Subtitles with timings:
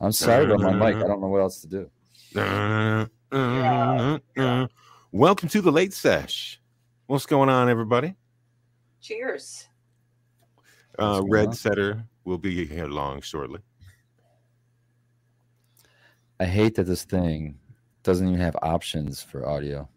[0.00, 0.96] I'm sorry about my mic.
[0.96, 1.90] I don't know what else to do.
[5.12, 6.60] Welcome to the late sesh.
[7.06, 8.14] What's going on, everybody?
[9.00, 9.68] Cheers.
[10.98, 11.54] Uh, Red on?
[11.54, 13.60] Setter will be here long shortly.
[16.38, 17.58] I hate that this thing
[18.02, 19.88] doesn't even have options for audio.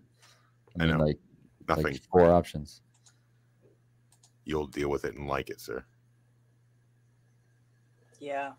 [0.79, 1.05] I I mean, know.
[1.05, 1.19] like,
[1.67, 1.83] Nothing.
[1.83, 2.81] like four options.
[4.45, 5.83] You'll deal with it and like it, sir.
[8.19, 8.51] Yeah.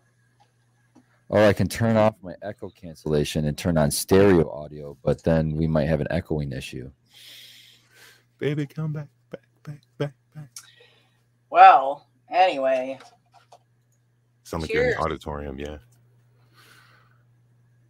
[1.31, 5.55] Or I can turn off my echo cancellation and turn on stereo audio, but then
[5.55, 6.91] we might have an echoing issue.
[8.37, 10.49] Baby, come back, back, back, back, back.
[11.49, 12.99] Well, anyway,
[14.43, 15.77] Sound like you're in the auditorium, yeah.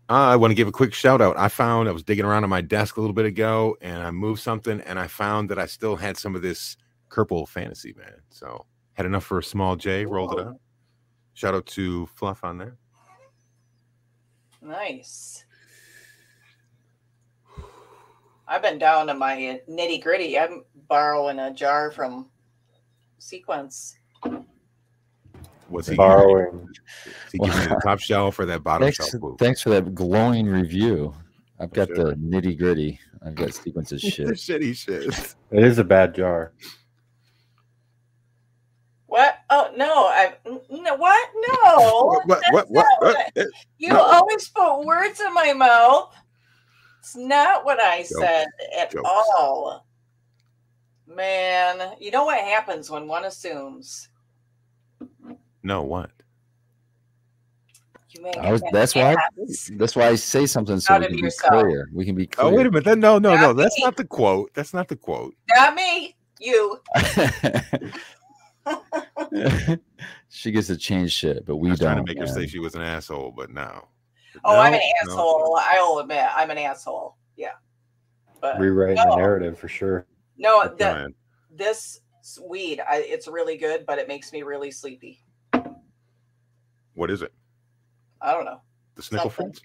[0.08, 1.36] Uh, I want to give a quick shout out.
[1.36, 4.12] I found I was digging around on my desk a little bit ago and I
[4.12, 6.78] moved something and I found that I still had some of this
[7.10, 8.22] Kerple fantasy, man.
[8.30, 10.62] So had enough for a small J, rolled it up.
[11.34, 12.78] Shout out to Fluff on there.
[14.62, 15.46] Nice.
[18.48, 20.38] I've been down to my nitty gritty.
[20.38, 22.30] I'm borrowing a jar from
[23.18, 23.98] Sequence.
[25.70, 26.68] What's he borrowing.
[27.06, 29.22] Is he giving you the top shelf or that bottom Thanks, shelf?
[29.22, 29.38] Boo?
[29.40, 31.14] thanks for that glowing review.
[31.60, 31.96] I've got Sure.
[32.12, 33.00] the nitty gritty.
[33.26, 34.28] I've got sequences the shit.
[34.28, 35.36] shitty shit.
[35.52, 36.52] It is a bad jar.
[39.06, 39.36] What?
[39.50, 40.08] Oh no!
[40.08, 40.31] I
[40.70, 41.30] no what?
[41.36, 42.22] No.
[42.26, 42.28] what?
[42.28, 42.44] What?
[42.52, 42.70] What?
[42.70, 42.88] What?
[43.36, 43.48] what?
[43.78, 44.02] You No.
[44.02, 46.14] always put words in my mouth.
[47.00, 48.46] It's not what I said
[48.78, 49.10] at Jokes.
[49.10, 49.86] all.
[51.08, 54.08] Man, you know what happens when one assumes
[55.64, 56.12] No, what?
[58.40, 59.16] I was, that's why.
[59.78, 61.64] That's why I say something so we can be yourself.
[61.64, 61.90] clear.
[61.94, 62.84] We can be Oh, wait a minute.
[62.84, 63.48] That, no, no, no.
[63.48, 64.52] Not That's not the quote.
[64.54, 65.34] That's not the quote.
[65.56, 66.80] Not me, you.
[70.30, 71.94] she gets to change shit, but we I was don't.
[71.94, 73.88] trying to make her say she was an asshole, but no.
[74.46, 75.12] Oh, I'm No, an no.
[75.12, 75.60] asshole.
[75.62, 77.18] I'll admit I'm an asshole.
[77.36, 77.52] Yeah.
[78.42, 79.12] But Rewriting no.
[79.12, 80.06] the narrative for sure.
[80.38, 81.16] no, I'm the, trying.
[81.54, 82.00] this
[82.48, 85.20] weed, I, it's really good, but it makes me really sleepy.
[86.94, 87.34] What is it?
[88.22, 88.62] I don't know.
[88.96, 89.54] The Snickle Something.
[89.54, 89.62] Fritz?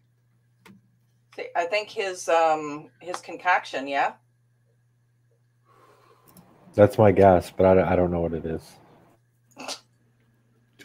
[1.55, 4.13] I think his um his concoction, yeah.
[6.75, 8.63] That's my guess, but I, I don't know what it is.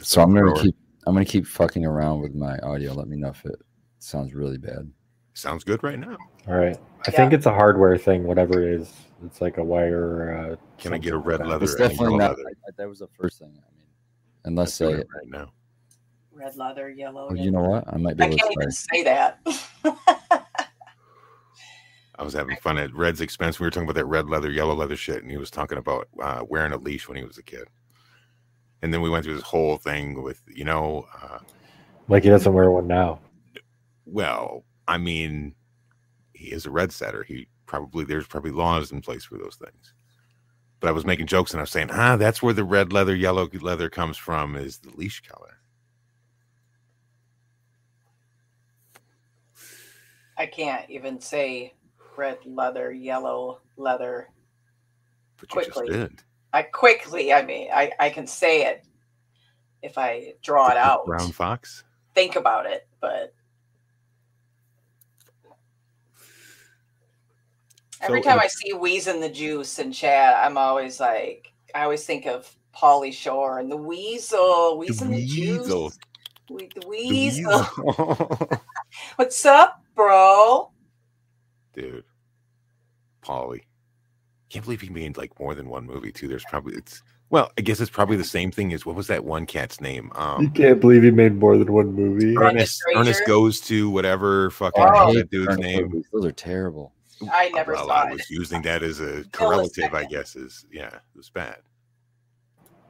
[0.02, 0.76] Just So a I'm gonna keep.
[1.06, 2.94] I'm gonna keep fucking around with my audio.
[2.94, 3.56] Let me know if it
[4.00, 4.92] sounds really bad.
[5.36, 6.18] Sounds good right now.
[6.48, 6.76] All right.
[6.76, 7.18] I Yeah.
[7.18, 8.92] think it's a hardware thing, whatever it is.
[9.24, 10.34] It's like a wire.
[10.54, 11.66] Uh, Can I get a red like leather?
[11.66, 12.32] It's definitely not.
[12.32, 12.44] leather.
[12.68, 13.50] I- that was the first thing.
[13.52, 13.86] I mean,
[14.46, 15.02] unless I'm doing I.
[15.02, 15.52] it right now.
[16.32, 17.28] Red leather, yellow.
[17.30, 17.84] Oh, you know what?
[17.94, 19.40] I might be I able can't to even say that.
[22.16, 23.60] I was having fun at Red's expense.
[23.60, 26.08] We were talking about that red leather, yellow leather shit, and he was talking about
[26.22, 27.68] uh, wearing a leash when he was a kid.
[28.82, 31.40] And then we went through this whole thing with, you know, uh,
[32.08, 33.20] Like he doesn't wear one now.
[34.06, 35.56] well, I mean,
[36.34, 37.24] he is a red setter.
[37.24, 39.94] He probably there's probably laws in place for those things.
[40.80, 43.16] But I was making jokes and I was saying, ah, that's where the red leather,
[43.16, 45.58] yellow leather comes from, is the leash color.
[50.38, 51.76] I can't even say
[52.18, 54.30] red leather, yellow leather.
[55.38, 55.86] But you Quickly.
[55.86, 56.24] just did.
[56.54, 58.86] I quickly, I mean, I, I can say it
[59.82, 61.06] if I draw it out.
[61.06, 61.84] Brown fox.
[62.14, 63.34] Think about it, but
[68.02, 72.26] every time I see Wheezing the Juice in chat, I'm always like, I always think
[72.26, 75.90] of Pauly Shore and the Weasel, Wheezing the, weasel.
[75.90, 76.00] Juice.
[76.50, 77.68] We, the The Weasel.
[77.78, 78.62] weasel.
[79.16, 80.72] What's up, bro?
[81.74, 82.04] Dude.
[83.24, 83.62] Pauly.
[84.52, 86.28] Can't believe he made like more than one movie too.
[86.28, 89.24] There's probably it's well, I guess it's probably the same thing as what was that
[89.24, 90.12] one cat's name?
[90.16, 92.34] Um, You can't believe he made more than one movie.
[92.34, 95.14] Brendan Ernest Ernest goes to whatever fucking Oh.
[95.14, 95.84] that dude's Ernest name.
[95.88, 96.06] movies.
[96.12, 96.94] Those are terrible.
[97.32, 98.14] I never well, saw I it.
[98.14, 101.60] was using that as a a correlative, I guess, is yeah, it was bad.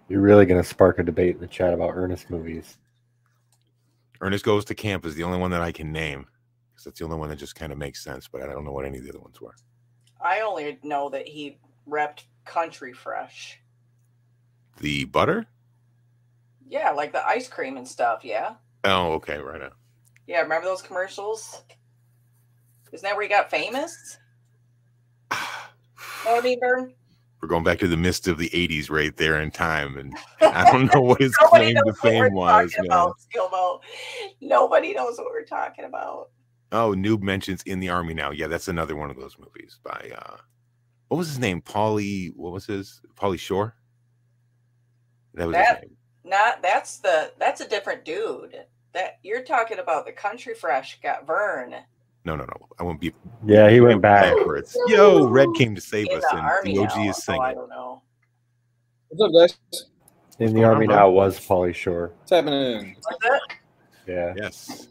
[0.09, 2.77] You're really going to spark a debate in the chat about Ernest movies.
[4.19, 6.25] Ernest goes to camp is the only one that I can name.
[6.71, 8.71] Because that's the only one that just kind of makes sense, but I don't know
[8.71, 9.53] what any of the other ones were.
[10.23, 11.57] I only know that he
[11.89, 13.59] repped Country Fresh.
[14.79, 15.47] The butter?
[16.67, 18.23] Yeah, like the ice cream and stuff.
[18.23, 18.55] Yeah.
[18.83, 19.71] Oh, okay, right now.
[20.27, 21.63] Yeah, remember those commercials?
[22.91, 24.17] Isn't that where he got famous?
[26.23, 26.93] Know what I mean?
[27.41, 30.71] We're going back to the mist of the '80s, right there in time, and I
[30.71, 32.75] don't know what his claim to fame was.
[32.77, 33.15] about.
[34.39, 36.29] Nobody knows what we're talking about.
[36.71, 38.31] Oh, Noob mentions in the army now.
[38.31, 40.37] Yeah, that's another one of those movies by uh
[41.09, 41.61] what was his name?
[41.61, 43.75] Pauly, what was his Pauly Shore?
[45.33, 45.83] That was That-
[46.23, 48.55] Not that's the that's a different dude.
[48.93, 51.73] that you're talking about the country fresh got Vern
[52.25, 52.67] No, no, no.
[52.79, 53.13] I won't be
[53.45, 54.35] Yeah, he went back.
[54.35, 54.77] backwards.
[54.87, 57.33] Yo, Red came to save in us, the and army the OG now, is so
[57.33, 57.55] I singing.
[57.55, 58.01] don't know.
[59.09, 59.85] What's up, guys?
[60.39, 62.11] In the going on, army now was Pauly Shore.
[62.19, 62.95] What's happening?
[63.05, 63.41] Was it?
[64.07, 64.33] Yeah.
[64.37, 64.87] Yes.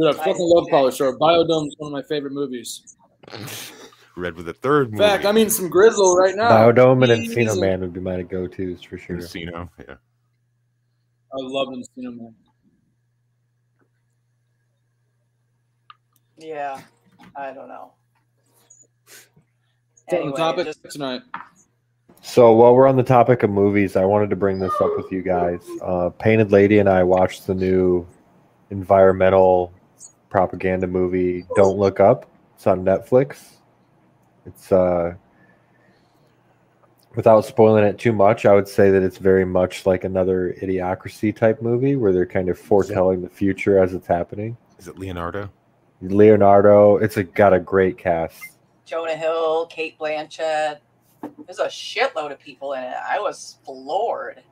[0.00, 1.18] Dude, I fucking love Power Shore.
[1.18, 2.96] Biodome is one of my favorite movies.
[4.16, 5.04] Red with the third In movie.
[5.04, 6.50] fact, I mean some grizzle right now.
[6.50, 9.18] Biodome and Encino Man would be my go-tos for sure.
[9.18, 9.94] Encino, yeah.
[11.32, 12.34] I love Encino Man.
[16.38, 16.80] Yeah,
[17.36, 17.92] I don't know.
[19.04, 19.28] What's
[20.12, 21.22] on Anyway, topic just- tonight.
[22.22, 25.10] So while we're on the topic of movies, I wanted to bring this up with
[25.10, 25.60] you guys.
[25.82, 28.06] Uh, Painted Lady and I watched the new
[28.70, 29.72] environmental
[30.30, 33.56] propaganda movie "Don't Look Up." It's on Netflix.
[34.46, 35.14] It's uh,
[37.14, 41.34] without spoiling it too much, I would say that it's very much like another idiocracy
[41.34, 44.56] type movie where they're kind of foretelling the future as it's happening.
[44.78, 45.50] Is it Leonardo?
[46.00, 48.42] Leonardo, it's a, got a great cast.
[48.86, 50.78] Jonah Hill, Cate Blanchett.
[51.46, 52.94] There's a shitload of people in it.
[53.08, 54.42] I was floored.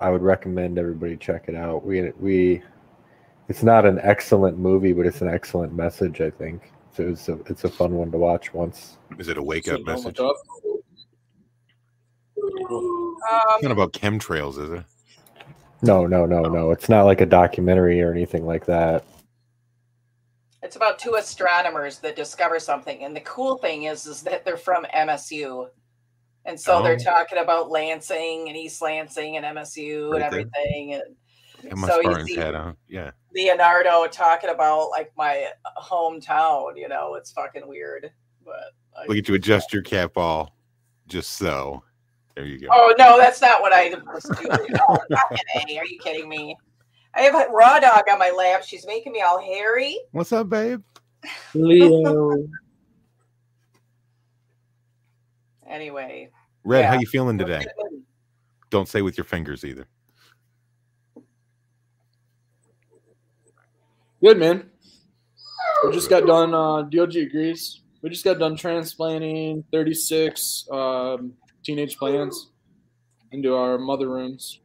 [0.00, 1.84] I would recommend everybody check it out.
[1.84, 2.62] We we
[3.52, 6.22] it's not an excellent movie, but it's an excellent message.
[6.22, 7.02] I think so.
[7.08, 8.96] It's a it's a fun one to watch once.
[9.18, 10.18] Is it a wake up message?
[10.18, 10.36] look up.
[12.34, 14.84] It's not Um, about chemtrails, is it?
[15.82, 16.70] No, no, no, no.
[16.70, 19.04] It's not like a documentary or anything like that.
[20.62, 24.56] it's about two astronomers that discover something, and the cool thing is, is that they're
[24.56, 25.68] from MSU,
[26.46, 26.82] and so Oh.
[26.84, 30.40] they're talking about Lansing and East Lansing and MSU and Right there.
[30.40, 30.94] everything.
[30.94, 31.02] And
[31.62, 32.76] Got my So you Spartans see- hat uh-huh, on.
[32.88, 33.10] Yeah.
[33.34, 35.48] Leonardo talking about like my
[35.78, 36.76] hometown.
[36.76, 38.10] You know, it's fucking weird.
[38.44, 40.56] But I- Look at you adjust your cap all
[41.06, 41.82] just so.
[42.34, 42.68] There you go.
[42.70, 44.68] Oh no, that's not what I was doing.
[44.88, 45.38] Oh, fucking
[45.68, 45.78] A.
[45.78, 46.56] Are you kidding me?
[47.14, 48.64] I have a raw dog on my lap.
[48.64, 49.98] She's making me all hairy.
[50.12, 50.82] What's up, babe?
[51.52, 52.48] Leo.
[55.68, 56.30] Anyway.
[56.64, 57.66] Red, how you feeling today?
[58.70, 59.86] Don't say with your fingers either.
[64.22, 64.70] Good man.
[65.84, 66.54] We just got done.
[66.54, 67.80] Uh, DOG agrees.
[68.02, 71.32] We just got done transplanting 36 um,
[71.64, 72.50] teenage plants
[73.32, 74.60] into our mother rooms.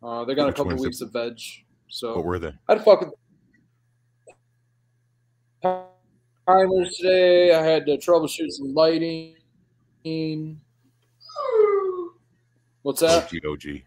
[0.00, 1.40] Uh, they got a couple weeks of veg.
[1.88, 2.48] So What were they?
[2.68, 3.10] I had to fuck with
[6.46, 7.52] timers today.
[7.52, 9.34] I had to troubleshoot some lighting.
[12.82, 13.24] What's that?
[13.24, 13.82] OG, OG.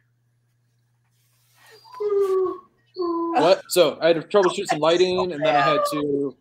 [3.33, 3.61] What?
[3.69, 6.35] So I had to troubleshoot some lighting, and then I had to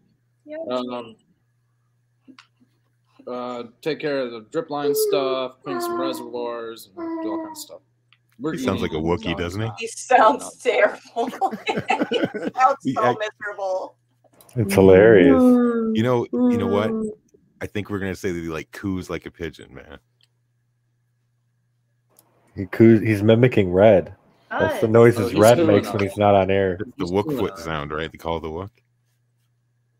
[0.70, 1.16] um,
[3.26, 7.58] uh, take care of the drip line stuff, clean some reservoirs, and do all kinds
[7.58, 7.80] of stuff.
[8.38, 9.70] We're He sounds like a eating, Wookiee, so doesn't he?
[9.78, 11.00] He sounds terrible.
[11.66, 12.18] he
[12.54, 13.96] sounds so act- miserable.
[14.54, 15.42] It's hilarious.
[15.42, 16.90] You know, you know what?
[17.60, 19.98] I think we're gonna say that he like coos like a pigeon, man.
[22.54, 23.00] He coos.
[23.02, 24.14] he's mimicking Red.
[24.50, 26.78] That's the noises Oh, he's oh, Red makes when he's not on air.
[26.78, 27.62] The He's wook foot that.
[27.62, 28.10] sound, right?
[28.10, 28.70] They call it the wook.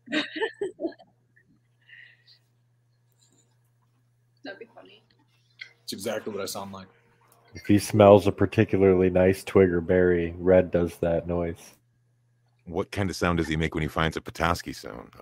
[4.43, 5.03] That'd be funny.
[5.83, 6.87] It's exactly what I sound like.
[7.53, 11.73] If he smells a particularly nice twig or berry, Red does that noise.
[12.65, 15.13] What kind of sound does he make when he finds a Petoskey sound?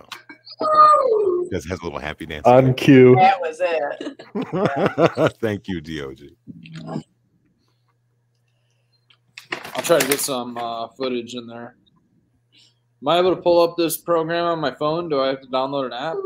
[0.60, 1.48] Oh.
[1.50, 2.46] Does has a little happy dance.
[2.46, 3.14] On cue.
[3.16, 5.36] That was it.
[5.40, 6.18] Thank you, Dog.
[9.86, 11.76] I'll try to get some uh, footage in there.
[13.00, 15.08] Am I able to pull up this program on my phone?
[15.08, 16.16] Do I have to download an app?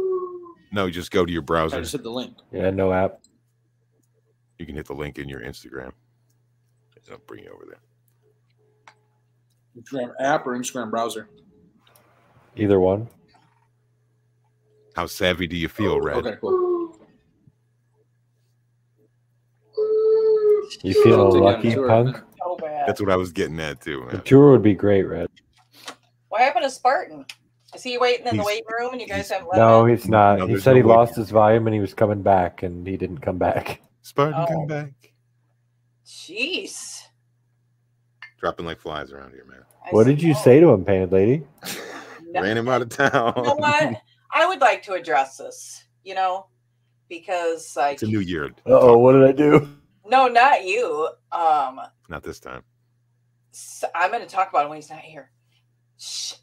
[0.72, 1.76] No, just go to your browser.
[1.76, 1.82] I browser.
[1.82, 2.38] just hit the link.
[2.52, 3.20] Yeah, no app.
[4.58, 5.92] You can hit the link in your Instagram.
[7.10, 8.94] I'll bring you over there.
[9.76, 11.28] Instagram app or Instagram browser.
[12.56, 13.08] Either one.
[14.96, 16.16] How savvy do you feel, Red?
[16.16, 16.96] Okay, cool.
[20.82, 22.29] You feel I'll take it on lucky, tour, punk?
[22.80, 22.86] Man.
[22.86, 25.28] That's what I was getting at too, The tour would be great, Red.
[26.28, 27.24] What happened to Spartan?
[27.74, 30.08] Is he waiting in the He's- waiting room and you guys haven't No, him he's
[30.08, 30.38] not.
[30.40, 30.94] No, he said no he way.
[30.96, 33.80] lost his volume and he was coming back, and he didn't come back.
[34.02, 34.46] Spartan, Oh.
[34.46, 34.90] come back.
[36.06, 37.02] Jeez.
[38.38, 39.60] Dropping like flies around here, man.
[39.86, 40.44] I What did you suppose.
[40.44, 41.44] say to him, Painted Lady?
[42.32, 43.32] No- Ran him out of town.
[43.38, 44.00] You know what?
[44.32, 46.46] I would like to address this, you know,
[47.08, 48.46] because like It's a new year.
[48.64, 49.68] Uh oh, what did I do?
[50.06, 51.08] No, not you.
[51.32, 52.62] Um, Not this time.
[53.94, 55.30] I'm going to talk about it when he's not here.
[55.98, 56.34] Shh.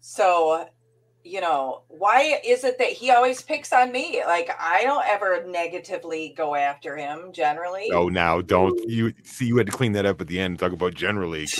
[0.00, 0.66] So,
[1.22, 4.22] you know, why is it that he always picks on me?
[4.26, 7.90] Like I don't ever negatively go after him generally.
[7.92, 9.46] Oh, now don't you see?
[9.46, 10.52] You had to clean that up at the end.
[10.52, 11.46] and Talk about generally.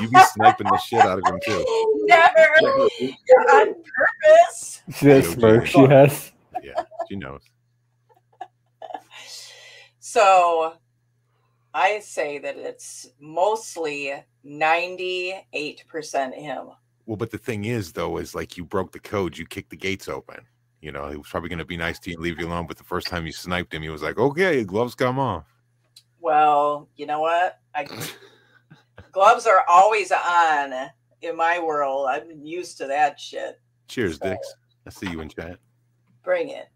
[0.00, 2.04] You be sniping the shit out of him too.
[2.06, 2.38] Never
[3.50, 4.80] on purpose.
[4.92, 6.30] See that smirk she has?
[6.62, 7.42] Yeah, she knows.
[10.12, 10.74] So
[11.72, 14.12] I say that it's mostly
[14.46, 16.68] 98% him.
[17.06, 19.76] Well, but the thing is, though, is like you broke the code, you kicked the
[19.78, 20.44] gates open.
[20.82, 22.66] You know, he was probably going to be nice to you and leave you alone.
[22.66, 25.46] But the first time you sniped him, he was like, "Okay, gloves come off."
[26.20, 27.60] Well, you know what?
[27.74, 27.88] I
[29.12, 30.74] gloves are always on
[31.22, 32.08] in my world.
[32.10, 33.58] I'm used to that shit.
[33.88, 34.46] Cheers, Dix.
[34.86, 35.56] I see you in chat.
[36.22, 36.68] Bring it.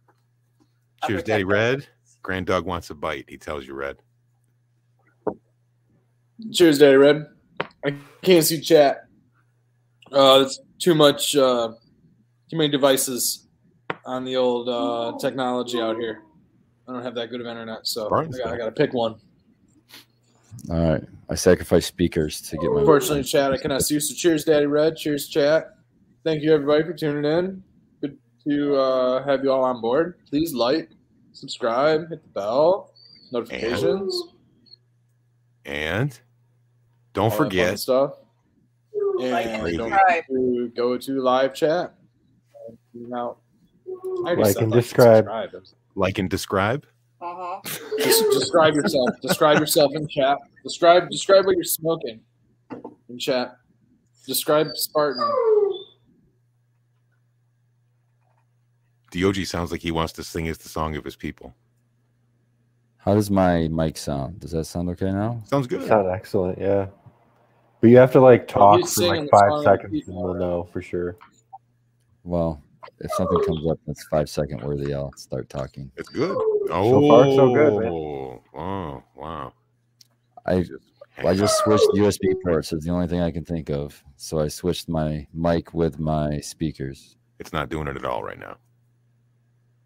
[1.05, 1.87] Cheers, Daddy Red.
[2.27, 2.47] Kids.
[2.47, 3.25] Grand Dog wants a bite.
[3.29, 3.97] He tells you, Red.
[6.53, 7.27] Cheers, Daddy Red.
[7.85, 9.07] I can't see chat.
[10.13, 11.35] Uh, it's too much.
[11.35, 11.73] Uh,
[12.51, 13.49] too many devices
[14.05, 16.23] on the old uh, technology out here.
[16.89, 19.17] I don't have that good of internet, so I got, I got to pick one.
[20.71, 21.05] All right.
[21.29, 22.81] I sacrifice speakers to get my.
[22.81, 24.01] Unfortunately, chat, I cannot see you.
[24.01, 24.97] So, cheers, Daddy Red.
[24.97, 25.75] Cheers, chat.
[26.23, 27.63] Thank you, everybody, for tuning in.
[28.01, 30.19] Good to uh, have you all on board.
[30.29, 30.91] Please like,
[31.37, 32.93] subscribe, hit the bell,
[33.33, 34.23] notifications.
[35.65, 36.19] And
[37.13, 38.15] don't all forget, stuff.
[39.21, 41.95] And and don't forget to go to live chat.
[42.95, 43.37] Now,
[44.23, 45.25] Like and describe.
[45.25, 45.51] subscribe.
[45.95, 46.87] like and describe.
[47.21, 47.61] Uh-huh.
[47.99, 49.09] Just describe yourself.
[49.23, 50.39] Describe yourself in chat.
[50.63, 52.21] Describe describe what you're smoking
[53.09, 53.57] in chat.
[54.27, 55.23] Describe Spartan.
[59.21, 61.55] Dog sounds like he wants to sing as the song of his people.
[62.99, 64.41] How does my mic sound?
[64.41, 65.41] Does that sound okay now?
[65.45, 65.87] Sounds good.
[65.87, 66.87] Sound excellent, yeah.
[67.81, 71.17] But you have to like talk for like five seconds and we'll know for sure.
[72.25, 72.63] Well,
[72.99, 75.91] if something comes up that's five second worthy, I'll start talking.
[75.97, 76.37] It's good.
[76.71, 77.93] Oh, So far, so good, man.
[77.93, 79.53] Oh, wow.
[80.47, 80.73] I Just
[81.19, 82.73] I just switched USB ports.
[82.73, 84.03] It's the only thing I can think of.
[84.17, 87.17] So I switched my mic with my speakers.
[87.39, 88.57] It's not doing it at all right now.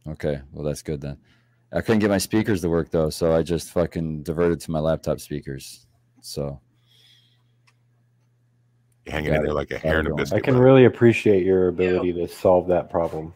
[0.09, 1.19] Okay, well that's good then.
[1.73, 4.81] I couldn't get my speakers to work though, so I just fucking diverted to my
[4.81, 5.87] laptop speakers.
[6.21, 6.61] So
[9.07, 9.55] You're hanging Got in there it.
[9.55, 10.17] like a hair in a going.
[10.19, 10.37] biscuit.
[10.37, 10.61] I can bud.
[10.63, 13.33] really appreciate your ability to solve that problem.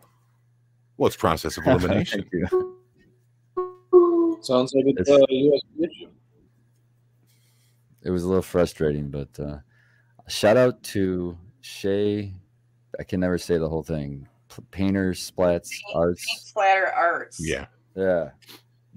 [0.96, 2.24] Well, it's process of elimination.
[2.32, 2.78] Thank you.
[4.42, 6.10] Sounds like it's It's- a USB issue.
[8.02, 9.58] it was a little frustrating, but uh,
[10.28, 12.32] shout out to Shay.
[12.98, 14.28] I can never say the whole thing.
[14.56, 16.26] P- Painters, splats, Paint- arts.
[16.26, 17.38] Paint splatter arts.
[17.40, 17.66] yeah.
[17.96, 18.30] Yeah,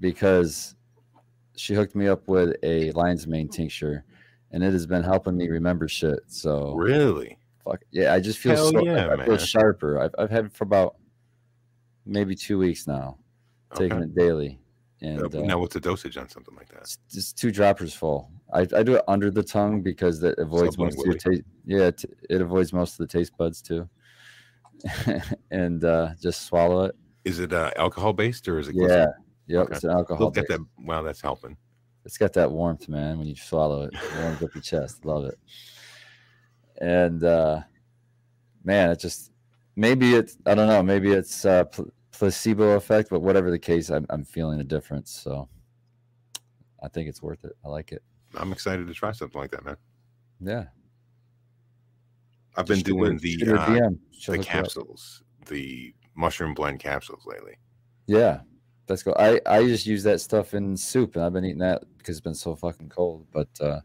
[0.00, 0.74] because
[1.56, 4.04] she hooked me up with a lion's mane tincture,
[4.50, 6.18] and it has been helping me remember shit.
[6.26, 7.38] So Really?
[7.64, 10.00] fuck yeah, I just feel Hell so, yeah, I, I feel sharper.
[10.00, 10.96] I've I've had it for about
[12.06, 13.18] maybe two weeks now,
[13.76, 14.58] taking it daily,
[15.00, 16.80] and uh, now, what's the dosage on something like that?
[16.82, 18.30] it's just two droppers full.
[18.52, 21.30] I, I do it under the tongue because that avoids most of your Sublingually.
[21.34, 21.42] taste.
[21.66, 23.88] Yeah, t- it avoids most of the taste buds too.
[25.50, 26.96] and uh, just swallow it.
[27.24, 28.74] Is it uh, alcohol based or is it?
[28.74, 29.12] Yeah, glycerin?
[29.46, 29.62] yep.
[29.64, 29.74] Okay.
[29.74, 30.26] It's an alcohol.
[30.26, 30.60] Look at that.
[30.78, 31.56] Wow, that's helping.
[32.04, 33.18] It's got that warmth, man.
[33.18, 35.04] When you swallow it, it warms up your chest.
[35.04, 35.38] Love it.
[36.80, 37.60] And uh,
[38.64, 39.32] man, it just
[39.76, 40.82] maybe it's I don't know.
[40.82, 45.10] Maybe it's uh, pl- placebo effect, but whatever the case, I'm I'm feeling a difference.
[45.10, 45.48] So
[46.82, 47.52] I think it's worth it.
[47.64, 48.02] I like it.
[48.34, 49.76] I'm excited to try something like that, man.
[50.40, 50.64] Yeah.
[52.58, 53.94] I've been Just shoot her- doing the uh, the hook
[54.26, 54.44] you up.
[54.46, 57.54] capsules, the mushroom blend capsules lately.
[58.06, 58.40] Yeah,
[58.86, 59.14] that's cool.
[59.18, 62.24] I I just use that stuff in soup, and I've been eating that because it's
[62.24, 63.26] been so fucking cold.
[63.32, 63.80] But uh,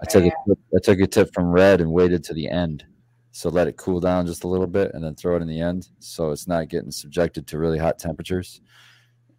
[0.00, 2.84] I took a tip, I took a tip from Red and waited to the end,
[3.32, 5.60] so let it cool down just a little bit, and then throw it in the
[5.60, 8.60] end, so it's not getting subjected to really hot temperatures.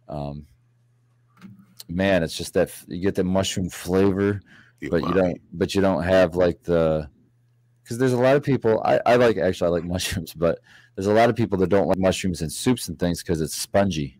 [0.08, 0.46] Um,
[1.88, 4.40] man, it's just that you get the mushroom flavor,
[4.80, 7.08] The but you don't but you don't have like the
[7.92, 10.60] because there's a lot of people I, I like actually I like mushrooms, but
[10.94, 13.54] there's a lot of people that don't like mushrooms in soups and things because it's
[13.54, 14.18] spongy.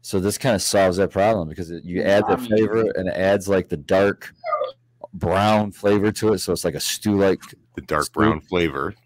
[0.00, 3.14] So this kind of solves that problem because it, you add the flavor and it
[3.14, 4.32] adds like the dark
[5.12, 7.40] brown flavor to it, so it's like a stew like
[7.74, 8.14] the dark Sweet.
[8.14, 8.94] brown flavor.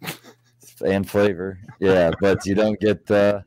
[0.84, 1.58] and flavor.
[1.80, 3.44] Yeah, but you don't get the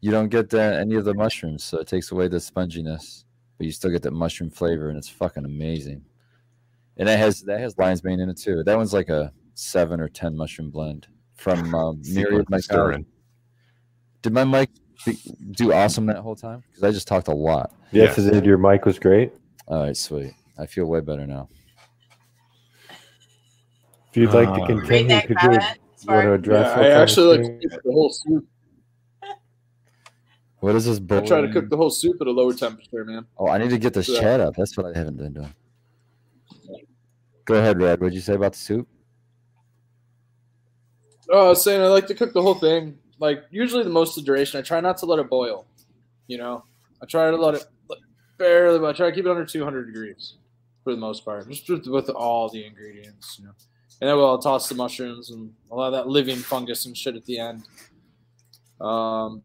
[0.00, 3.24] you don't get the, any of the mushrooms, so it takes away the sponginess,
[3.56, 6.04] but you still get that mushroom flavor, and it's fucking amazing.
[6.98, 8.62] And that has that has lion's mane in it too.
[8.62, 12.46] That one's like a seven or ten mushroom blend from um, Myriad.
[12.48, 12.60] My.
[14.22, 14.70] Did my mic
[15.04, 15.18] be,
[15.52, 16.62] do awesome that whole time?
[16.70, 17.72] Because I just talked a lot.
[17.92, 18.26] Yes, Yes.
[18.26, 18.44] it.
[18.44, 19.32] Your mic was great.
[19.66, 20.32] All right, sweet.
[20.58, 21.48] I feel way better now.
[24.10, 25.62] If you'd like to Uh, Read continue, that could you, comment.
[25.62, 26.34] you want to Smart.
[26.40, 28.46] address Yeah, I actually like to cook the whole soup.
[30.60, 31.00] What is this?
[31.10, 33.26] I try to cook the whole soup at a lower temperature, man.
[33.36, 34.20] Oh, I need to get this Yeah.
[34.20, 34.54] chat up.
[34.56, 35.54] That's what I haven't been doing.
[37.44, 38.00] Go ahead, Red.
[38.00, 38.88] What'd you say about the soup?
[41.30, 42.98] Oh, I was saying I like to cook the whole thing.
[43.18, 44.58] Like usually the most of the duration.
[44.58, 45.66] I try not to let it boil.
[46.26, 46.64] You know,
[47.02, 47.64] I try to let it
[48.38, 50.34] barely, but I try to keep it under 200 degrees
[50.82, 53.38] for the most part, just with, with all the ingredients.
[53.38, 53.52] You know,
[54.00, 57.16] and then we'll toss the mushrooms and a lot of that living fungus and shit
[57.16, 57.64] at the end.
[58.80, 59.42] Um.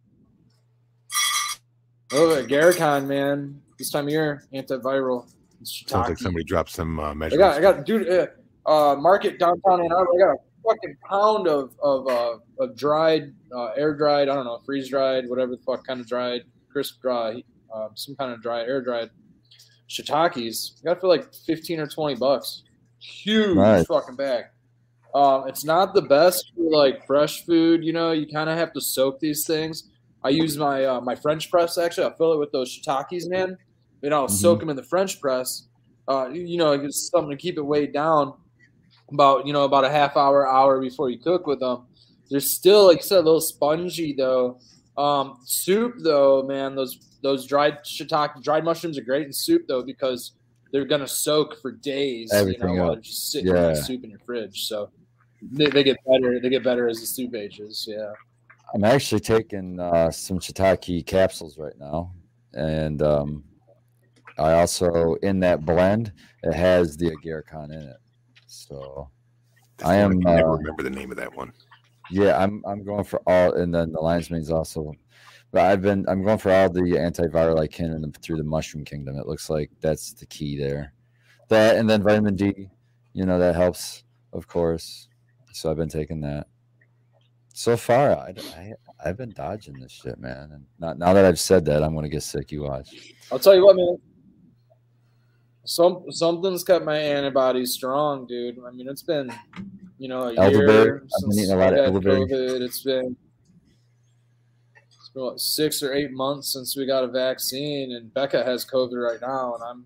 [2.12, 3.62] Oh, Garicon, man!
[3.77, 5.29] This time of year, antiviral.
[5.63, 8.27] Sounds like somebody dropped some uh, I got, I got, dude, uh,
[8.65, 10.12] uh, market downtown Ann Arbor.
[10.15, 10.38] I got a
[10.69, 14.29] fucking pound of of uh, of dried, uh, air dried.
[14.29, 18.15] I don't know, freeze dried, whatever the fuck kind of dried, crisp dry, uh, some
[18.15, 19.09] kind of dry, air dried
[19.89, 20.83] shiitakes.
[20.83, 22.63] Got it for like fifteen or twenty bucks.
[22.99, 23.85] Huge Nice.
[23.85, 24.45] fucking bag.
[25.15, 27.83] Um, it's not the best for like fresh food.
[27.83, 29.89] You know, you kind of have to soak these things.
[30.23, 32.07] I use my uh, my French press actually.
[32.07, 33.57] I fill it with those shiitakes, man.
[34.03, 35.67] And I'll soak them in the French press.
[36.07, 38.33] Uh, you know, it's something to keep it weighed down.
[39.12, 41.86] About you know about a half hour, hour before you cook with them.
[42.30, 44.60] They're still like I said, a little spongy though.
[44.98, 49.84] Um, soup though, man, those those dried shiitake, dried mushrooms are great in soup though
[49.84, 50.34] because
[50.72, 52.32] they're gonna soak for days.
[52.32, 53.74] Everything you know, while they're just sitting in the Yeah.
[53.82, 54.68] soup in your fridge.
[54.68, 54.89] So
[55.42, 56.39] they, they get better.
[56.39, 57.86] They get better as the soup ages.
[57.89, 58.12] Yeah.
[58.74, 62.13] I'm actually taking uh, some shiitake capsules right now,
[62.54, 63.44] and um,
[64.38, 66.13] I also in that blend
[66.44, 67.98] it has the agarikon in it.
[68.50, 69.10] So
[69.86, 71.53] I am, can never uh, remember the name of that one.
[72.10, 74.91] yeah, I'm I'm going for all, and then the lion's mane's also.
[75.51, 78.44] But I've been I'm going for all the antiviral I can in the, through the
[78.44, 79.18] mushroom kingdom.
[79.18, 80.94] It looks like that's the key there.
[81.50, 82.70] That and then vitamin D,
[83.13, 84.03] you know that helps,
[84.34, 85.08] of course.
[85.53, 86.48] So I've been taking that.
[87.53, 90.50] So far, I, I I've been dodging this shit, man.
[90.53, 92.51] And not, now that I've said that, I'm gonna get sick.
[92.51, 93.13] You watch.
[93.32, 93.98] I'll tell you what, man.
[95.66, 98.58] Some something's kept my antibodies strong, dude.
[98.66, 99.32] I mean, it's been,
[99.98, 100.84] you know, a Elderberry.
[100.84, 102.22] year I've been since eating a lot of elderberry.
[102.22, 102.62] COVID.
[102.62, 103.16] It's been,
[104.88, 108.65] it's been what, six or eight months since we got a vaccine, and Becca has
[108.65, 109.86] COVID right now, and I'm,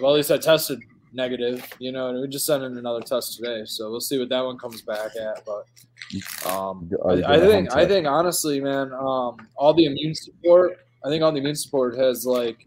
[0.00, 0.80] well, at least I tested
[1.14, 4.28] negative, you know, and we just sent in another test today, so we'll see what
[4.28, 5.44] that one comes back at.
[5.46, 10.78] But um, I, I think I think honestly, man, um, all the immune support.
[11.04, 12.66] I think all the immune support has like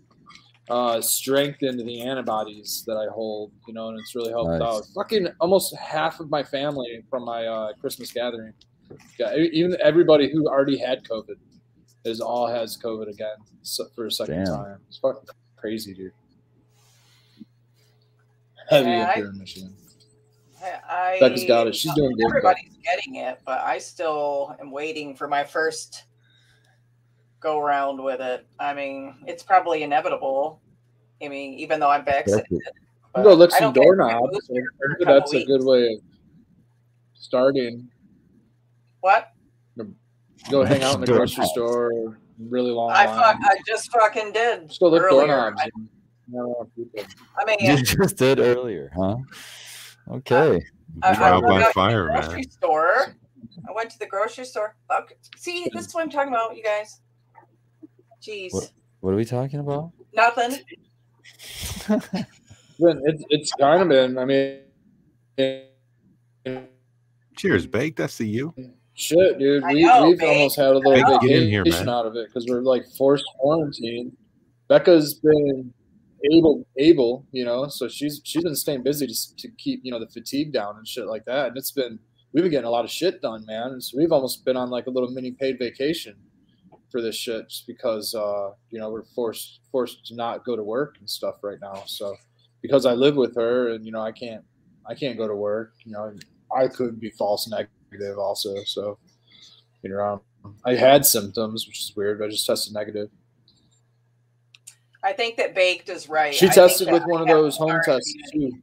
[0.69, 3.51] uh, strengthened the antibodies that I hold.
[3.67, 4.61] You know, and it's really helped Nice.
[4.61, 4.83] out.
[4.95, 8.53] Fucking almost half of my family from my uh, Christmas gathering.
[9.19, 11.35] Yeah, even everybody who already had COVID
[12.05, 14.55] is all has COVID again so, for a second Damn.
[14.55, 14.77] time.
[14.87, 15.27] It's fucking
[15.57, 16.11] crazy, dude.
[18.69, 19.75] Heavy Yeah, up I- here in Michigan.
[20.89, 21.75] I, Becca's got it.
[21.75, 22.25] She's doing good.
[22.29, 26.05] Everybody's getting it, but I still am waiting for my first
[27.39, 28.45] go around with it.
[28.59, 30.61] I mean, it's probably inevitable.
[31.23, 32.47] I mean, even though I'm vaccinated.
[32.49, 32.65] Correct.
[32.75, 34.49] You but can go lick I some don't get my doorknobs.
[34.49, 35.99] a Maybe That's a good way of
[37.13, 37.87] starting.
[39.01, 39.31] What?
[40.51, 42.17] Go hang out in the grocery store.
[42.39, 43.15] Really long I line.
[43.17, 44.67] fuck, I just fucking did.
[44.67, 45.25] Just go lick earlier.
[45.27, 45.61] doorknobs.
[45.61, 45.89] I, and
[46.31, 47.09] hang out with people.
[47.39, 49.15] I mean, You just did earlier, huh?
[50.11, 50.61] Okay.
[51.01, 52.49] I, I Trial went by to fire, the grocery man.
[52.51, 53.15] store.
[53.67, 54.75] I went to the grocery store.
[54.95, 55.15] Okay.
[55.35, 57.01] See, this is what I'm talking about, you guys.
[58.21, 58.71] Jeez, What?
[59.01, 59.91] What are we talking about?
[60.13, 60.59] nothing.
[62.79, 64.59] Then It's, it's kind of been, I mean,
[67.35, 67.99] Cheers, baked.
[67.99, 68.53] I see you.
[68.93, 69.63] shit, dude.
[69.65, 70.27] We, know, we've babe.
[70.29, 71.19] almost had a little I know.
[71.19, 71.95] Get in here, vacation man.
[71.95, 74.15] out of it because we're like forced quarantine.
[74.69, 75.73] Becca's been
[76.31, 79.99] able, able, you know, so she's she's been staying busy just to keep you know
[79.99, 81.47] the fatigue down and shit like that.
[81.49, 81.99] And it's been
[82.33, 83.67] we've been getting a lot of shit done, man.
[83.73, 86.15] And so we've almost been on like a little mini paid vacation
[86.89, 90.63] for this shit just because uh you know we're forced forced to not go to
[90.63, 91.83] work and stuff right now.
[91.85, 92.15] So
[92.61, 94.43] because I live with her and you know I can't
[94.85, 96.13] I can't go to work, you know,
[96.55, 98.55] I could be false negative also.
[98.65, 98.97] So
[99.81, 103.09] you know um, I had symptoms, which is weird, but I just tested negative.
[105.03, 106.33] I think that baked is right.
[106.33, 108.57] She I tested with I one of those home tests immunity.
[108.57, 108.61] too.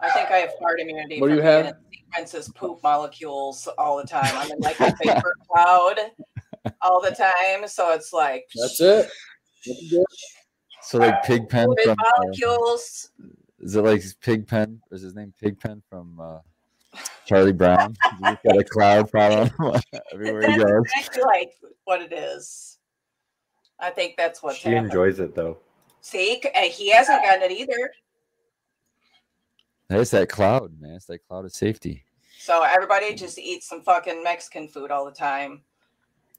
[0.00, 1.20] I think I have hard immunity.
[1.20, 1.74] What do you have?
[2.14, 4.30] Sequences poop molecules all the time.
[4.34, 5.96] I'm in like a vapor cloud
[6.82, 9.08] all the time, so it's like That's it.
[9.66, 10.04] That's it.
[10.82, 13.10] So like Pigpen fluid from uh, molecules.
[13.60, 14.80] is it like Pigpen?
[14.90, 16.38] Is his name Pigpen from uh,
[17.26, 17.96] Charlie Brown?
[18.18, 19.80] He's got a cloud problem him
[20.12, 20.82] everywhere he That's goes.
[20.96, 21.52] exactly like
[21.84, 22.78] what it is.
[23.78, 24.86] I think that's what She happening.
[24.86, 25.58] enjoys it though.
[26.02, 27.90] See, uh, he hasn't gotten it either.
[29.90, 30.92] Hey, it's that cloud, man.
[30.92, 32.04] It's that cloud of safety.
[32.38, 35.62] So everybody just eats some fucking Mexican food all the time.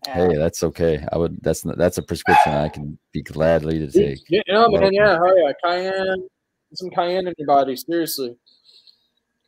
[0.07, 1.05] Hey, that's okay.
[1.11, 1.43] I would.
[1.43, 4.19] That's that's a prescription I can be gladly to take.
[4.29, 6.27] Yeah, yeah, man, yeah, oh yeah, cayenne,
[6.73, 7.75] some cayenne in your body.
[7.75, 8.37] Seriously.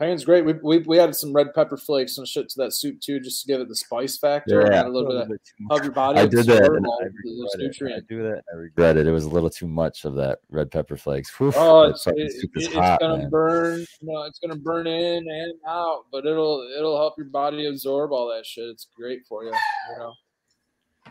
[0.03, 0.45] Cayenne's great.
[0.45, 3.41] We, we, we added some red pepper flakes and shit to that soup too, just
[3.41, 4.61] to give it the spice factor.
[4.61, 6.19] and add a little bit of bit too help your body.
[6.19, 6.59] I did that.
[6.59, 7.95] absorb And all I those regret it.
[7.97, 8.43] I do that.
[8.53, 9.07] I regret it.
[9.07, 11.29] It was a little too much of that red pepper flakes.
[11.37, 13.29] Whew, Oh, it's, fucking it, it's hot, gonna man.
[13.29, 13.85] burn.
[14.01, 18.27] No, it's gonna burn in and out, but it'll it'll help your body absorb all
[18.35, 18.65] that shit.
[18.65, 19.51] It's great for you.
[19.51, 20.13] you know.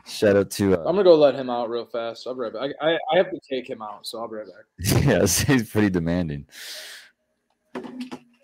[0.07, 2.27] Shout out to I'm uh, gonna go let him out real fast.
[2.27, 2.71] I'll be right back.
[2.81, 5.05] I, I, I have to take him out, so I'll be right back.
[5.07, 6.47] yes, he's pretty demanding.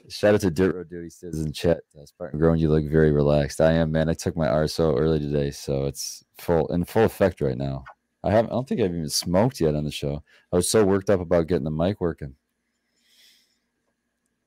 [0.08, 1.80] Shout out to Dirt Road Duty says in chat.
[1.98, 3.60] Uh, Spartan Grown, you look very relaxed.
[3.60, 4.08] I am, man.
[4.08, 7.84] I took my RSO early today, so it's full in full effect right now.
[8.24, 8.50] I haven't.
[8.50, 10.22] I don't think I've even smoked yet on the show.
[10.52, 12.34] I was so worked up about getting the mic working.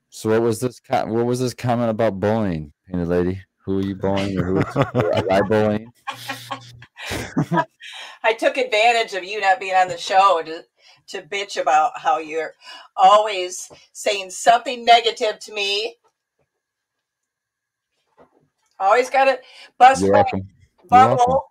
[0.09, 0.79] So what was this?
[0.79, 3.41] co- What was this comment about bullying, painted lady?
[3.65, 4.75] Who are you bullying, or who was
[5.29, 5.93] I bullying?
[8.23, 10.63] I took advantage of you not being on the show to
[11.11, 12.53] to bitch about how you're
[12.95, 15.95] always saying something negative to me.
[18.79, 19.43] Always got it.
[19.77, 20.39] bust You're my welcome.
[20.39, 21.17] You're welcome.
[21.17, 21.45] bubble.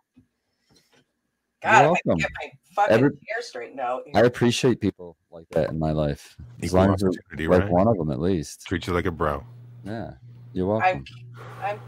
[1.63, 2.01] God, if I welcome.
[2.07, 4.03] can get my fucking Every- hair straightened out.
[4.15, 6.37] I appreciate people like that in my life.
[6.63, 7.71] As Equal long as you're like right?
[7.71, 8.67] one of them at least.
[8.67, 9.45] Treat you like a bro.
[9.85, 10.13] Yeah,
[10.53, 11.05] you're welcome.
[11.63, 11.79] I'm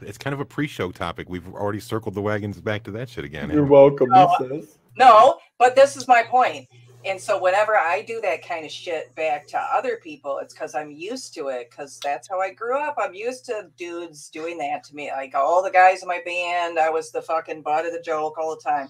[0.00, 1.28] It's kind of a pre-show topic.
[1.28, 3.50] We've already circled the wagons back to that shit again.
[3.50, 4.77] You're welcome, Oh, he says.
[4.98, 6.68] No, but this is my point.
[7.04, 10.74] And so whenever I do that kind of shit back to other people, it's because
[10.74, 11.70] I'm used to it.
[11.70, 12.96] Because that's how I grew up.
[12.98, 15.12] I'm used to dudes doing that to me.
[15.12, 18.38] Like all the guys in my band, I was the fucking butt of the joke
[18.38, 18.88] all the time,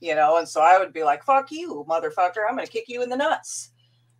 [0.00, 0.38] you know.
[0.38, 2.44] And so I would be like, "Fuck you, motherfucker!
[2.48, 3.70] I'm gonna kick you in the nuts."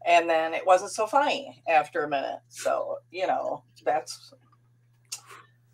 [0.06, 2.38] And then it wasn't so funny after a minute.
[2.48, 4.32] So you know, that's.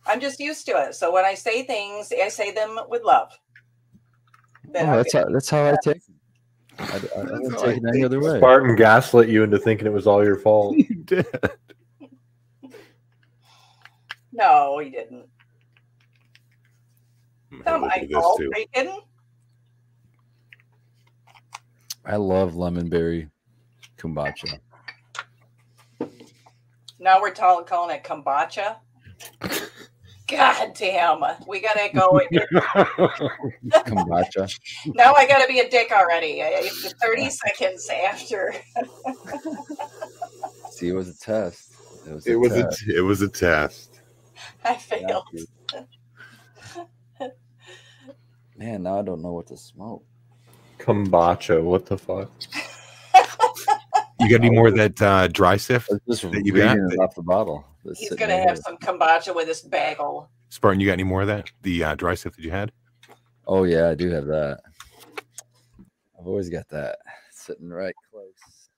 [0.06, 0.94] I'm just used to it.
[0.94, 3.38] So when I say things, I say them with love.
[4.72, 6.02] Then Oh, that's how, that's how I take it.
[6.78, 8.38] I, I, I That's wouldn't take it any take other way.
[8.38, 10.76] Spartan gaslit you into thinking it was all your fault.
[10.78, 10.86] you?
[10.88, 11.26] You did.
[14.32, 15.26] No, he didn't.
[17.52, 18.40] I'm It's gonna not look my at this fault.
[18.40, 19.00] Are you kidding?
[22.06, 23.28] I love lemonberry
[23.98, 24.58] kombucha.
[26.98, 28.76] Now we're calling it kombucha.
[30.30, 31.22] God damn.
[31.46, 32.20] We gotta go.
[33.86, 34.52] kombucha.
[34.86, 36.42] Oh, now I gotta be a dick already.
[36.42, 38.54] I- It's 30 seconds after.
[40.70, 41.72] See, it was a test.
[42.06, 42.26] It was.
[42.26, 42.82] It was a test.
[42.88, 44.00] it was a test.
[44.64, 45.24] I failed.
[48.56, 50.04] Man, now I don't know what to smoke.
[50.78, 52.30] Kombucha, what the fuck?
[54.20, 55.90] You got any more of that uh, dry sift?
[56.08, 56.76] Just That you got?
[56.76, 57.64] It off the bottle.
[57.84, 58.56] That's He's gonna have here.
[58.56, 60.30] some kombucha with his bagel.
[60.50, 61.50] Spartan, you got any more of that?
[61.62, 62.70] The uh, dry sift that you had?
[63.46, 64.60] Oh yeah, I do have that.
[66.18, 66.98] I've always got that
[67.30, 68.68] sitting right close.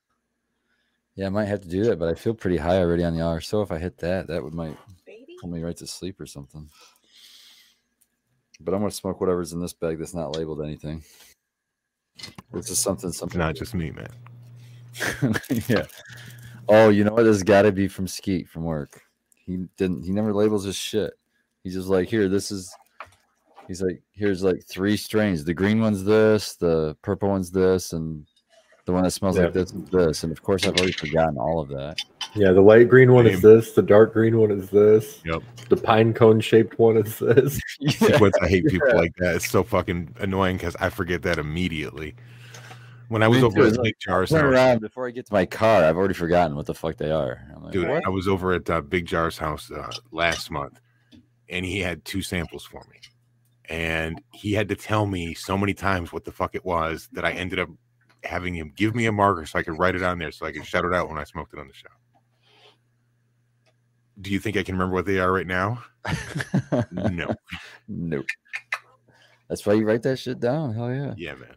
[1.15, 3.23] Yeah, I might have to do that, but I feel pretty high already on the
[3.23, 3.41] hour.
[3.41, 5.35] So if I hit that, that would might Baby.
[5.41, 6.69] put me right to sleep or something.
[8.61, 11.03] But I'm gonna smoke whatever's in this bag that's not labeled anything.
[12.53, 13.39] This is something It's something.
[13.39, 14.07] not just me, man.
[15.67, 15.85] yeah.
[16.69, 17.23] Oh, you know what?
[17.23, 19.01] This got to be from Skeet from work.
[19.45, 20.03] He didn't.
[20.03, 21.13] He never labels his shit.
[21.63, 22.73] He's just like, here, this is.
[23.67, 25.45] He's like, here's like three strains.
[25.45, 28.25] The green one's this, the purple one's this, and
[28.85, 29.45] the one that smells Yeah.
[29.45, 30.23] like this is this.
[30.23, 31.97] And of course, I've already forgotten all of that.
[32.35, 35.43] Yeah, the light green one is this, the dark green one is this, Yep.
[35.69, 37.57] the pine cone shaped one is this.
[37.89, 39.35] Sequence, I hate people like that.
[39.35, 42.15] It's so fucking annoying because I forget that immediately.
[43.13, 45.45] When I was over at Big Jar's Turn house, around before I get to my
[45.45, 45.83] car.
[45.83, 47.47] I've already forgotten what the fuck they are.
[47.55, 48.03] I'm like, dude, what?
[48.07, 50.79] I was over at uh, Big Jar's house uh, last month,
[51.47, 52.97] and he had two samples for me,
[53.69, 57.23] and he had to tell me so many times what the fuck it was that
[57.23, 57.69] I ended up
[58.23, 60.51] having him give me a marker so I could write it on there so I
[60.51, 61.89] could shout it out when I smoked it on the show.
[64.19, 65.83] Do you think I can remember what they are right now?
[66.91, 67.35] No.
[67.87, 68.25] nope.
[69.47, 70.73] That's why you write that shit down.
[70.73, 71.13] Hell yeah.
[71.15, 71.55] Yeah, man.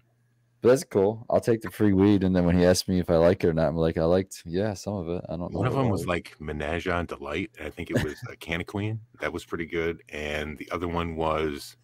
[0.67, 1.25] But that's cool.
[1.31, 3.47] I'll take the free weed, and then when he asked me if I like it
[3.47, 5.25] or not, I'm like, I liked, yeah, some of it.
[5.29, 5.61] I don't know.
[5.61, 7.53] One of them was like Menage on Delight.
[7.63, 8.99] I think it was a Canna Queen.
[9.21, 10.03] That was pretty good.
[10.09, 11.77] And the other one was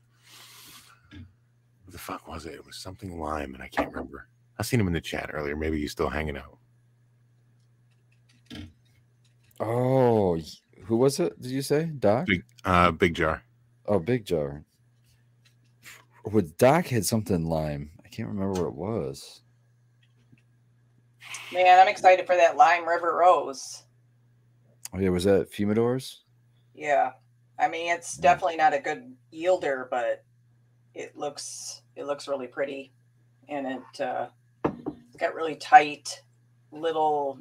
[1.12, 2.54] what the fuck was it?
[2.54, 4.26] It was something lime, and I can't remember.
[4.58, 5.54] I seen him in the chat earlier.
[5.54, 6.58] Maybe he's still hanging out.
[9.60, 10.40] Oh,
[10.86, 11.40] who was it?
[11.40, 12.26] Did you say Doc?
[12.26, 13.44] Big uh big jar.
[13.86, 14.64] Oh, Big Jar.
[16.24, 17.92] With Doc had something lime.
[18.12, 19.40] I can't remember what it was.
[21.50, 23.84] Man, I'm excited for that Lime River Rose.
[24.92, 26.18] Oh yeah, was that Fumidors?
[26.74, 27.12] Yeah.
[27.58, 30.24] I mean, it's definitely not a good yielder, but
[30.94, 32.92] it looks it looks really pretty,
[33.48, 34.26] and it uh,
[34.64, 36.22] it's got really tight
[36.70, 37.38] little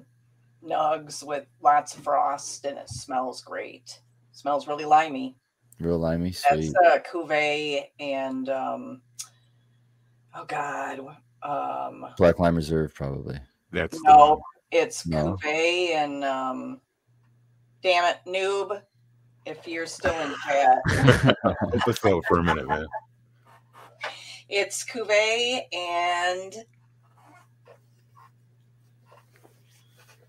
[0.63, 3.99] nugs with lots of frost, and it smells great.
[4.31, 5.35] smells really limey.
[5.81, 9.01] Real limey, That's a uh, cuvee and um,
[10.35, 10.99] oh god,
[11.43, 13.39] um, Black Lime Reserve, probably.
[13.71, 14.39] That's no, one.
[14.71, 15.37] it's No.
[15.43, 16.81] cuvee and um,
[17.81, 18.81] damn it, noob.
[19.45, 20.77] If you're still in chat,
[21.59, 22.85] Hold the flow for a minute, man.
[24.49, 26.55] it's cuvee and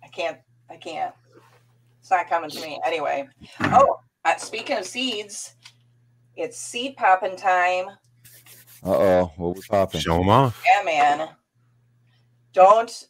[0.02, 0.38] I can't,
[0.70, 1.14] I can't.
[2.00, 3.28] It's not coming to me anyway.
[3.60, 5.54] Oh, uh, speaking of seeds,
[6.36, 7.86] it's seed popping time.
[8.84, 10.00] Uh oh, what was popping?
[10.00, 10.62] Show them off.
[10.66, 11.28] Yeah, man.
[12.52, 13.06] Don't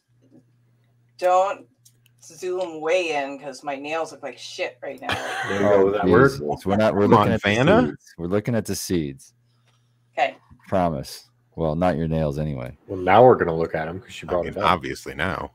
[1.17, 1.65] don't
[2.21, 5.13] zoom way in because my nails look like shit right now.
[5.47, 5.73] There you go.
[5.87, 6.31] Oh, That work?
[6.31, 6.65] Jesus.
[6.65, 6.93] We're not.
[6.95, 7.81] We're Come looking on, at Vanna.
[7.81, 8.15] the seeds.
[8.17, 9.33] We're looking at the seeds.
[10.17, 10.37] Okay.
[10.67, 11.29] Promise.
[11.55, 12.77] Well, not your nails anyway.
[12.87, 14.69] Well, now we're gonna look at them because she I brought mean, it up.
[14.71, 15.51] obviously now.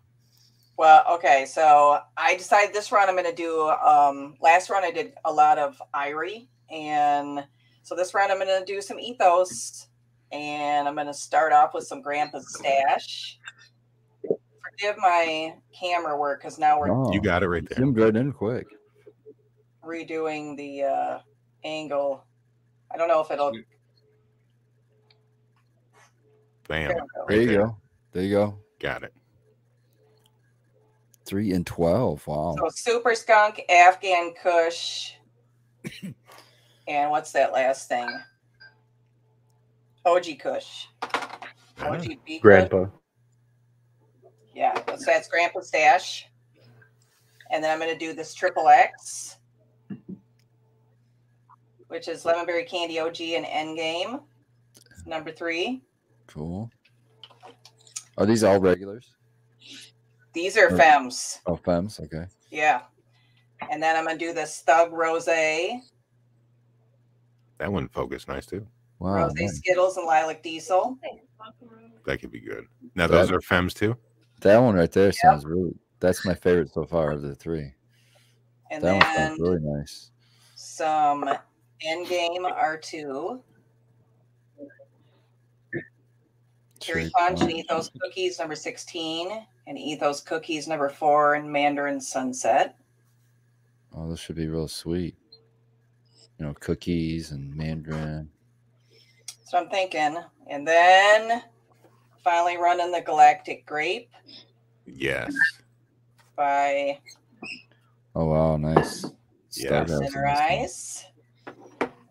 [0.76, 1.44] Well, okay.
[1.46, 3.68] So I decided this run I'm going to do.
[3.68, 7.44] Um, last run I did a lot of Irie, and
[7.82, 9.88] so this round I'm going to do some Ethos,
[10.32, 13.38] and I'm going to start off with some Grandpa's Stash.
[14.22, 17.78] Forgive my camera work because now we're Oh, You got it right there.
[17.78, 18.66] zoomed right in quick.
[19.84, 21.18] redoing the uh,
[21.64, 22.24] angle.
[22.92, 23.52] I don't know if it'll.
[26.68, 26.88] Bam.
[26.88, 27.24] There we go.
[27.28, 27.58] There you there.
[27.66, 27.76] go.
[28.12, 28.58] There you go.
[28.80, 29.14] Got it.
[31.24, 32.26] Three and twelve.
[32.26, 32.56] Wow.
[32.58, 35.12] So Super Skunk, Afghan Kush,
[36.88, 38.08] and what's that last thing?
[40.08, 40.86] OG Kush.
[41.80, 42.86] OG B Grandpa.
[44.54, 46.26] Yeah, so that's Grandpa Stash.
[47.50, 49.38] And then I'm going to do this Triple X,
[51.86, 54.20] which is Lemon Berry Candy OG and Endgame.
[55.06, 55.82] Number three.
[56.26, 56.70] Cool.
[58.18, 59.08] Are these all regulars?
[60.32, 60.78] These are Sure.
[60.78, 61.38] Fems.
[61.46, 62.00] Oh, femmes.
[62.00, 62.26] Okay.
[62.50, 62.82] Yeah.
[63.70, 65.80] And then I'm going to do this Thug Rose, Rose
[67.58, 68.66] That one focused nice too.
[68.98, 69.30] Wow.
[69.34, 69.48] man.
[69.48, 70.98] Skittles, and Lilac Diesel.
[72.06, 72.64] That could be good.
[72.94, 73.96] Now those That- are fems too.
[74.40, 75.72] That one right there sounds really.
[76.00, 77.74] That's my favorite so far of the three.
[78.70, 80.10] And That one then sounds really nice.
[80.54, 81.24] some
[81.84, 83.42] Endgame R2.
[86.80, 87.52] Cherry Cherry Punch and Punch.
[87.52, 92.76] Ethos Cookies number 16 and Ethos Cookies number 4 and Mandarin Sunset.
[93.92, 95.16] Oh, this should be real sweet.
[96.38, 98.30] You know, cookies and mandarin.
[99.48, 100.22] That's what I'm thinking.
[100.48, 101.42] And then
[102.22, 104.10] finally running the Galactic Grape
[104.84, 105.34] Yes.
[106.36, 106.98] by
[108.14, 109.06] Oh wow, nice.
[109.52, 109.84] Yeah.
[109.84, 111.04] Starburst Center this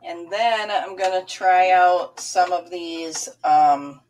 [0.03, 4.01] And then I'm going to try out some of these um,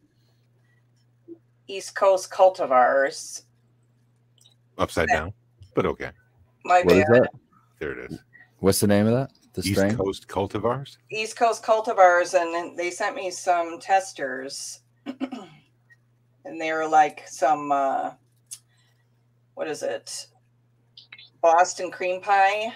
[1.68, 3.42] East Coast cultivars.
[4.78, 5.34] Upside down.
[5.76, 6.12] But okay.
[6.64, 7.24] My What is bad.
[7.24, 7.32] that?
[7.80, 8.20] There it is.
[8.60, 9.37] What's the name of that?
[9.58, 9.98] The East strain?
[9.98, 10.98] Coast cultivars.
[11.12, 18.12] East Coast cultivars, and they sent me some testers, and they were like some uh,
[19.56, 20.28] what is it?
[21.42, 22.72] Boston cream pie.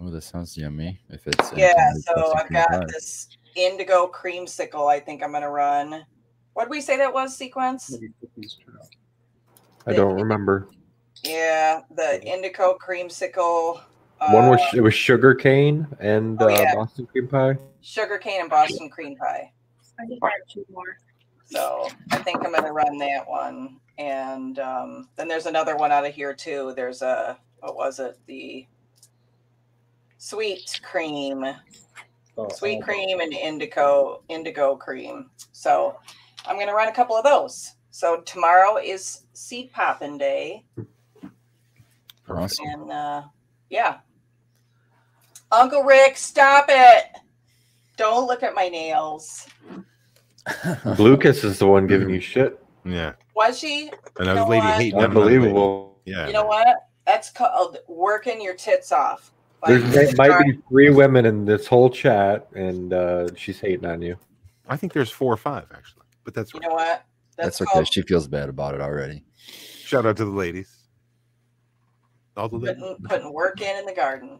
[0.00, 0.98] Oh, that sounds yummy.
[1.10, 1.74] If it's Yeah,
[2.06, 2.86] so I've got pie.
[2.88, 4.90] this indigo creamsicle.
[4.90, 6.06] I think I'm gonna run.
[6.54, 7.36] What did we say that was?
[7.36, 7.98] Sequence?
[9.86, 10.68] I don't remember.
[11.22, 13.82] Yeah, the indigo creamsicle.
[14.28, 16.74] One was uh, it was sugar cane and Oh, uh, yeah.
[16.74, 17.56] Boston cream pie.
[17.80, 19.50] sugar cane and Boston cream pie.
[19.98, 20.98] I think I two more.
[21.46, 23.78] So I think I'm gonna run that one.
[23.98, 26.72] And um, then there's another one out of here too.
[26.76, 28.18] There's a what was it?
[28.26, 28.66] The
[30.18, 31.44] sweet cream,
[32.38, 35.30] Oh, sweet cream and indigo indigo cream.
[35.52, 35.96] So
[36.46, 37.72] I'm gonna run a couple of those.
[37.90, 40.64] So tomorrow is seed popping day.
[42.28, 42.66] Awesome.
[42.66, 43.22] And uh,
[43.70, 43.98] yeah.
[45.52, 47.04] Uncle Rick, stop it.
[47.96, 49.46] Don't look at my nails.
[50.98, 52.64] Lucas is the one giving you shit.
[52.84, 53.12] Yeah.
[53.34, 53.90] Was she?
[54.18, 54.76] Another know lady what?
[54.76, 55.36] hating on another lady.
[55.36, 56.00] Unbelievable.
[56.04, 56.26] Yeah.
[56.26, 56.88] You know what?
[57.06, 59.32] That's called working your tits off.
[59.66, 64.00] There Like, might be three women in this whole chat, and uh, she's hating on
[64.00, 64.16] you.
[64.68, 66.04] I think there's four or five actually.
[66.24, 66.68] But that's you right.
[66.68, 67.04] know what?
[67.36, 67.70] That's okay.
[67.70, 69.24] called She feels bad about it already.
[69.84, 70.74] Shout out to the ladies.
[72.36, 72.82] All the ladies.
[72.82, 74.38] putting, putting work in in the garden.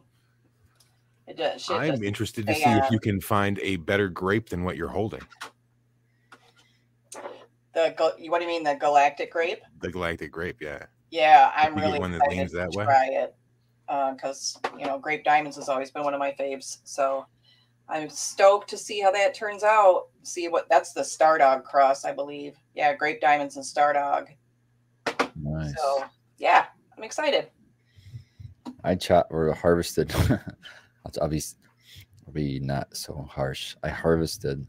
[1.27, 1.63] It does.
[1.65, 4.65] Shit I'm just- interested to see uh, if you can find a better grape than
[4.65, 5.23] what you're holding.
[7.75, 9.61] the gal- what do you mean the galactic grape?
[9.81, 10.87] The galactic grape, yeah.
[11.11, 12.85] Yeah, I'm You really one that excited leans that to way?
[12.85, 13.35] try it
[14.15, 16.79] because you know grape diamonds has always been one of my faves.
[16.85, 17.27] So
[17.89, 20.07] I'm stoked to see how that turns out.
[20.23, 22.55] See what that's the Stardawg cross, I believe.
[22.75, 24.29] Yeah, Grape Diamonds and Stardawg.
[25.35, 25.75] Nice.
[25.77, 26.05] So
[26.39, 27.49] yeah, I'm excited.
[28.85, 30.13] I chop or harvested.
[31.05, 31.43] I'll, I'll be,
[32.27, 33.77] I'll be not so harsh.
[33.83, 34.67] I harvested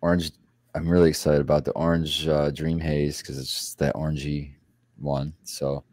[0.00, 0.32] orange.
[0.74, 4.54] I'm really excited about the orange uh, Dream Haze because it's just that orangey
[4.96, 5.32] one.
[5.44, 5.84] So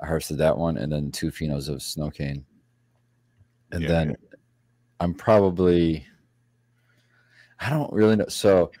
[0.00, 2.44] I harvested that one, and then two phenos of snow cane,
[3.70, 4.38] and Yeah, then yeah.
[5.00, 6.06] I'm probably.
[7.60, 8.26] I don't really know.
[8.28, 8.72] So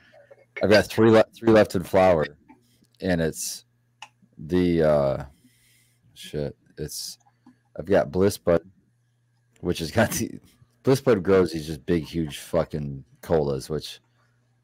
[0.60, 2.26] I've got three left, three left in flower,
[3.00, 3.64] and it's
[4.36, 5.24] the uh
[6.14, 6.56] shit.
[6.78, 7.18] It's
[7.78, 8.62] I've got Bliss Bud,
[9.62, 10.38] which has got the
[10.82, 14.00] Bliss Bud grows these just big, huge fucking colas, which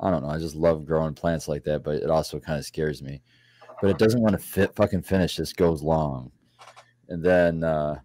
[0.01, 0.29] I don't know.
[0.29, 3.23] I just love growing plants like that, but it also kind of scares me.
[3.81, 5.37] But it doesn't want to fit fucking finish.
[5.37, 6.33] This goes long,
[7.09, 8.01] and then uh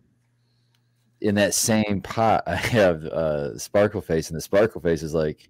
[1.21, 5.49] in that same pot, I have uh Sparkle Face, and the Sparkle Face is like,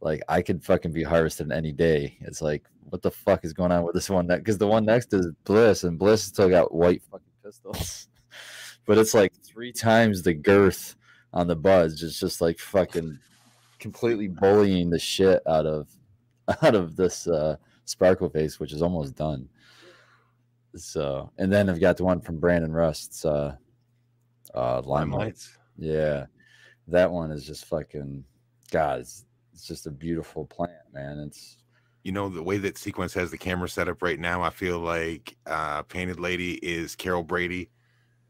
[0.00, 2.16] like I could fucking be harvested any day.
[2.22, 4.26] It's like, what the fuck is going on with this one?
[4.26, 8.08] Because the one next is Bliss, and Bliss still got white fucking pistols,
[8.86, 10.96] but it's like three times the girth
[11.32, 12.02] on the buds.
[12.02, 13.18] It's just like fucking
[13.78, 15.88] completely bullying the shit out of
[16.62, 19.48] out of this uh Sparkle Face, which is almost done.
[20.74, 23.56] So, and then I've got the one from Brandon Rust's uh,
[24.54, 25.46] uh, Limelight.
[25.76, 26.26] Yeah,
[26.88, 28.24] that one is just fucking
[28.70, 29.00] God.
[29.00, 31.18] It's, it's just a beautiful plant, man.
[31.18, 31.58] It's
[32.04, 34.78] You know, the way that Sequence has the camera set up right now, I feel
[34.78, 37.70] like uh Painted Lady is Carol Brady.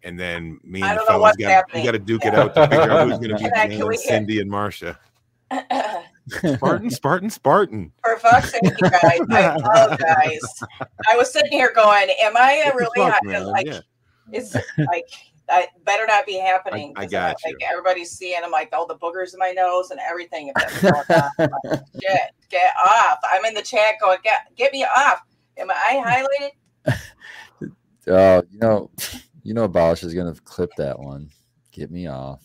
[0.04, 1.82] And then me and the don't know fellas what's got happening.
[1.82, 3.60] we got to duke it out to figure out who's going to be Can I-
[3.62, 4.98] can Diana, we get- Cindy and Marcia.
[6.54, 7.92] Spartan, Spartan, Spartan.
[8.02, 10.62] For fuck's sake, you guys, I apologize.
[11.10, 13.46] I was sitting here going, "Am I uh, What really fuck, hot?" man?
[13.46, 13.80] Like, Yeah.
[14.30, 15.04] it's like
[15.48, 16.94] that better not be happening.
[16.96, 17.66] I got Like you.
[17.68, 20.48] everybody's seeing, I'm like all the boogers in my nose and everything.
[20.48, 23.18] If that's going on, like, shit, get off!
[23.30, 25.20] I'm in the chat going, "Get get me off!"
[25.58, 26.24] Am I
[26.86, 26.98] highlighted?
[28.08, 28.90] oh, you know,
[29.42, 31.30] you know, Abolish is gonna clip that one.
[31.72, 32.42] Get me off.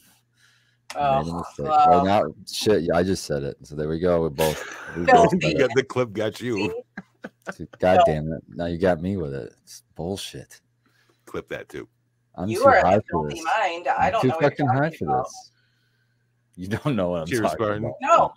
[0.95, 1.65] I Oh, mistake.
[1.67, 1.88] well.
[1.89, 3.57] Well, now, shit, yeah, I just said it.
[3.63, 4.23] So there we go.
[4.23, 4.63] We both.
[4.95, 5.53] We both Filthy.
[5.55, 6.73] got the clip got you.
[7.55, 7.63] See?
[7.63, 7.69] it.
[7.79, 8.03] God No.
[8.13, 8.43] damn it!
[8.49, 9.53] Now you got me with it.
[9.63, 10.62] It's bullshit.
[11.25, 11.88] Clip that too.
[12.36, 13.45] I'm you too are high in the for filthy this.
[13.57, 13.88] mind.
[13.88, 15.25] I I'm don't too know what you're fucking high talking for about.
[15.25, 15.51] this.
[16.55, 17.83] You don't know what I'm Cheers, talking Spartan.
[17.83, 17.95] about.
[18.01, 18.33] No,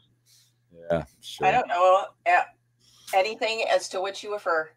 [0.90, 1.46] Yeah, sure.
[1.46, 2.42] I don't know uh,
[3.14, 4.68] anything as to which you refer.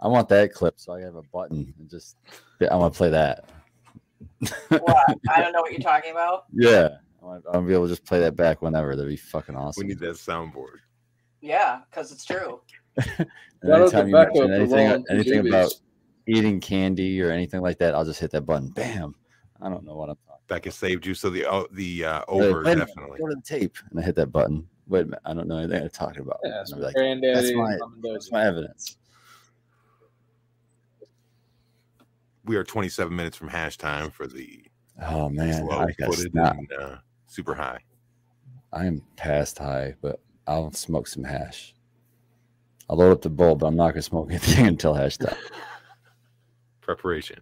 [0.00, 2.16] I want that clip, so I have a button and just.
[2.66, 3.44] I want to play that.
[4.68, 5.18] What?
[5.30, 6.44] I don't know what you're talking about.
[6.52, 6.88] Yeah,
[7.22, 8.96] I'm gonna be able to just play that back whenever.
[8.96, 9.82] That'd be fucking awesome.
[9.82, 10.78] We need that soundboard.
[11.40, 12.60] Yeah, because it's true.
[13.60, 15.48] And That anytime you mention anything, anything PJBs.
[15.48, 15.72] about
[16.28, 18.68] eating candy or anything like that, I'll just hit that button.
[18.68, 19.16] Bam.
[19.60, 20.42] I don't know what I'm talking.
[20.46, 21.14] That could saved you.
[21.14, 23.18] So the oh, the uh, over wait definitely.
[23.18, 24.68] Go to the tape, and I hit that button.
[24.86, 26.38] Wait a minute, I don't know anything I'm talking about.
[26.44, 27.78] Yeah, that's I'll be my like, that's my-
[28.12, 28.96] that's my evidence.
[32.48, 34.64] We are 27 minutes from hash time for the
[35.06, 36.56] Oh man, slow I got footed snot.
[36.56, 37.78] and uh, super high.
[38.72, 41.74] I am past high, but I'll smoke some hash.
[42.88, 45.36] I'll load up the bowl, but I'm not gonna smoke anything until hash time.
[46.80, 47.38] Preparation.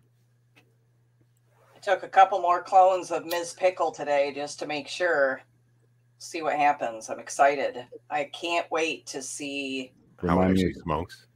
[0.57, 3.55] I took a couple more clones of Ms.
[3.57, 5.40] Pickle today just to make sure.
[6.19, 7.09] See what happens.
[7.11, 7.87] I'm excited.
[8.11, 9.92] I can't wait to see.
[10.21, 11.27] How it Remind me, actually smokes.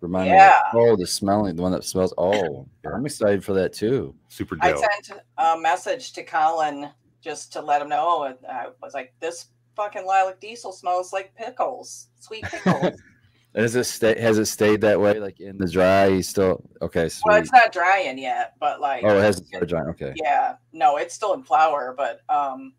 [0.00, 0.58] Remind Yeah.
[0.72, 0.80] me.
[0.80, 2.14] Oh, the smelling, the one that smells.
[2.18, 4.14] Oh, I'm excited for that too.
[4.28, 4.64] Super dope.
[4.64, 8.24] I sent a message to Colin just to let him know.
[8.24, 13.00] and I was like, "This fucking lilac diesel smells like pickles, sweet pickles."
[13.54, 14.16] Has it stay?
[14.20, 15.18] Has it stayed that way?
[15.18, 17.08] Like in the dry, he's still okay.
[17.08, 17.22] Sweet.
[17.26, 19.88] well, it's not drying yet, but like, oh, it hasn't started drying.
[19.88, 20.12] Okay.
[20.22, 22.74] yeah, no, it's still in flower, but um,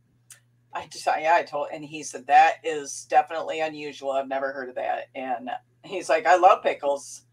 [0.73, 4.11] I just yeah, I told, and he said that is definitely unusual.
[4.11, 5.49] I've never heard of that, and
[5.83, 7.23] he's like, I love pickles.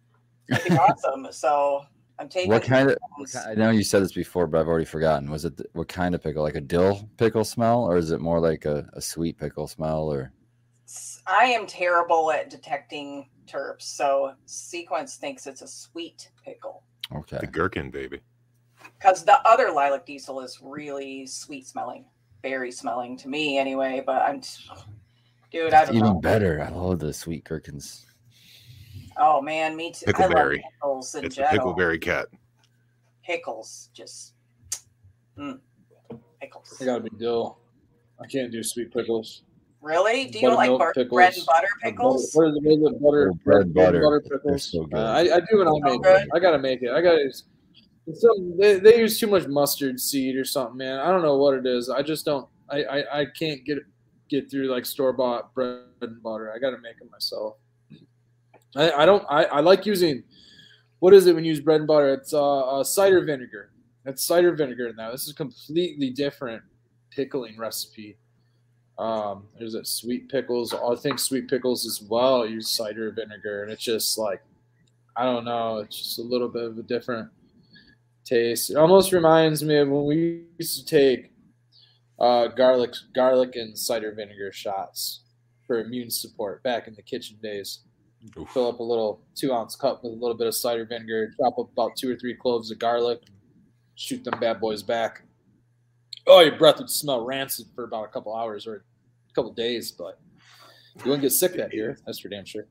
[0.50, 1.28] It'd be awesome.
[1.30, 1.84] So
[2.18, 2.50] I'm taking.
[2.50, 2.98] What kind of?
[3.16, 5.30] What kind, I know you said this before, but I've already forgotten.
[5.30, 6.42] Was it th- what kind of pickle?
[6.42, 10.10] Like a dill pickle smell, or is it more like a, a sweet pickle smell?
[10.12, 10.32] Or
[11.26, 16.82] I am terrible at detecting terps, so Sequence thinks it's a sweet pickle
[17.14, 18.20] okay, The gherkin, baby.
[18.98, 22.04] because the other lilac diesel is really sweet smelling,
[22.42, 24.02] berry smelling to me anyway.
[24.04, 24.40] But I'm,
[25.50, 26.20] dude, I It's don't even know.
[26.20, 26.62] better.
[26.62, 28.06] I love the sweet gherkins.
[29.18, 30.06] Oh man, me too.
[30.06, 30.60] I love Pickleberry.
[30.74, 31.74] pickles in It's a general.
[31.74, 32.26] pickleberry cat.
[33.24, 34.34] Pickles, just
[35.38, 35.58] mm,
[36.40, 36.76] pickles.
[36.80, 37.58] I gotta be dill.
[38.22, 39.42] I can't do sweet pickles.
[39.80, 40.26] Really?
[40.26, 41.44] Do you like bar- bread and pickles.
[41.46, 42.30] butter Butter- pickles?
[42.34, 42.62] What is it?
[42.62, 43.02] What is it?
[43.02, 44.00] Butter, Oh, bread butter.
[44.28, 44.64] They're pickles.
[44.72, 44.98] so good.
[44.98, 46.22] Uh, I, I do and I'll make good.
[46.22, 46.28] it.
[46.34, 46.90] I gotta make it.
[46.90, 47.20] I gotta.
[47.26, 47.44] it's
[48.20, 50.98] Some they, they use too much mustard seed or something, man.
[50.98, 51.90] I don't know what it is.
[51.90, 52.48] I just don't.
[52.70, 53.78] I, I I can't get
[54.30, 56.52] get through like store bought bread and butter.
[56.54, 57.56] I got to make it myself.
[58.76, 59.24] I, I don't.
[59.28, 60.24] I, I like using.
[61.00, 62.12] What is it when you use bread and butter?
[62.14, 63.70] It's uh, uh cider vinegar.
[64.04, 65.10] It's cider vinegar now.
[65.10, 66.62] This is completely different
[67.10, 68.16] pickling recipe.
[68.98, 70.74] Um, there's a sweet pickles.
[70.74, 74.42] I think sweet pickles as well use cider vinegar, and it's just like
[75.16, 75.78] I don't know.
[75.78, 77.28] It's just a little bit of a different
[78.24, 78.70] taste.
[78.70, 81.32] It almost reminds me of when we used to take
[82.20, 85.22] uh, garlic, garlic and cider vinegar shots
[85.66, 87.80] for immune support back in the kitchen days.
[88.36, 88.50] Oof.
[88.50, 91.32] Fill up a little two ounce cup with a little bit of cider vinegar.
[91.40, 93.22] Chop up about two or three cloves of garlic.
[93.94, 95.22] Shoot them bad boys back.
[96.26, 98.84] Oh, your breath would smell rancid for about a couple hours or
[99.30, 100.20] a couple days, but
[100.98, 101.98] you wouldn't get sick that year.
[102.04, 102.66] That's for damn sure.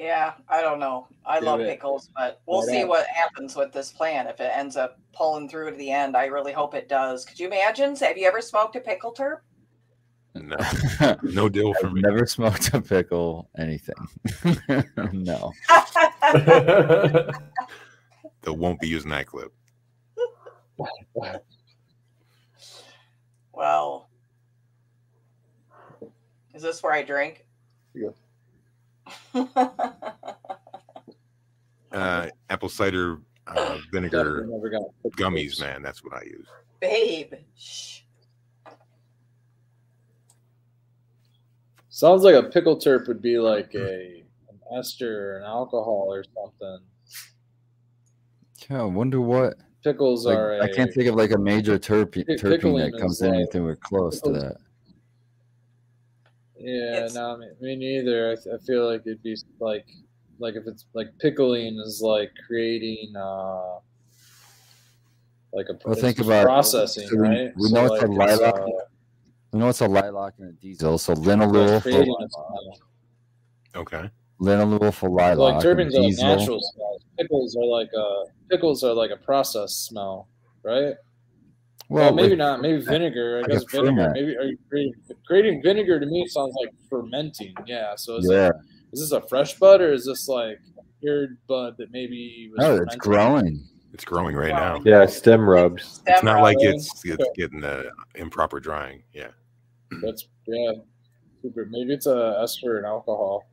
[0.00, 1.08] Yeah, I don't know.
[1.26, 1.68] I Do love it.
[1.68, 2.88] pickles, but we'll Right see on.
[2.88, 4.26] what happens with this plan.
[4.28, 7.26] If it ends up pulling through to the end, I really hope it does.
[7.26, 7.94] Could you imagine?
[7.96, 9.40] Have you ever smoked a pickle terp?
[10.34, 10.56] No,
[11.22, 12.00] no deal for I've me.
[12.00, 13.94] never smoked a pickle anything.
[15.12, 15.52] no.
[18.42, 19.52] They won't be using that clip.
[23.52, 24.08] well,
[26.54, 27.44] is this where I drink?
[27.94, 28.08] Yeah.
[31.92, 33.18] Uh, apple cider
[33.48, 34.82] uh, vinegar Definitely never got
[35.16, 35.82] gummies, man.
[35.82, 36.46] That's what I use.
[36.80, 37.34] Babe.
[37.58, 38.02] Shh.
[41.88, 46.22] Sounds like a pickle terp would be like a an ester or an alcohol or
[46.24, 46.78] something.
[48.70, 49.54] Yeah, I wonder what.
[49.82, 50.58] Pickles Like, are.
[50.58, 53.30] A, I can't think of like a major terpe- Pick- terpene that comes is in
[53.30, 54.56] like- anything we're close to that.
[56.60, 58.30] Yeah, It's- no, me, me neither.
[58.30, 59.86] I, I feel like it'd be like,
[60.38, 63.78] like if it's like pickling is like creating, uh,
[65.52, 67.52] like a Well, think about- processing, so we- right?
[67.56, 68.66] we know it's a lilac uh,
[69.52, 72.14] We know it's a lilac and a diesel, so it's linalool for creating.
[73.74, 74.10] Okay.
[74.40, 75.38] linalool for So, lilac.
[75.38, 76.26] like and terpenes are like diesel.
[76.36, 77.02] natural smells.
[77.18, 80.28] Pickles are like a pickles are like a processed smell,
[80.62, 80.94] right?
[81.90, 82.62] Well, Well, maybe like, not.
[82.62, 83.38] Maybe vinegar.
[83.38, 83.90] I like a guess vinegar.
[83.96, 84.12] ferment.
[84.14, 84.94] Maybe are you creating,
[85.26, 87.52] creating vinegar to me sounds like fermenting.
[87.66, 87.96] Yeah.
[87.96, 88.50] So is, Yeah,
[88.92, 92.60] is this a fresh bud or is this like a cured bud that maybe was
[92.60, 93.66] no, it's growing.
[93.92, 94.80] It's growing right now.
[94.84, 96.00] yeah, stem rubs.
[96.06, 99.02] It's not like Stem it's it's getting the improper drying.
[99.12, 99.30] Yeah.
[100.00, 100.72] That's yeah,
[101.42, 101.66] super.
[101.68, 103.48] Maybe it's a ester and alcohol.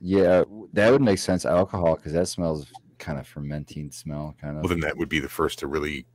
[0.00, 1.44] Yeah, that would make sense.
[1.44, 2.66] Alcohol, because that smells
[2.98, 4.62] kind of fermenting smell, kind of.
[4.62, 6.06] Well, then that would be the first to really what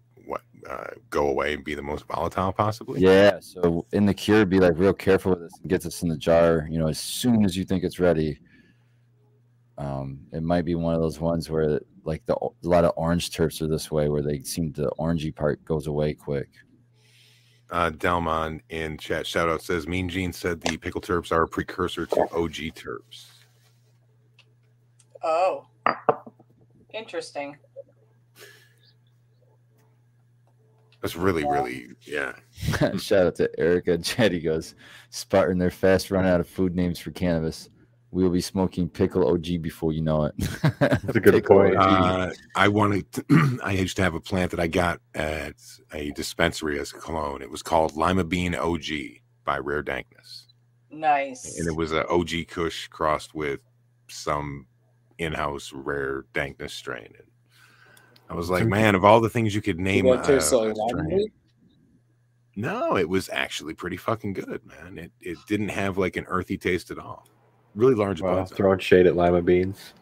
[0.69, 3.01] uh, go away and be the most volatile, possibly.
[3.01, 6.09] Yeah, so in the cure, be like real careful with this and get this in
[6.09, 6.67] the jar.
[6.69, 8.39] You know, as soon as you think it's ready.
[9.77, 13.31] Um, it might be one of those ones where like the a lot of orange
[13.31, 16.49] terps are this way, where they seem the orangey part goes away quick.
[17.71, 21.47] Uh, Delmon in chat shout out says Mean Gene said the pickle terps are a
[21.47, 23.25] precursor to OG terps.
[25.23, 25.65] Oh,
[26.93, 27.57] interesting.
[31.03, 32.31] That's really, really, yeah.
[32.97, 33.97] Shout out to Erica.
[33.97, 34.73] Jetty goes,
[35.09, 37.69] Spartan, they're fast running out of food names for cannabis.
[38.11, 40.33] We will be smoking pickle OG before you know it.
[40.79, 41.75] That's a good point.
[41.75, 45.55] Uh, I wanted, to, I used to have a plant that I got at
[45.91, 47.41] a dispensary as a cologne.
[47.41, 48.85] It was called Lima Bean OG
[49.43, 50.47] by Rare Dankness.
[50.89, 51.59] Nice.
[51.59, 53.59] And it was an OG Kush crossed with
[54.07, 54.67] some
[55.17, 57.07] in-house rare dankness strain.
[57.07, 57.27] And
[58.33, 60.79] I was like, man, of all the things you could name, Does uh, like a
[60.79, 61.31] lime strain- leaf?
[62.55, 64.97] no, it was actually pretty fucking good, man.
[64.97, 67.27] It it didn't have like an earthy taste at all.
[67.75, 68.51] Really large Wow, amounts.
[68.51, 69.93] throwing shade at lima beans.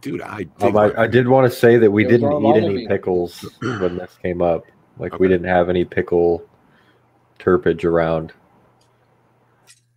[0.00, 2.56] Dude, I dig Um, I, I did want to say that we It didn't eat
[2.56, 2.88] any beans.
[2.88, 4.64] pickles when this came up.
[4.98, 6.46] Like we didn't have any pickle
[7.38, 8.32] terpage around.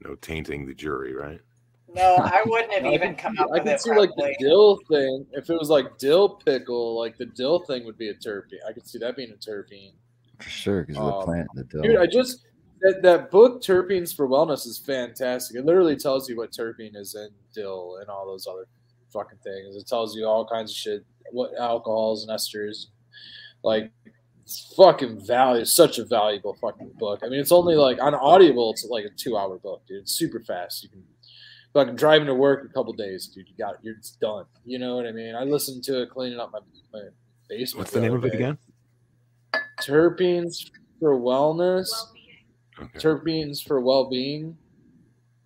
[0.02, 1.40] no tainting the jury, right?
[1.96, 3.82] No, I wouldn't have I even can come see- up I with can it.
[3.82, 5.26] see like the dill thing.
[5.34, 8.60] If it was like dill pickle, like the dill thing would be a terpene.
[8.68, 9.94] I could see that being a terpene.
[10.40, 11.82] For sure, because of the Um, plant, the dill.
[11.84, 12.46] Dude, I just
[12.82, 15.56] that, that book Terpenes for Wellness is fantastic.
[15.56, 18.66] It literally tells you what terpene is in dill and all those other
[19.14, 19.76] fucking things.
[19.78, 22.88] It tells you all kinds of shit, what alcohols and esters.
[23.64, 23.92] Like
[24.44, 27.22] it's fucking value such a valuable fucking book.
[27.24, 30.02] I mean it's only like on Audible, it's like a two hour book, dude.
[30.02, 30.84] It's super fast.
[30.84, 31.04] You can
[31.74, 33.48] fucking driving to work a couple days, dude.
[33.48, 34.46] You got you're done.
[34.66, 35.36] You know what I mean?
[35.36, 36.60] I listened to it cleaning up my,
[36.94, 37.08] my
[37.50, 37.80] basement.
[37.80, 38.58] What's the name of it again?
[39.82, 40.70] Terpenes
[41.00, 41.90] for Wellness
[42.80, 43.00] Okay.
[43.00, 44.58] terpenes for well-being.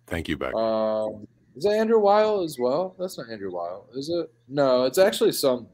[0.06, 0.54] Thank you, Beck.
[0.54, 2.96] Um, is that Andrew Weil as well?
[2.98, 4.32] That's not Andrew Weil, is it?
[4.48, 5.68] No, it's actually some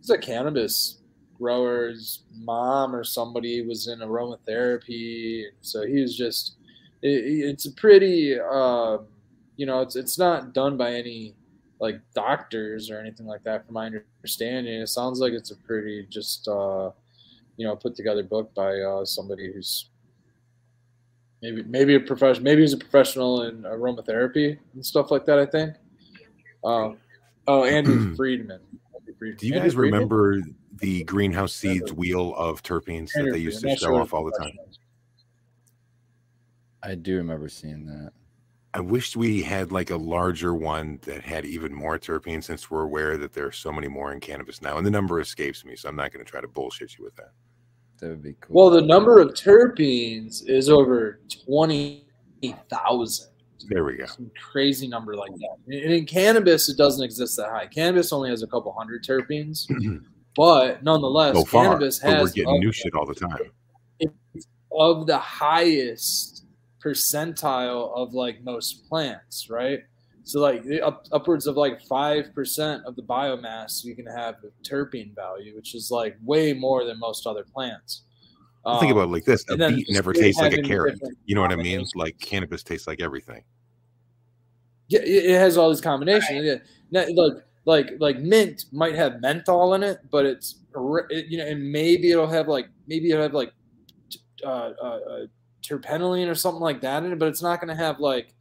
[0.00, 0.98] it's a cannabis
[1.38, 6.56] grower's mom or somebody was in aromatherapy, so he was just.
[7.00, 8.98] It, it's a pretty, uh,
[9.58, 11.34] you know, it's it's not done by any
[11.80, 13.66] like doctors or anything like that.
[13.66, 13.90] From my
[14.20, 16.90] understanding, it sounds like it's a pretty just, uh,
[17.56, 19.90] you know, put together book by uh, somebody who's
[21.42, 25.40] maybe maybe a professional, maybe he's a professional in aromatherapy and stuff like that.
[25.40, 25.74] I think.
[26.64, 26.92] Uh,
[27.48, 28.60] oh, Andrew Freedman.
[28.94, 29.38] Andy Freedman.
[29.38, 30.00] Do you Andy guys Freedman?
[30.00, 30.40] remember
[30.76, 33.76] the greenhouse seeds wheel of terpenes that they used Freedman.
[33.76, 34.52] to show off all the time?
[36.80, 38.12] I do remember seeing that.
[38.74, 42.82] I wish we had like a larger one that had even more terpenes since we're
[42.82, 44.76] aware that there are so many more in cannabis now.
[44.76, 47.16] And the number escapes me, so I'm not going to try to bullshit you with
[47.16, 47.32] that.
[48.00, 48.54] That would be cool.
[48.54, 52.06] Well, the number of terpenes is over twenty
[52.70, 53.30] thousand.
[53.68, 54.06] There we go.
[54.06, 55.56] Some crazy number like that.
[55.66, 57.66] And in cannabis, it doesn't exist that high.
[57.66, 59.66] Cannabis only has a couple hundred terpenes,
[60.36, 63.50] but nonetheless, So far, cannabis but we're has getting new shit all the time.
[64.70, 66.37] of the highest
[66.84, 69.80] percentile of like most plants, right?
[70.24, 74.68] So like up, upwards of like five percent of the biomass you can have a
[74.68, 78.02] terpene value, which is like way more than most other plants.
[78.80, 81.00] Think Um, about it like this: a beet never tastes like a carrot.
[81.24, 81.86] You know what I mean?
[81.94, 83.42] Like cannabis tastes like everything.
[84.88, 86.44] Yeah, it, it has all these combinations.
[86.44, 86.56] Yeah.
[86.90, 90.56] Now, like like like mint might have menthol in it, but it's
[91.10, 93.52] it, you know, and maybe it'll have like maybe it'll have like
[94.44, 95.26] uh, uh, uh,
[95.62, 98.34] terpinolene or something like that in it, but it's not going to have like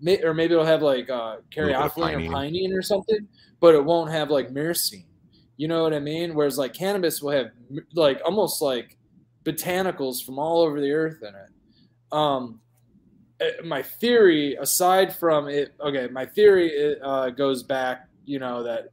[0.00, 2.76] may, or maybe it'll have like uh, caryophyllene or pinene.
[2.76, 3.28] or something,
[3.60, 5.06] but it won't have like myrcene.
[5.56, 6.34] You know what I mean?
[6.34, 7.46] Whereas like cannabis will have
[7.94, 8.96] like almost like
[9.44, 11.50] botanicals from all over the earth in it.
[12.12, 12.60] Um,
[13.40, 18.88] uh, my theory, aside from it, okay, my theory uh, goes back, you know, that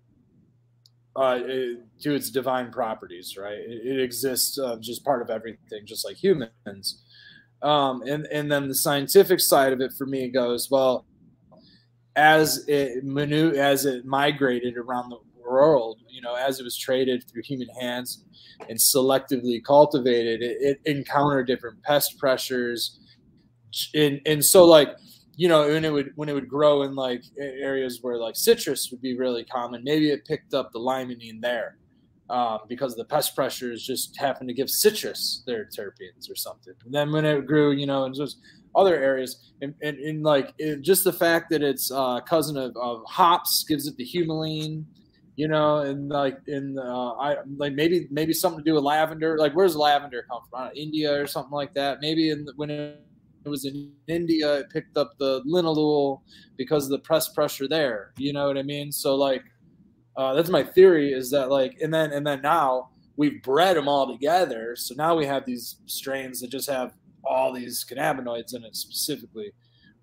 [1.16, 3.58] uh, it- to its divine properties, right?
[3.58, 7.03] It, it exists uh, just part of everything, just like humans.
[7.64, 11.06] Um, and and then the scientific side of it for me goes well,
[12.16, 17.24] as it manu- as it migrated around the world, you know, as it was traded
[17.28, 18.26] through human hands
[18.70, 23.00] and selectively cultivated, it, it encountered different pest pressures,
[23.96, 24.90] and and so like
[25.38, 28.92] you know when it would when it would grow in like areas where like citrus
[28.92, 31.78] would be really common, maybe it picked up the limonene there.
[32.34, 36.74] Um, because the pest pressures just happened to give citrus their terpenes or something.
[36.84, 38.40] And then when it grew, you know, in just
[38.74, 42.76] other areas, and, and, and like it, just the fact that it's uh, cousin of,
[42.76, 44.84] of hops gives it the humulene,
[45.36, 49.38] you know, and like in uh, I like maybe maybe something to do with lavender.
[49.38, 50.66] Like where's lavender come from?
[50.66, 52.02] Know, India or something like that.
[52.02, 53.00] Maybe in the, when it,
[53.46, 56.22] it was in India, it picked up the linalool
[56.58, 58.14] because of the press pressure there.
[58.18, 58.92] You know what I mean?
[58.92, 59.44] So like
[60.16, 63.88] uh, that's my theory is that like and then and then now we've bred them
[63.88, 64.76] all together.
[64.76, 66.94] So now we have these strains that just have
[67.24, 69.54] all these cannabinoids in it specifically.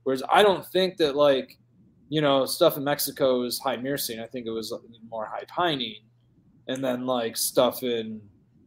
[0.02, 1.58] Whereas i don't think that like
[2.08, 4.72] you know stuff in mexico is high myrcene i think it was
[5.08, 6.02] more high pinene
[6.68, 8.20] and then like stuff in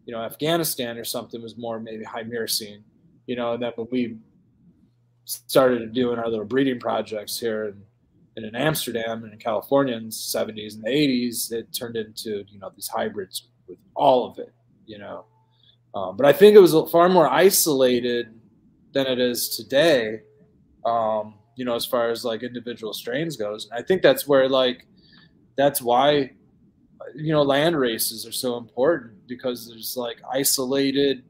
[0.06, 2.82] you know afghanistan or something was more maybe high myrcene
[3.28, 4.18] you know and then when we
[5.26, 7.82] started doing our little breeding projects here and
[8.36, 12.44] and in Amsterdam and in California in the 70s and the 80s, it turned into
[12.48, 14.54] you know these hybrids with all of it,
[14.86, 15.26] you know.
[15.96, 18.34] Um, but I think it was far more isolated
[18.94, 20.22] than it is today,
[20.86, 23.70] um, you know, as far as like individual strains goes.
[23.70, 24.88] And I think that's where like
[25.56, 26.32] that's why
[27.16, 31.24] you know land races are so important because there's like isolated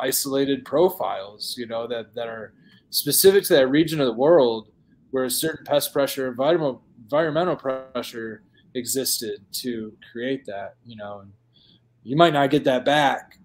[0.00, 2.52] isolated profiles, you know, that that are
[2.90, 4.68] specific to that region of the world
[5.10, 8.42] where a certain pest pressure, environmental environmental pressure
[8.74, 11.32] existed to create that, you know, and
[12.02, 13.38] you might not get that back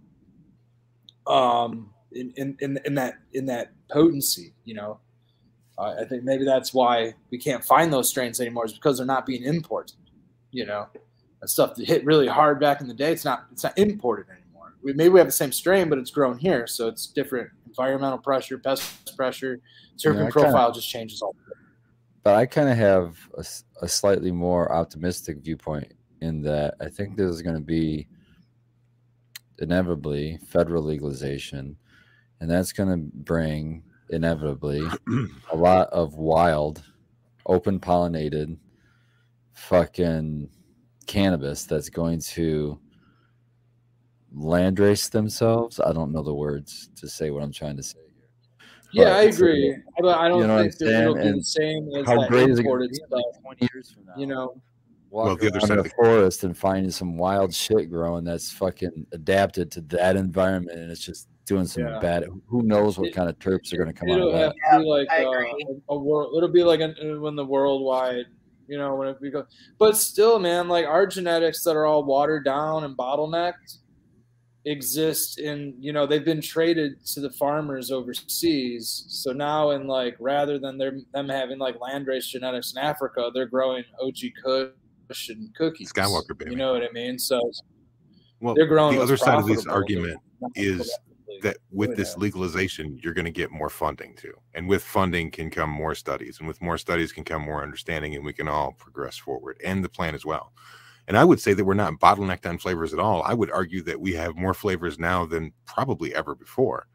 [1.27, 4.99] um, in, in, in, in that in that potency, you know.
[5.77, 9.05] Uh, I think maybe that's why we can't find those strains anymore, is because they're
[9.05, 9.95] not being imported,
[10.51, 10.87] you know.
[11.39, 14.27] That stuff that hit really hard back in the day, it's not it's not imported
[14.29, 14.75] anymore.
[14.83, 18.17] We maybe we have the same strain, but it's grown here, so it's different environmental
[18.17, 19.59] pressure, pest pressure,
[19.97, 21.35] terpene Yeah, I kinda- profile just changes all.
[22.23, 23.17] but I kind of have
[23.81, 25.91] a slightly more optimistic viewpoint
[26.21, 28.07] in that I think there's going to be
[29.59, 31.75] inevitably federal legalization,
[32.39, 34.83] and that's going to bring inevitably
[35.51, 36.83] a lot of wild,
[37.45, 38.57] open pollinated,
[39.53, 40.49] fucking
[41.07, 42.79] cannabis that's going to
[44.35, 45.79] landrace themselves.
[45.79, 48.67] I don't know the words to say what I'm trying to say here.
[48.93, 49.75] Yeah, But I it's, uh, agree.
[49.99, 51.33] But I don't you know think I'm that it'll saying?
[51.33, 53.09] be the same as How that great is it going to be stuff.
[53.11, 54.13] like 20 years from now?
[54.17, 54.61] You know,
[55.09, 57.89] walk Well, the other side in of the the- forest and finding some wild shit
[57.89, 61.99] growing that's fucking adapted to that environment, and it's just doing some Yeah.
[61.99, 62.25] bad.
[62.47, 64.53] Who knows what It- kind of terps are going to come out It'll of have
[64.71, 64.77] that?
[64.77, 66.33] to be like I uh, a, a world.
[66.37, 68.25] It'll be like an, uh, when the worldwide,
[68.67, 69.45] you know, when it we go.
[69.79, 73.79] But still, man, like our genetics that are all watered down and bottlenecked
[74.65, 80.15] exist in you know they've been traded to the farmers overseas so now in like
[80.19, 85.53] rather than them them having like landrace genetics in africa they're growing og kush and
[85.55, 86.51] cookies Skywalker, baby.
[86.51, 87.41] you know what i mean so
[88.39, 90.19] Well, they're growing the other side of this argument
[90.55, 90.91] is
[91.41, 94.33] that with this legalization, you're going to get more funding too.
[94.53, 96.39] And with funding can come more studies.
[96.39, 99.83] And with more studies can come more understanding, and we can all progress forward and
[99.83, 100.53] the plan as well.
[101.11, 103.21] And I would say that we're not bottlenecked on flavors at all.
[103.23, 106.87] I would argue that we have more flavors now than probably ever before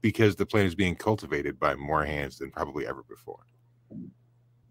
[0.00, 3.40] because the plant is being cultivated by more hands than probably ever before.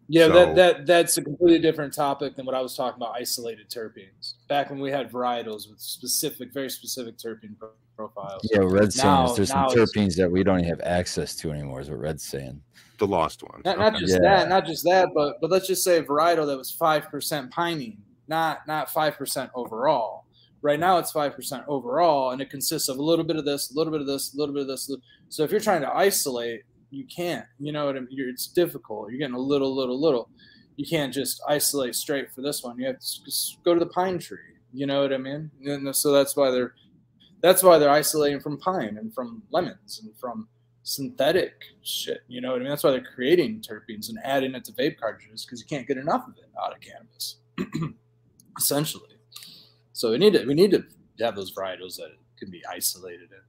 [0.08, 3.14] Yeah, So- that that that's a completely different topic than what I was talking about.
[3.14, 4.34] Isolated terpenes.
[4.50, 8.50] Back when we had varietals with specific, very specific terpene pro- profiles.
[8.52, 10.82] Yeah, Red's saying Now- is there's some now it's- terpenes that we don't even have
[10.82, 11.82] access to anymore.
[11.82, 12.64] Is what Red's saying.
[12.98, 13.62] The lost one.
[13.64, 14.22] Not, not just Yeah.
[14.22, 17.52] that, not just that, but but let's just say a varietal that was five percent
[17.52, 20.26] pinene, not not five percent overall.
[20.62, 23.72] Right now, it's five percent overall, and it consists of a little bit of this,
[23.72, 24.92] a little bit of this, a little bit of this.
[25.30, 27.46] So if you're trying to isolate, you can't.
[27.60, 28.10] You know what I mean?
[28.12, 29.10] It's difficult.
[29.10, 30.30] You're getting a little, little, little.
[30.78, 32.78] You can't just isolate straight for this one.
[32.80, 33.32] You have to
[33.64, 34.38] go to the pine tree.
[34.74, 35.50] You know what I mean?
[35.66, 36.74] And so that's why they're
[37.42, 40.48] that's why they're isolating from pine and from lemons and from
[40.84, 41.54] synthetic
[41.84, 42.22] shit.
[42.28, 42.70] You know what I mean?
[42.70, 45.98] That's why they're creating terpenes and adding it to vape cartridges because you can't get
[45.98, 47.38] enough of it out of cannabis,
[48.58, 49.18] essentially.
[49.94, 50.84] So we need to we need to
[51.20, 53.42] have those varietals that can be isolated and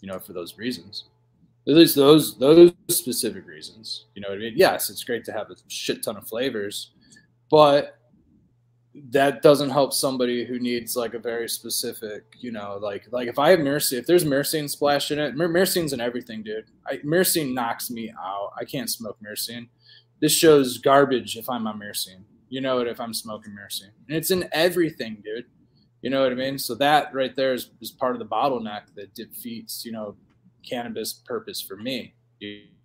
[0.00, 1.04] you know for those reasons.
[1.68, 4.06] At least those those specific reasons.
[4.14, 4.54] You know what I mean?
[4.56, 6.92] Yes, it's great to have a shit ton of flavors,
[7.50, 7.98] but
[9.10, 13.38] that doesn't help somebody who needs like a very specific, you know, like like if
[13.38, 16.66] I have myrcene, if there's myrcene splashed in it, myr- myrcene's in everything, dude.
[16.86, 18.52] I, myrcene knocks me out.
[18.58, 19.68] I can't smoke myrcene.
[20.20, 22.24] This shows garbage if I'm on myrcene.
[22.48, 25.46] You know it if I'm smoking myrcene, and it's in everything, dude.
[26.02, 26.58] You know what I mean?
[26.58, 30.16] So that right there is, is part of the bottleneck that defeats, you know,
[30.68, 32.14] cannabis purpose for me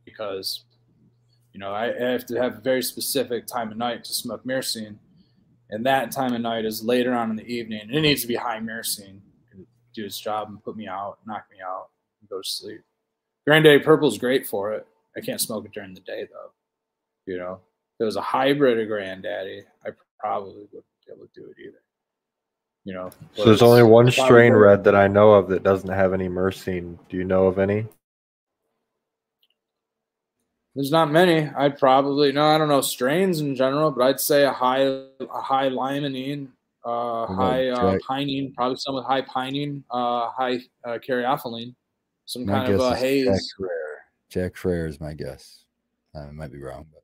[0.04, 0.66] because,
[1.54, 4.44] you know, I, I have to have a very specific time of night to smoke
[4.44, 4.98] myrcene
[5.74, 7.82] and that time of night is later on in the evening.
[7.82, 9.20] And it needs to be high myrcene
[9.52, 11.90] to do its job and put me out, knock me out,
[12.22, 12.82] and go to sleep.
[13.48, 14.86] Granddaddy Purple is great for it.
[15.18, 16.52] I can't smoke it during the day though.
[17.26, 17.60] You know,
[18.00, 19.90] it was a hybrid of Granddaddy, I
[20.20, 21.82] probably wouldn't be able to do it either.
[22.86, 26.14] You know, So there's only one strain red that I know of that doesn't have
[26.14, 26.98] any myrcene.
[27.08, 27.88] Do you know of any?
[30.76, 31.50] There's not many.
[31.56, 35.42] I'd probably no, I don't know strains in general, but I'd say a high a
[35.42, 36.48] high limonene,
[36.84, 41.76] uh, high uh, pinene, probably some with high pinene, uh, high uh, caryophyllene,
[42.26, 43.26] some My kind of uh, is haze.
[43.26, 43.70] Jack Herer.
[44.30, 45.64] Jack Herer is my guess.
[46.16, 47.03] I might be wrong, but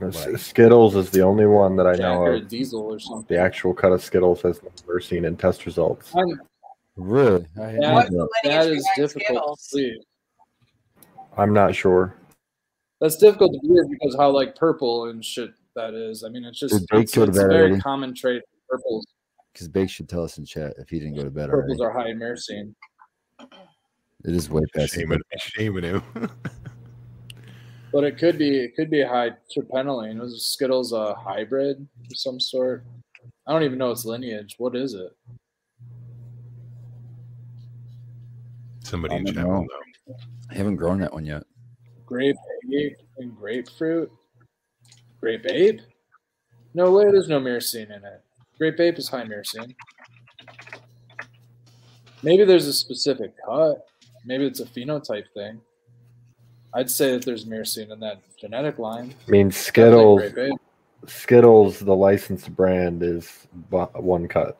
[0.00, 0.38] S- Right.
[0.38, 2.48] Skittles is the only one that I Jack know or of.
[2.48, 3.26] diesel or something.
[3.34, 6.14] The actual cut of Skittles has no myrcene in test results.
[6.14, 6.40] I'm-
[6.96, 8.18] really, I had no What's idea.
[8.18, 9.68] the that lineage is behind difficult to Skittles?
[9.72, 9.98] believe.
[11.36, 12.14] I'm not sure.
[13.00, 16.24] That's difficult to believe because how like purple and shit that is.
[16.24, 17.80] I mean, it's just Dude, it's, it's a very already.
[17.80, 18.42] common trait.
[18.68, 19.06] For purples
[19.52, 21.62] because Bake should tell us in chat if he didn't go to bed already.
[21.74, 22.74] purples are high in myrcene.
[24.24, 24.92] It is way past.
[24.94, 25.38] his Shaming, bedtime.
[25.38, 26.02] shaming him.
[27.92, 30.20] But it could be it could be a high terpinolene.
[30.20, 32.84] Was Skittles a hybrid of some sort?
[33.46, 34.56] I don't even know its lineage.
[34.58, 35.16] What is it?
[38.84, 39.66] Somebody in don't chat will know.
[40.06, 40.16] know.
[40.50, 41.44] I haven't grown that one yet.
[42.06, 42.36] Grape
[42.72, 44.10] ape and grapefruit?
[45.20, 45.80] Grape ape?
[46.74, 48.22] No way, there's no myrcene in it.
[48.58, 49.74] Grape ape is high myrcene.
[52.22, 53.86] Maybe there's a specific cut.
[54.24, 55.60] Maybe it's a phenotype thing.
[56.78, 59.12] I'd say that there's myrcene in that genetic line.
[59.26, 60.22] I mean, Skittles.
[61.08, 64.56] Skittles, the licensed brand, is one cut.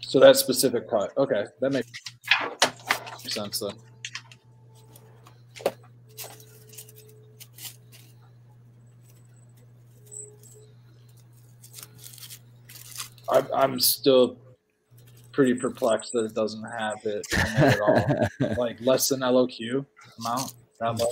[0.00, 1.16] So that specific cut.
[1.16, 1.88] Okay, that makes
[3.28, 3.76] sense then.
[13.54, 14.38] I'm still
[15.38, 18.56] pretty perplexed that it doesn't have it at all.
[18.58, 19.86] like less than LOQ
[20.18, 20.52] amount.
[20.80, 21.06] That low.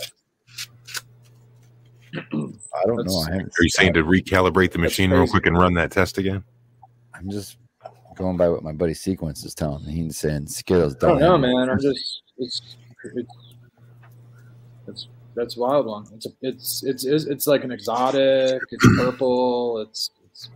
[2.17, 3.19] I don't know.
[3.21, 3.47] I haven't.
[3.47, 6.43] Are you saying to recalibrate the machine real quick and run that test again?
[7.15, 7.59] I'm just
[8.17, 9.93] going by what my buddy Sequence is telling me.
[9.93, 11.21] He's saying Skittles don't don't.
[11.21, 11.71] know, man.
[11.71, 12.77] I'm just it's
[13.15, 13.29] it's
[14.89, 16.09] it's That's wild one.
[16.17, 18.61] It's a, it's it's it's, it's like an exotic.
[18.73, 19.79] It's purple.
[19.83, 20.51] It's, it's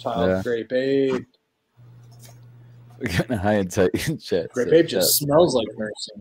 [0.00, 0.42] child Yeah.
[0.42, 1.26] grape ape.
[3.10, 4.50] We're getting high and tight in chat.
[4.52, 6.12] Grape so ape just smells like mercy.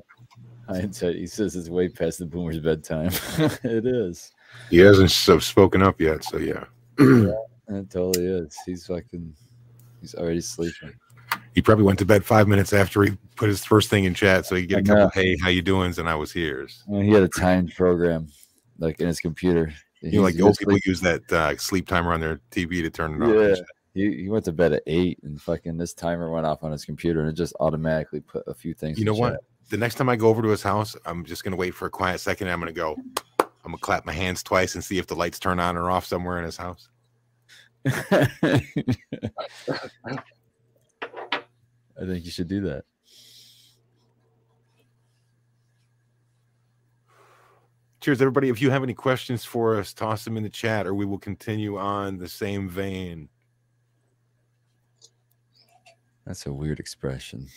[0.68, 1.16] High and tight.
[1.16, 3.12] He says it's way past the boomer's bedtime.
[3.64, 4.32] it is.
[4.70, 6.66] He hasn't so spoken up yet, so yeah.
[7.00, 8.58] It totally is.
[8.66, 9.34] He's fucking.
[10.02, 10.94] He's already sleeping.
[11.56, 14.46] He probably went to bed five minutes after he put his first thing in chat,
[14.46, 15.12] so he get a couple know.
[15.14, 16.68] "Hey, how you doing?" and I was here.
[16.88, 18.28] I mean, he had a timed program,
[18.78, 19.74] like in his computer.
[20.02, 22.90] You know, like old people like- use that uh, sleep timer on their TV to
[22.90, 23.56] turn it on.
[23.94, 26.84] He, he went to bed at eight, and fucking this timer went off on his
[26.84, 28.98] computer, and it just automatically put a few things.
[28.98, 29.34] You know what?
[29.34, 29.40] chat.
[29.70, 31.90] The next time I go over to his house, I'm just gonna wait for a
[31.90, 32.48] quiet second.
[32.48, 32.98] And I'm gonna go.
[33.40, 36.06] I'm gonna clap my hands twice and see if the lights turn on or off
[36.06, 36.90] somewhere in his house.
[37.86, 38.62] I
[42.06, 42.84] think you should do that.
[48.02, 48.50] Cheers, everybody.
[48.50, 51.20] If you have any questions for us, toss them in the chat, or we will
[51.20, 53.30] continue on the same vein.
[56.26, 57.48] That's a weird expression.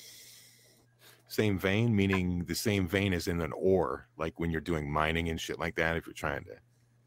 [1.29, 5.29] Same vein, meaning the same vein as in an ore, like when you're doing mining
[5.29, 5.97] and shit like that.
[5.97, 6.57] If you're trying to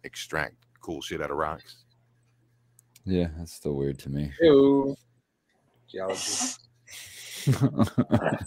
[0.04, 1.84] extract cool shit out of rocks.
[3.06, 4.32] Yeah, that's still weird to me.
[4.42, 4.96] Ew.
[5.90, 6.22] Geology.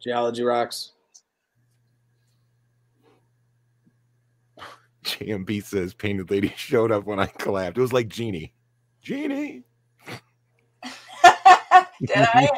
[0.00, 0.92] Geology rocks.
[5.04, 7.76] JMB says Painted Lady showed up when I collabed.
[7.76, 8.54] It was like Genie.
[9.02, 9.64] Genie.
[12.06, 12.48] Did I?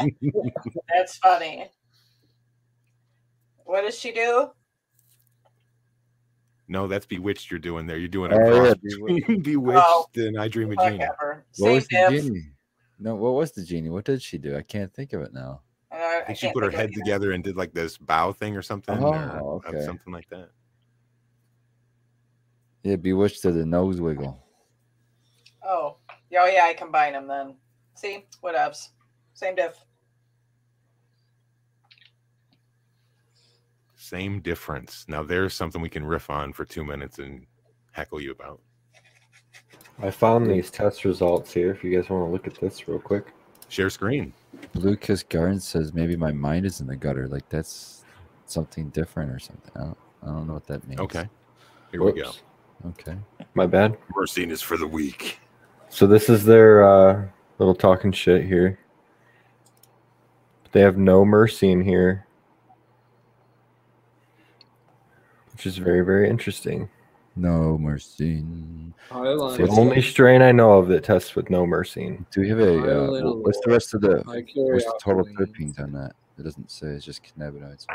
[0.95, 1.71] That's funny.
[3.65, 4.51] What does she do?
[6.69, 7.97] No, that's Bewitched you're doing there.
[7.97, 9.27] You're doing a Oh, yeah, cross Bewitched.
[9.27, 10.99] between Bewitched Oh, and I Dream of Jeannie.
[10.99, 11.45] Whatever.
[11.57, 12.51] what was the genie?
[12.99, 13.91] No, what was the genie?
[13.91, 14.57] What did she do?
[14.57, 15.63] I can't think of it now.
[15.91, 18.57] Uh, I I think she put her head together and did like this bow thing
[18.57, 19.03] or something.
[19.03, 19.85] Oh, or uh, okay.
[19.85, 20.51] something like that.
[22.83, 24.45] Yeah, bewitched to the nose wiggle.
[25.63, 25.97] Oh,
[26.31, 27.57] yeah, oh, yeah, I combine them then.
[27.95, 28.89] See, what whatevs.
[29.39, 29.85] Same diff.
[33.97, 35.05] Same difference.
[35.07, 37.47] Now there's something we can riff on for two minutes and
[37.93, 38.61] heckle you about.
[40.03, 41.71] I found these test results here.
[41.71, 43.27] If you guys want to look at this real quick.
[43.69, 44.33] Share screen.
[44.75, 47.29] Lucas Kiss Garden says maybe my mind is in the gutter.
[47.29, 48.03] Like that's
[48.47, 49.71] something different or something.
[49.77, 51.01] I don't, I don't know what that means.
[51.01, 51.29] Okay.
[51.93, 52.33] Here we go.
[52.87, 53.17] Okay.
[53.55, 53.97] My bad.
[54.17, 55.39] Mercy is for the weak.
[55.91, 57.29] So this is their uh,
[57.61, 58.81] little talking shit here.
[60.73, 62.27] They have no mercy in here,
[65.53, 66.89] which is very very interesting.
[67.37, 68.43] No mercy.
[69.11, 69.57] Highline.
[69.59, 72.19] The only strain I know of that tests with no mercy.
[72.33, 72.79] Do we have a?
[73.07, 74.23] Uh, what's the rest of the?
[74.27, 76.15] What's the total terpenes on that?
[76.39, 76.89] It doesn't say.
[76.89, 77.87] It's just cannabinoids.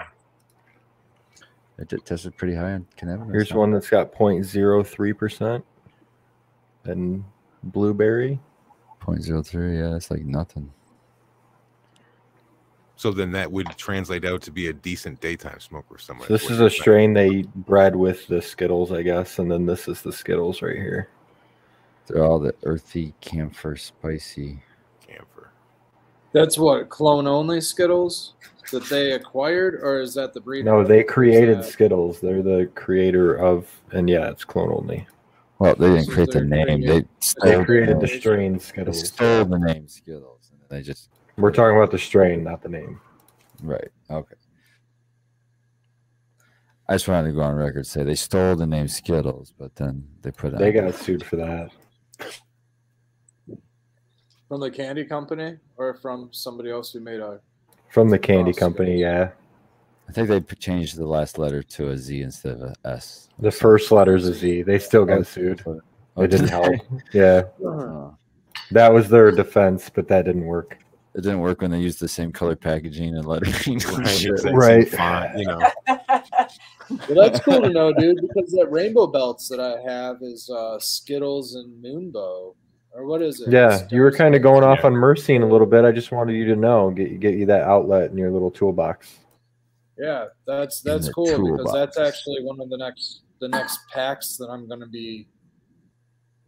[1.78, 3.32] It did- tested pretty high on cannabinoids.
[3.34, 5.66] Here's one that's got 0.03 percent,
[6.86, 7.24] and
[7.64, 8.40] blueberry.
[9.00, 9.78] Point zero three.
[9.78, 10.72] Yeah, that's like nothing.
[12.96, 16.28] So then that would translate out to be a decent daytime smoker somewhere.
[16.28, 19.88] So this is a strain they bred with the Skittles, I guess, and then this
[19.88, 21.10] is the Skittles right here.
[22.08, 24.62] They're all the earthy, camphor, spicy.
[25.08, 25.52] Camphor.
[26.34, 28.34] That's what clone only Skittles
[28.72, 30.66] that they acquired, or is that the breed?
[30.66, 32.20] No, they created Skittles.
[32.20, 35.08] They're the creator of, and yeah, it's clone only.
[35.60, 36.82] Well, they didn't So create the name.
[36.82, 37.06] They
[37.42, 39.02] They created the strain Skittles.
[39.02, 42.70] they stole the name Skittles, and they just We're talking about the strain, not the
[42.70, 43.00] name.
[43.62, 43.88] right.
[44.10, 44.36] Okay.
[46.90, 49.74] I just wanted to go on record and say they stole the name Skittles, but
[49.76, 50.60] then they put it.
[50.60, 51.70] They got sued for that.
[54.50, 57.40] from the candy company or from somebody else who made a.
[57.90, 59.30] From the candy Oh, company, yeah.
[60.10, 63.30] I think they changed the last letter to a Z instead of a S.
[63.40, 64.64] The first letter's a Z.
[64.64, 65.64] They still Oh, got sued.
[65.66, 66.66] Oh, It didn't help.
[66.68, 67.20] they?
[67.20, 67.44] Yeah.
[67.66, 68.16] Oh.
[68.72, 70.78] That was their defense, but that didn't work.
[71.16, 73.80] It didn't work when they used the same color packaging and lettering.
[73.80, 74.44] Right, shit.
[74.46, 74.90] Right.
[74.90, 75.60] font, you know.
[77.10, 80.78] Well, that's cool to know, dude, because that rainbow belts that I have is uh,
[80.80, 82.54] Skittles and Moonbow,
[82.92, 83.50] or what is it?
[83.50, 84.88] Yeah, you were kind of going off Yeah.
[84.88, 85.86] on myrcene a little bit.
[85.86, 89.18] I just wanted you to know, get get you that outlet in your little toolbox.
[89.98, 94.36] Yeah, that's that's the cool because that's actually one of the next the next packs
[94.38, 95.28] that I'm going to be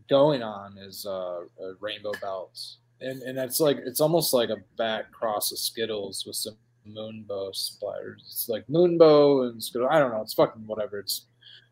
[0.09, 1.43] going on is uh, uh,
[1.79, 6.35] rainbow belts, and and it's like it's almost like a back cross of Skittles with
[6.35, 6.55] some
[6.87, 8.21] Moonbow splatters.
[8.27, 9.89] It's like Moonbow and Skittles.
[9.91, 10.21] I don't know.
[10.21, 10.99] It's fucking whatever.
[10.99, 11.25] It's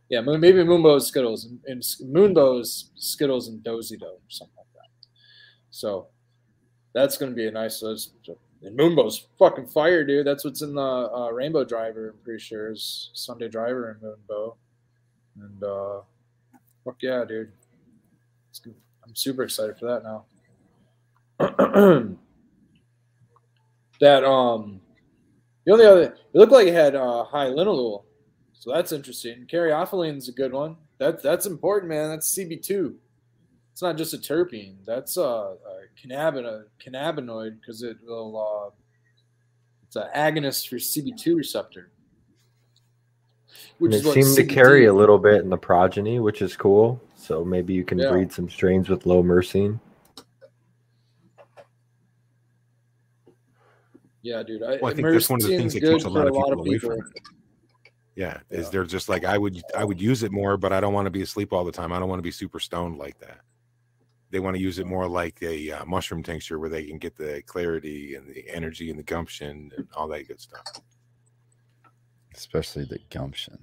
[0.10, 4.56] yeah, maybe Moonbow is Skittles and, and Moonbow is Skittles and Dozy Do or something
[4.58, 5.08] like that.
[5.72, 6.08] So
[6.94, 7.82] that's to be a nice.
[7.82, 8.10] it's-
[8.64, 10.26] And Moonbow's fucking fire, dude.
[10.28, 12.10] That's what's in the uh, Rainbow Driver.
[12.12, 14.56] I'm pretty sure is Sunday Driver and Moonbow.
[15.42, 16.02] And uh,
[16.86, 17.52] fuck yeah, dude.
[19.06, 20.26] I'm super excited for that now.
[24.00, 24.82] that um,
[25.66, 28.04] the only other it looked like it had uh, high linalool,
[28.54, 29.48] so that's interesting.
[29.52, 30.76] Caryophyllene is a good one.
[30.98, 32.10] That's that's important, man.
[32.10, 32.96] That's CB two.
[33.72, 34.76] It's not just a terpene.
[34.86, 35.58] That's a, a
[36.02, 38.70] cannabinoid, cannabinoid because it will.
[38.70, 38.72] Uh,
[39.96, 41.92] it's an agonist for CB2 receptor.
[43.78, 46.56] Which they is what seem to carry a little bit in the progeny, which is
[46.56, 47.00] cool.
[47.16, 48.10] So maybe you can Yeah.
[48.10, 49.80] breed some strains with low myrcene.
[54.24, 54.64] Yeah, dude.
[54.64, 56.34] I, Well, I think that's one of the things that keeps a good lot of
[56.34, 57.00] people away from it.
[58.16, 58.70] Yeah, is Yeah.
[58.72, 61.12] they're just like I would I would use it more, but I don't want to
[61.12, 61.92] be asleep all the time.
[61.92, 63.40] I don't want to be super stoned like that.
[64.30, 67.16] They want to use it more like a uh, mushroom tincture where they can get
[67.16, 70.64] the clarity and the energy and the gumption and all that good stuff.
[72.36, 73.58] Especially the gumption.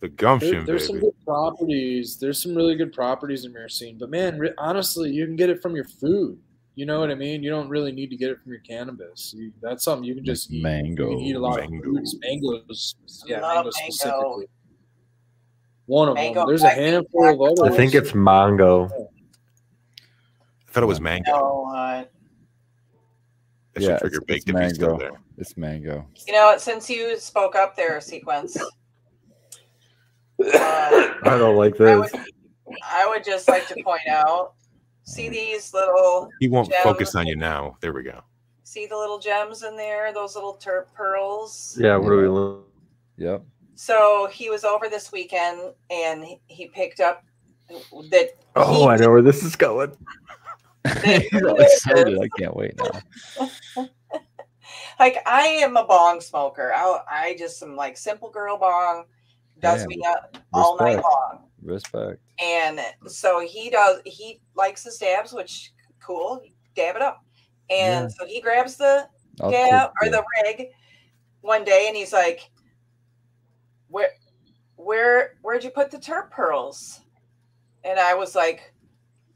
[0.00, 2.18] The There- gumption, there's some good properties.
[2.18, 5.60] There's some really good properties in myrcene, but man, re- honestly, you can get it
[5.60, 6.38] from your food.
[6.76, 7.42] You know what I mean?
[7.42, 9.34] You don't really need to get it from your cannabis.
[9.36, 10.62] You, that's something you can just eat.
[10.62, 11.10] mango.
[11.10, 11.76] You can eat a lot mango.
[11.78, 12.94] of fruits, mangoes.
[13.26, 13.90] Yeah, Love mangoes mango.
[13.94, 14.46] specifically.
[15.86, 16.48] One of Mango them.
[16.48, 17.72] There's a black bean, handful of black others.
[17.72, 18.84] I think it's mango.
[20.68, 21.30] I thought it was mango.
[21.30, 22.04] No, uh,
[23.74, 25.10] That Yeah, should trigger it's- baked it's if he's still mango.
[25.12, 25.20] there.
[25.38, 26.06] It's mango.
[26.26, 28.66] you know, since you spoke up there, sequence, uh,
[30.42, 32.20] I don't like I would, this.
[32.84, 34.54] I would just like to point out,
[35.06, 36.82] see these little, He won't Gem.
[36.82, 37.76] focus on you now.
[37.80, 38.22] There we go.
[38.64, 41.78] see the little gems in there, those little terp pearls.
[41.80, 42.68] Yeah, what do we look?
[43.16, 43.42] Yep.
[43.76, 47.24] So he was over this weekend and he- he picked up
[48.10, 48.30] that.
[48.56, 49.96] Oh, I know where this is going.
[51.04, 52.18] He's all excited.
[52.20, 53.88] I can't wait now.
[54.98, 56.72] Like I am a bong smoker.
[56.74, 59.04] I I just am like simple girl bong,
[59.60, 59.88] does Damn.
[59.88, 61.44] me up all night long.
[61.66, 62.20] Respect.
[62.42, 64.00] And so he does.
[64.04, 66.40] He likes his dabs, which cool.
[66.74, 67.24] Dab it up.
[67.68, 68.08] And Yeah.
[68.08, 69.08] so he grabs the
[69.40, 70.70] I'll dab or the rig
[71.40, 72.50] one day, and he's like,
[73.88, 74.10] "Where,
[74.76, 77.00] where, where'd you put the terp pearls?"
[77.84, 78.72] And I was like,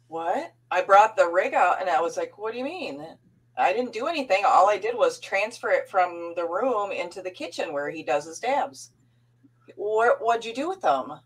[0.08, 3.18] "What?" I brought the rig out, and I was like, "What do you mean?"
[3.56, 4.44] I didn't do anything.
[4.46, 8.24] All I did was transfer it from the room into the kitchen where he does
[8.24, 8.92] his dabs.
[9.76, 11.20] What what'd you do with them?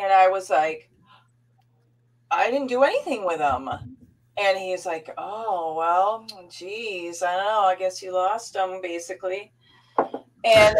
[0.00, 0.88] And I was like,
[2.30, 3.68] I didn't do anything with them.
[4.40, 7.60] And he's like, Oh, well, geez, I don't know.
[7.62, 9.52] I guess you lost them basically.
[10.44, 10.76] And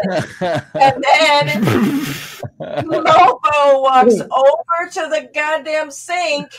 [0.79, 1.47] and then
[2.59, 6.49] Mofo walks over to the goddamn sink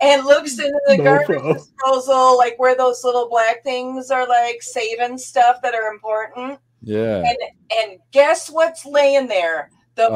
[0.00, 1.54] and looks into the garbage Mofo.
[1.54, 6.58] disposal, like where those little black things are like saving stuff that are important.
[6.82, 7.22] yeah.
[7.26, 7.36] And
[7.80, 9.70] and guess what's laying there?
[9.98, 10.12] The Oh,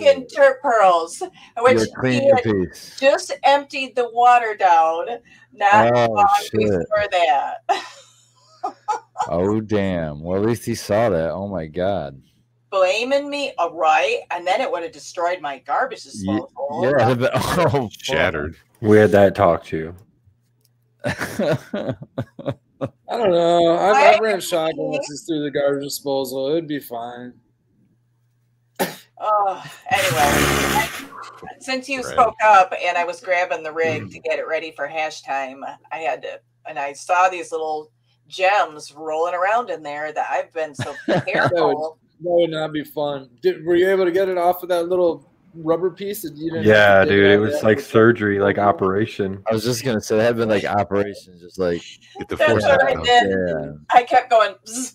[0.00, 1.20] motherfucking terp pearls,
[1.58, 2.40] which he had
[2.98, 5.06] just emptied the water down.
[5.52, 6.52] Not Oh long shit.
[6.52, 7.56] before that.
[9.28, 10.20] Oh damn.
[10.22, 11.30] Well, at least he saw that.
[11.30, 12.20] Oh my god.
[12.70, 16.80] Blaming me, all right, and then it would have destroyed my garbage Ye- disposal.
[16.84, 17.14] Yeah.
[17.18, 17.88] but- Oh.
[18.00, 18.56] Shattered.
[18.80, 19.94] We had that talk too.
[21.04, 21.16] I
[23.10, 23.76] don't know.
[23.78, 26.48] I've, I- I've ran shotguns through the garbage disposal.
[26.50, 27.32] It'd be fine.
[29.20, 30.88] Oh, anyway,
[31.60, 32.12] since you Right.
[32.12, 34.12] spoke up and I was grabbing the rig mm.
[34.12, 37.90] to get it ready for hash time, I had to, and I saw these little
[38.28, 40.94] gems rolling around in there that I've been so
[41.26, 41.98] careful.
[42.20, 43.28] That would not be fun.
[43.42, 46.22] Did, were you able to get it off of that little rubber piece?
[46.22, 47.64] That you didn't Yeah, have to get dude, it out was that?
[47.64, 49.42] like surgery, like operation.
[49.50, 51.82] I was just gonna say that had been like operations, just like
[52.18, 53.30] Get the That's force what I did.
[53.30, 54.54] yeah, I kept going.
[54.64, 54.94] "Bzz."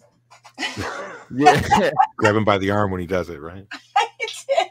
[0.59, 1.91] Yeah.
[2.17, 3.65] Grab him by the arm when he does it, right?
[3.97, 4.67] I did.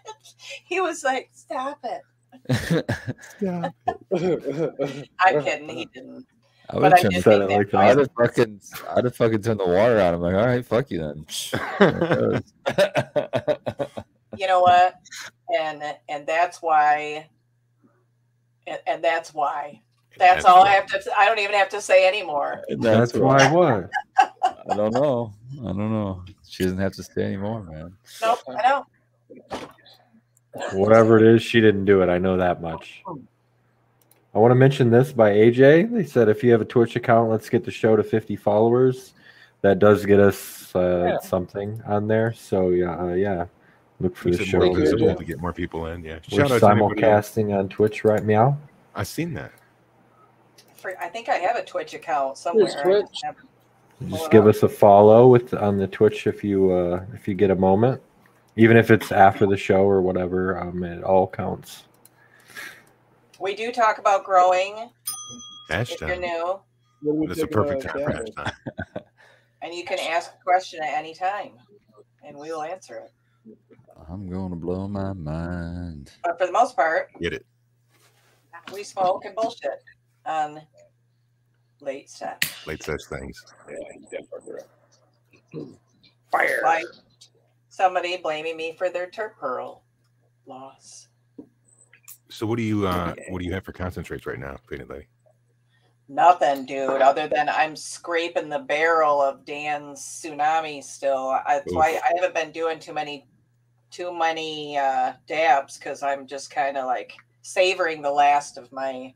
[0.65, 2.03] He was like, "Stop it."
[3.41, 3.71] Yeah.
[5.21, 5.69] I'm kidding.
[5.69, 6.27] He didn't.
[6.71, 7.11] I But would I turn.
[7.11, 8.61] did Said make it like I'd have fucking,
[8.97, 10.15] I'd have fucking turned the water on.
[10.15, 11.27] I'm like, all right, fuck you then.
[14.39, 14.95] you know what
[15.59, 17.29] and and that's why
[18.67, 19.83] and, and that's why
[20.19, 23.39] that's all i have to i don't even have to say anymore And That's why
[23.47, 23.91] I what?
[24.43, 25.33] I don't know.
[25.61, 26.23] I don't know.
[26.49, 27.93] She doesn't have to stay anymore, man.
[28.23, 28.87] nope i don't
[30.75, 32.11] Whatever it is, she didn't do it.
[32.11, 33.03] I know that much.
[34.35, 35.91] I want to mention this by AJ.
[35.91, 39.15] They said if you have a Twitch account, let's get the show to 50 followers.
[39.63, 41.19] That does get us uh, Yeah.
[41.21, 42.35] something on there.
[42.35, 43.47] So yeah, uh, yeah.
[44.01, 44.59] Look for We the show.
[44.59, 45.15] more Thank Yeah.
[45.15, 46.03] to get more people in.
[46.05, 46.19] Yeah.
[46.31, 48.59] We're Shout out to anybody simulcasting on Twitch right now.
[48.95, 49.53] I've seen that.
[50.83, 53.23] For, i think i have a twitch account somewhere Twitch?
[54.09, 57.53] Just give us a follow with on the Twitch if you uh, if you get
[57.53, 58.03] a moment,
[58.57, 60.59] even if it's after the show or whatever.
[60.59, 61.85] Um, it all counts.
[63.39, 64.91] We do talk about growing
[65.69, 66.59] Hash if you're new,
[67.03, 68.37] What are a perfect time for dab hash at?
[68.45, 68.55] time.
[69.63, 71.53] and you can ask a question at any time,
[72.27, 73.59] and we will answer it.
[74.11, 76.11] I'm gonna blow my mind.
[76.25, 77.47] But for the most part, Get it.
[78.73, 79.81] we smoke and bullshit
[80.27, 80.63] on
[81.81, 82.39] late stuff.
[82.67, 83.45] Late such things.
[83.69, 83.77] Yeah,
[84.11, 84.63] definitely.
[86.63, 86.87] Like
[87.69, 89.83] somebody blaming me for their terp pearl
[90.47, 91.09] loss.
[92.31, 95.07] So what do you uh what do you have for concentrates right now, Painted Lady?
[96.09, 101.29] Nothing, dude, other than I'm scraping the barrel of Dan's tsunami still.
[101.29, 103.27] I- That's why I haven't been doing too many
[103.91, 107.13] too many uh dabs because I'm just kind of like
[107.43, 109.13] savoring the last of my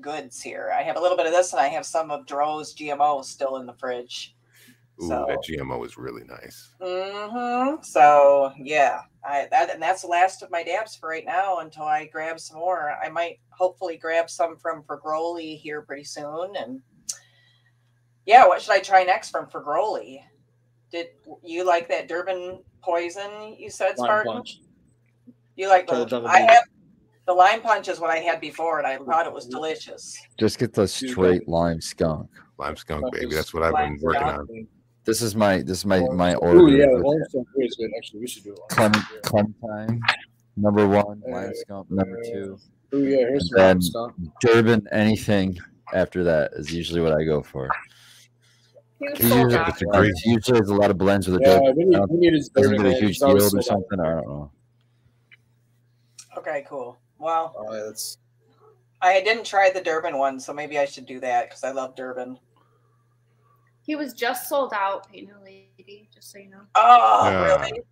[0.00, 0.72] goods here.
[0.76, 3.56] I have a little bit of this and I have some of Dro's GMO still
[3.56, 4.34] in the fridge.
[5.02, 6.72] Ooh, So- that GMO is really nice.
[6.80, 7.82] Mm-hmm.
[7.82, 11.84] So yeah, I that and that's the last of my dabs for right now until
[11.84, 12.92] I grab some more.
[13.02, 16.56] I might hopefully grab some from Fergroli here pretty soon.
[16.56, 16.80] And
[18.24, 20.20] yeah, what should I try next from Fergroli?
[20.90, 21.08] Did
[21.42, 24.32] you like that Durban poison you said, Lime Spartan?
[24.32, 24.60] punch.
[25.56, 26.64] You like Try the the I have
[27.26, 30.16] the lime punch is what I had before and I thought it was delicious.
[30.38, 32.30] Just get the straight lime skunk.
[32.58, 33.34] Lime skunk, baby.
[33.34, 34.68] That's what I've been working on.
[35.04, 36.68] This is my this is my my Ooh, order.
[36.68, 37.90] yeah, with lime skunk is good.
[37.96, 38.58] Actually, we should do it.
[38.70, 40.00] Clement, Clementine,
[40.56, 42.58] number one, Uh, lime skunk, number two,
[42.94, 44.14] Ooh, yeah, here's some And lime skunk.
[44.40, 44.86] Durban.
[44.92, 45.58] Anything
[45.94, 47.68] after that is usually what I go for.
[48.98, 49.64] He was It's sold usually.
[49.68, 51.76] It's a great- usually there's a lot of blends with a Yeah, Durban.
[51.76, 54.00] we need, I we need his Doesn't get a huge He's always yield or something.
[54.00, 54.50] I don't know.
[56.38, 56.98] Okay, cool.
[57.18, 58.18] Well, Oh, yeah, that's
[59.02, 61.94] I didn't try the Durban one, so maybe I should do that because I love
[61.94, 62.38] Durban.
[63.82, 66.62] He was just sold out, Painted Lady, just so you know.
[66.74, 67.44] Oh, Yeah.
[67.44, 67.82] really?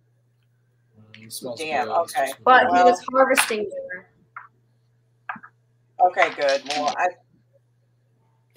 [1.17, 1.93] Mm, it Damn, good.
[1.93, 2.33] Okay.
[2.43, 4.09] But Well- he was harvesting there.
[6.07, 6.61] Okay, good.
[6.69, 7.07] Well, I,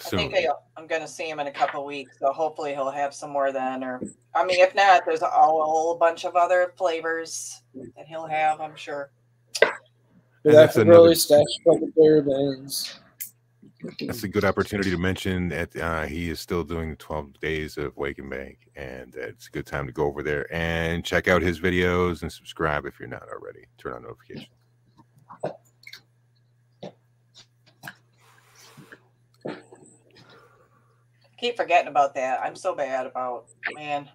[0.05, 0.47] I think I,
[0.77, 3.53] I'm going to see him in a couple weeks, so hopefully he'll have some more
[3.53, 3.85] then.
[3.85, 4.01] Or,
[4.35, 7.63] I mean, if not, there's a whole bunch of other flavors
[7.97, 9.11] that he'll have, I'm sure.
[10.49, 13.01] But And that's that's another- really stash couple bourbons.
[14.01, 17.77] That's a good opportunity to mention that uh, he is still doing the 12 days
[17.77, 21.29] of Wake and Bake, and it's a good time to go over there and check
[21.29, 23.67] out his videos and subscribe if you're not already.
[23.77, 24.49] Turn on notifications.
[31.39, 32.41] Keep forgetting about that.
[32.43, 34.09] I'm so bad about, man,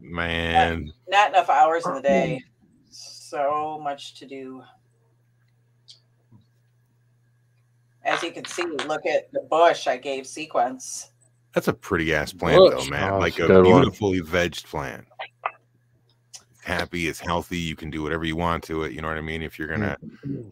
[0.00, 2.42] Man, not enough hours in the day.
[2.90, 4.62] So much to do.
[8.04, 11.10] As you can see, look at the bush I gave sequence.
[11.54, 13.12] that's a pretty ass plant, though, man.
[13.12, 13.82] Oh, like a a good one.
[13.82, 15.06] beautifully vegged plant.
[16.32, 17.58] It's happy, it's healthy.
[17.58, 18.92] You can do whatever you want to it.
[18.92, 19.42] You know what I mean?
[19.42, 19.96] If you're gonna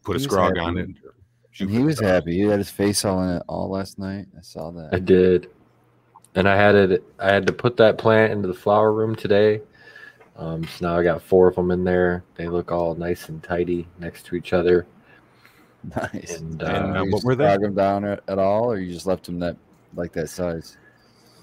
[0.02, 0.88] put a He was scrog on it,
[1.52, 2.34] shoot he was happy.
[2.34, 4.26] He had his face all in it all last night.
[4.36, 4.90] I saw that.
[4.92, 5.50] I did,
[6.34, 7.02] and I had it.
[7.18, 9.62] I had to put that plant into the flower room today.
[10.36, 12.22] Um, so now I got four of them in there.
[12.36, 14.86] They look all nice and tidy next to each other.
[15.96, 16.38] Nice.
[16.38, 17.44] And, And, uh, uh, what were they?
[17.44, 19.56] Drag them down at, at all, or you just left them that
[19.94, 20.76] like that size?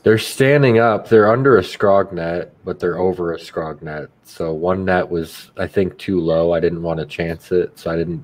[0.03, 1.09] They're standing up.
[1.09, 4.09] They're under a scrog net, but they're over a scrog net.
[4.23, 6.53] So one net was, I think, too low.
[6.53, 8.23] I didn't want to chance it, so I didn't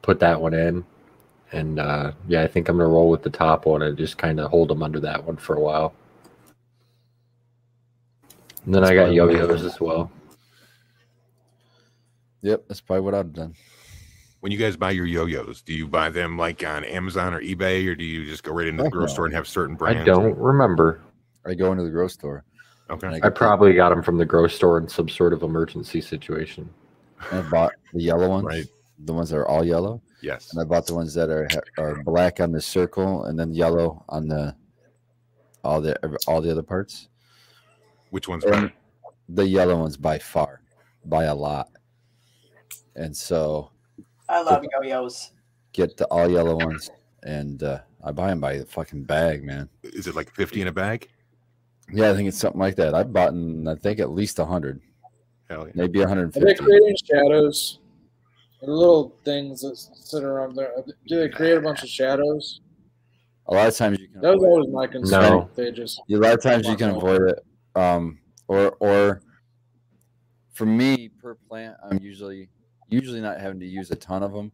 [0.00, 0.84] put that one in.
[1.52, 4.40] And uh, yeah, I think I'm gonna roll with the top one and just kind
[4.40, 5.92] of hold them under that one for a while.
[8.64, 10.10] And then I got yo-yos as well.
[12.40, 13.54] Yep, that's probably what I've done.
[14.42, 17.86] When you guys buy your yo-yos, do you buy them like on Amazon or eBay,
[17.86, 20.00] or do you just go right into the grocery store and have certain brands?
[20.02, 21.00] I don't remember.
[21.46, 22.44] I go into the grocery store.
[22.90, 23.06] Okay.
[23.06, 26.68] and I probably got them from the grocery store in some sort of emergency situation.
[27.30, 28.66] I bought the yellow ones, Right.
[29.04, 30.50] the ones that are all yellow, Yes.
[30.52, 34.04] and I bought the ones that are are black on the circle and then yellow
[34.08, 34.56] on the
[35.62, 37.06] all the all the other parts.
[38.10, 38.72] Which one's And better?
[39.28, 40.62] the yellow ones by far,
[41.04, 41.68] by a lot.
[42.96, 43.70] And so
[44.28, 45.32] I love yo-yos.
[45.72, 46.90] get the all yellow ones,
[47.22, 49.68] and uh, I buy them by the fucking bag, man.
[49.82, 51.08] Is it like 50 in a bag?
[51.92, 52.94] Yeah, I think it's something like that.
[52.94, 54.80] I've bought in, I think at least hundred,
[55.50, 55.72] Hell yeah.
[55.74, 56.64] maybe Are they 150.
[56.64, 57.78] creating shadows?
[58.60, 60.72] The little things that sit around there.
[61.08, 62.60] Do they create a bunch of shadows?
[63.46, 65.22] A lot of times you can That was avoid, always my concern.
[65.22, 65.50] No.
[65.56, 67.44] They just a lot of times you can avoid it.
[67.74, 69.20] Um, or or
[70.52, 72.48] for me per plant, I'm usually
[72.92, 74.52] usually not having to use a ton of them,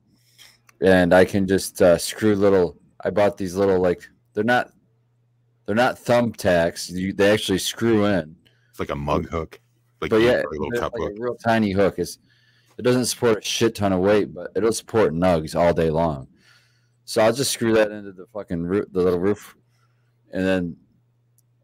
[0.81, 2.77] and I can just uh, screw little.
[3.05, 4.71] I bought these little like they're not
[5.67, 6.91] They're not thumbtacks.
[6.91, 8.35] You, they actually screw in.
[8.71, 9.61] It's like a mug hook.
[10.01, 11.19] Like but yeah, a little cup like hook.
[11.19, 11.99] a real tiny hook.
[11.99, 12.19] It's
[12.79, 16.29] it doesn't support a shit ton of weight, but it'll support nugs all day long.
[17.05, 19.57] So I'll just screw that into the fucking roof, the little roof,
[20.31, 20.77] and then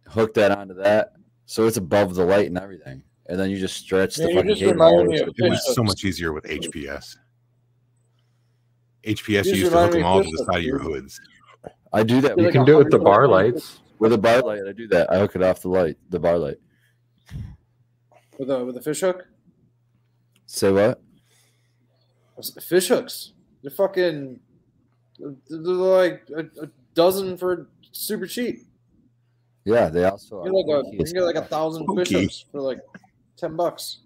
[0.09, 1.12] hook that onto that,
[1.47, 3.03] so it's above the light and everything.
[3.27, 5.35] And then you just stretch Man, the fucking just cable reminded all me way of
[5.37, 7.16] to It was so much easier with HPS.
[9.05, 11.20] HPS you used to hook them all to the side of your hoods.
[11.93, 13.81] I do that You like can a do it with the bar lights.
[13.99, 14.62] with a bar light.
[14.68, 15.11] I do that.
[15.12, 16.57] I hook it off the light, the bar light.
[18.39, 19.27] with a with a fish hook.
[20.47, 21.01] Say what?
[22.62, 23.33] Fish hooks.
[23.62, 24.41] They're fucking.
[25.18, 28.66] They're like a, a dozen for super cheap.
[29.64, 31.51] Yeah, they also You are get like a you get like a fuck.
[31.51, 32.81] thousand fish hooks for like
[33.37, 34.01] ten bucks.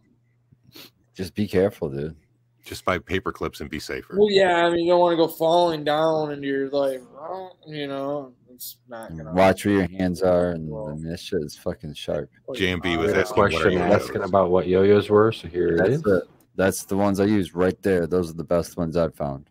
[1.14, 2.16] Just be careful, dude.
[2.64, 4.16] Just buy paper clips and be safer.
[4.16, 7.52] Well, yeah, I mean you don't want to go falling down and you're like, oh,
[7.66, 9.32] you know, it's not gonna.
[9.32, 12.30] Watch where your hands are, and I mean, that shit is fucking sharp.
[12.48, 15.48] Oh, JMB We was had a asking question your asking about what yo-yos were, so
[15.48, 16.02] here That's is.
[16.02, 16.26] the
[16.56, 18.08] that's the ones I use right there.
[18.08, 19.48] Those are the best ones I've found.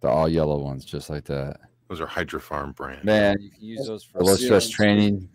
[0.00, 1.60] The all yellow ones, just like that.
[1.88, 3.04] Those are Hydrofarm brand.
[3.04, 5.28] Man, you can use those for I've low seen stress training.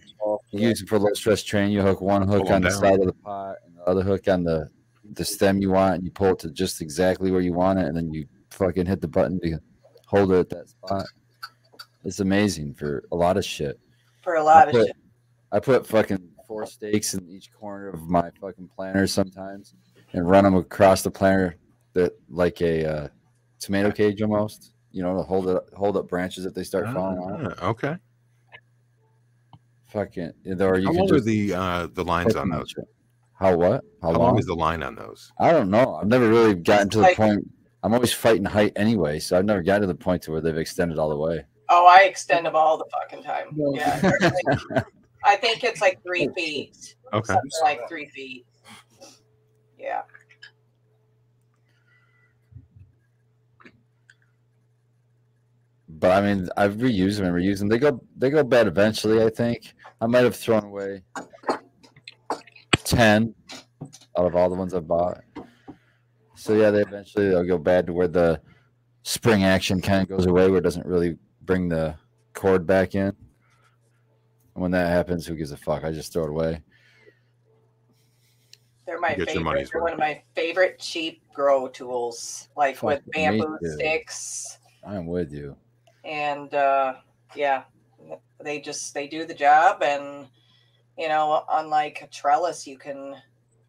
[0.51, 1.73] You use it for low stress training.
[1.73, 2.79] You hook one hook on the down.
[2.79, 4.69] side of the pot and the other hook on the
[5.13, 7.85] the stem you want, and you pull it to just exactly where you want it,
[7.85, 9.59] and then you fucking hit the button to
[10.07, 11.05] hold it at that spot.
[12.03, 13.79] It's amazing for a lot of shit.
[14.21, 14.95] for a lot of put- shit.
[15.51, 19.73] I put fucking four stakes in each corner of my fucking planter sometimes,
[20.13, 21.55] and run them across the planter
[21.93, 23.07] that like a uh,
[23.59, 24.71] tomato cage almost.
[24.91, 27.55] You know, to hold it hold up branches if they start falling off.
[27.59, 27.97] Ah, okay.
[29.87, 32.73] Fucking, or you How can long are the uh, the lines on those?
[33.33, 33.81] How what?
[34.01, 34.21] How, How long?
[34.21, 35.31] long is the line on those?
[35.39, 35.95] I don't know.
[35.95, 37.49] I've never really gotten to the Like- point.
[37.83, 40.57] I'm always fighting height anyway, so I've never gotten to the point to where they've
[40.57, 41.45] extended all the way.
[41.69, 43.49] Oh, I extend them all the fucking time.
[43.51, 43.75] No.
[43.75, 44.11] Yeah,
[45.23, 47.25] I think it's like three feet, Okay.
[47.27, 48.45] something like three feet.
[49.77, 50.01] Yeah,
[55.97, 57.69] But I mean, I've reused them and reused them.
[57.69, 59.23] They go they go bad eventually.
[59.23, 61.03] I think I might have thrown away
[62.83, 63.33] ten
[64.17, 65.21] out of all the ones I bought.
[66.35, 68.41] So yeah, they eventually they'll go bad to where the
[69.03, 71.95] spring action kind of goes away, where it doesn't really bring the
[72.33, 73.07] cord back in.
[73.07, 73.15] And
[74.53, 75.83] when that happens, who gives a fuck?
[75.83, 76.61] I just throw it away.
[78.85, 79.43] they're my get your favorite.
[79.43, 79.91] money's They're worth.
[79.91, 84.59] one of my favorite cheap grow tools, like with Fuck, me bamboo sticks.
[84.85, 85.55] I'm with you.
[86.05, 86.95] And uh,
[87.35, 87.63] yeah,
[88.43, 89.81] they just they do the job.
[89.81, 90.27] And
[90.97, 93.15] you know, unlike a trellis, you can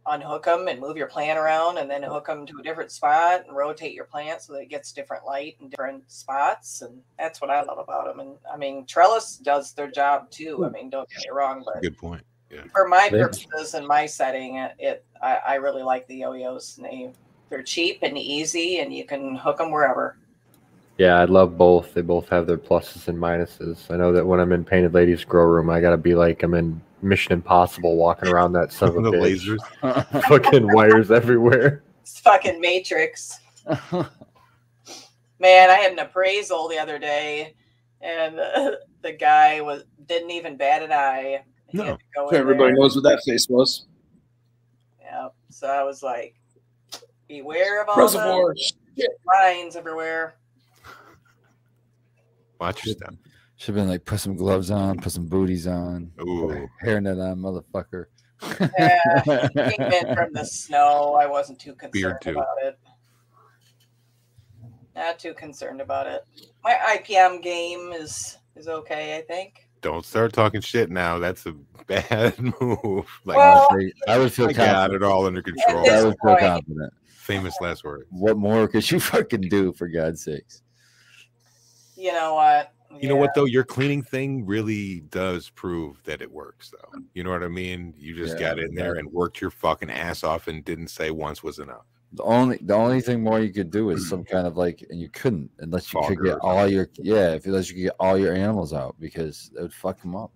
[0.09, 3.45] unhook them and move your plant around, and then hook them to a different spot
[3.47, 6.82] and rotate your plant so that it gets different light in different spots.
[6.82, 8.20] And that's what I love about them.
[8.20, 10.64] And I mean, trellis does their job too.
[10.64, 12.22] I mean, don't get me wrong, but Good point.
[12.51, 12.62] Yeah.
[12.72, 16.78] for my purposes and my setting, it, it I, I really like the yo-yos.
[16.78, 17.11] And they
[17.49, 20.16] they're cheap and easy, and you can hook them wherever.
[20.99, 21.92] Yeah, I love both.
[21.92, 23.90] They both have their pluses and minuses.
[23.90, 26.55] I know that when I'm in Painted Ladies Grow Room, I gotta be like I'm
[26.55, 29.59] in Mission Impossible, walking around that son of a the bitch.
[29.82, 30.22] lasers.
[30.28, 31.82] Fucking wires everywhere.
[32.01, 33.38] It's fucking Matrix.
[35.38, 37.55] Man, I had an appraisal the other day,
[38.01, 38.72] and uh,
[39.03, 41.42] the guy was didn't even bat an eye.
[41.68, 41.99] He No.
[42.16, 42.76] So everybody there.
[42.80, 43.86] knows what that face was.
[45.01, 45.28] Yeah.
[45.51, 46.34] So I was like,
[47.28, 48.55] beware of all Reservoir.
[48.97, 50.36] the lines everywhere.
[52.61, 53.15] Watch your step.
[53.57, 56.69] Should have been like, put some gloves on, put some booties on, put a Ooh.
[56.85, 58.07] hairnet on, motherfucker.
[58.78, 59.23] Yeah,
[59.55, 61.15] Came in from the snow.
[61.20, 62.31] I wasn't too concerned Beard, too.
[62.33, 62.78] about it.
[64.95, 66.24] Not too concerned about it.
[66.65, 69.69] My IPM game is is okay, I think.
[69.83, 71.19] Don't start talking shit now.
[71.19, 71.53] That's a
[71.87, 73.07] bad move.
[73.24, 73.69] Like Well,
[74.09, 75.03] I would feel I got confident.
[75.03, 75.91] it all under control.
[75.91, 76.93] I would feel confident.
[77.07, 78.07] Famous last word.
[78.11, 80.62] What more could you fucking do for God's sakes?
[81.97, 82.73] You know what?
[83.01, 83.44] You know what though?
[83.47, 87.01] Your cleaning thing really does prove that it works though.
[87.14, 87.94] You know what I mean?
[87.97, 89.01] You just Yeah, got in there yeah.
[89.01, 91.85] and worked your fucking ass off and didn't say once was enough.
[92.12, 95.01] The only the only thing more you could do is some kind of like, and
[95.01, 98.16] you couldn't unless you could get all your yeah, if unless you could get all
[98.16, 100.31] your animals out because it would fuck them up.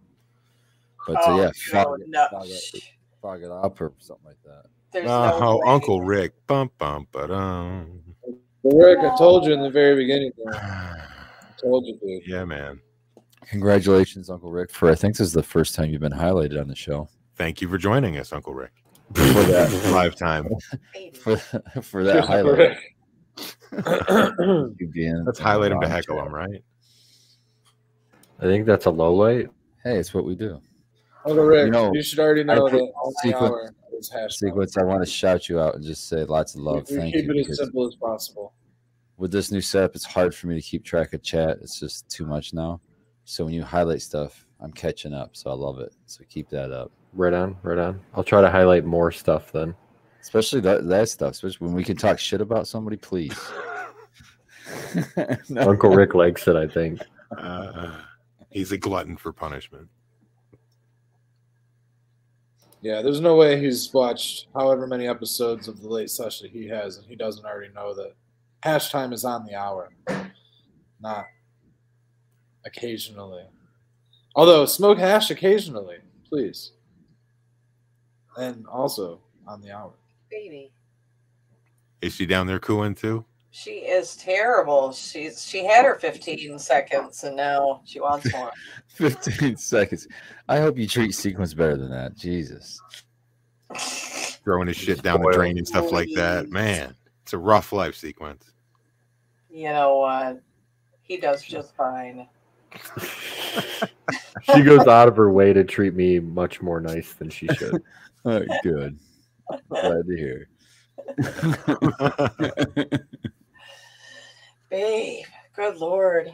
[1.07, 2.27] But Oh, yeah, no, fog, it, no.
[2.31, 2.82] fog, it,
[3.23, 4.65] fog it up or something like that.
[4.93, 5.62] There's Oh, no.
[5.70, 6.35] Uncle Rick.
[6.47, 8.03] Bum bum but um.
[8.65, 10.32] Rick, I told you in the very beginning.
[11.62, 11.69] Man.
[11.69, 12.23] I told you, dude.
[12.27, 12.81] Yeah, man.
[13.47, 16.69] Congratulations, Uncle Rick, for I think this is the first time you've been highlighted on
[16.69, 17.09] the show.
[17.37, 18.73] Thank you for joining us, Uncle Rick.
[19.15, 20.47] For that Live time.
[21.20, 21.37] for,
[21.82, 22.59] for that highlight.
[22.59, 22.78] Rick.
[24.78, 26.27] You Let's highlight him to on heckle chat.
[26.27, 26.62] him, right?
[28.41, 29.49] I think that's a low light.
[29.85, 30.61] Hey, it's what we do.
[31.27, 34.39] Uncle Rick, You know, you should already know I that think the sequence- hour is
[34.39, 36.89] Sequence, I want to shout you out and just say lots of love.
[36.91, 37.32] We, we Thank keep you.
[37.35, 38.55] it as simple as possible.
[39.21, 41.59] With this new setup, it's hard for me to keep track of chat.
[41.61, 42.81] It's just too much now.
[43.27, 45.37] So when you highlight stuff, I'm catching up.
[45.37, 45.93] So I love it.
[46.07, 46.91] So keep that up.
[47.13, 48.01] Right on, right on.
[48.15, 49.75] I'll try to highlight more stuff then.
[50.23, 51.33] Especially that, that stuff.
[51.33, 53.39] Especially when we can talk shit about somebody, please.
[55.51, 55.61] No.
[55.69, 57.03] Uncle Rick likes it, I think.
[57.37, 57.99] Uh,
[58.49, 59.87] he's a glutton for punishment.
[62.81, 66.97] Yeah, there's no way he's watched however many episodes of the late session he has,
[66.97, 68.15] and he doesn't already know that
[68.62, 69.91] hash time is on the hour,
[71.01, 71.27] not
[72.65, 73.45] occasionally.
[74.35, 76.73] Although smoke hash occasionally, please,
[78.37, 79.93] and also on the hour.
[80.31, 80.73] Baby.
[82.01, 83.24] Is she down there cooing too?
[83.51, 84.93] She is terrible.
[84.93, 88.53] She's she had her 15 seconds and now she wants more.
[88.89, 90.07] 15 seconds.
[90.49, 92.16] I hope you treat sequence better than that.
[92.16, 92.81] Jesus.
[94.45, 96.49] Throwing his shit down the drain and stuff like that.
[96.49, 96.95] Man,
[97.31, 98.51] it's a rough life sequence.
[99.48, 100.43] You know what?
[101.01, 102.27] He does just fine.
[104.52, 107.81] She goes out of her way to treat me much more nice than she should.
[108.27, 108.98] Oh, good.
[109.70, 110.48] Glad to hear.
[114.69, 115.24] Babe,
[115.57, 116.31] good lord.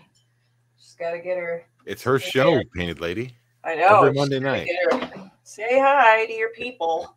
[0.77, 1.65] She's gotta get her.
[1.85, 3.37] it's her show, Painted Lady.
[3.63, 3.99] I know.
[3.99, 4.69] Every Monday night.
[4.91, 7.15] her- Say hi to your people.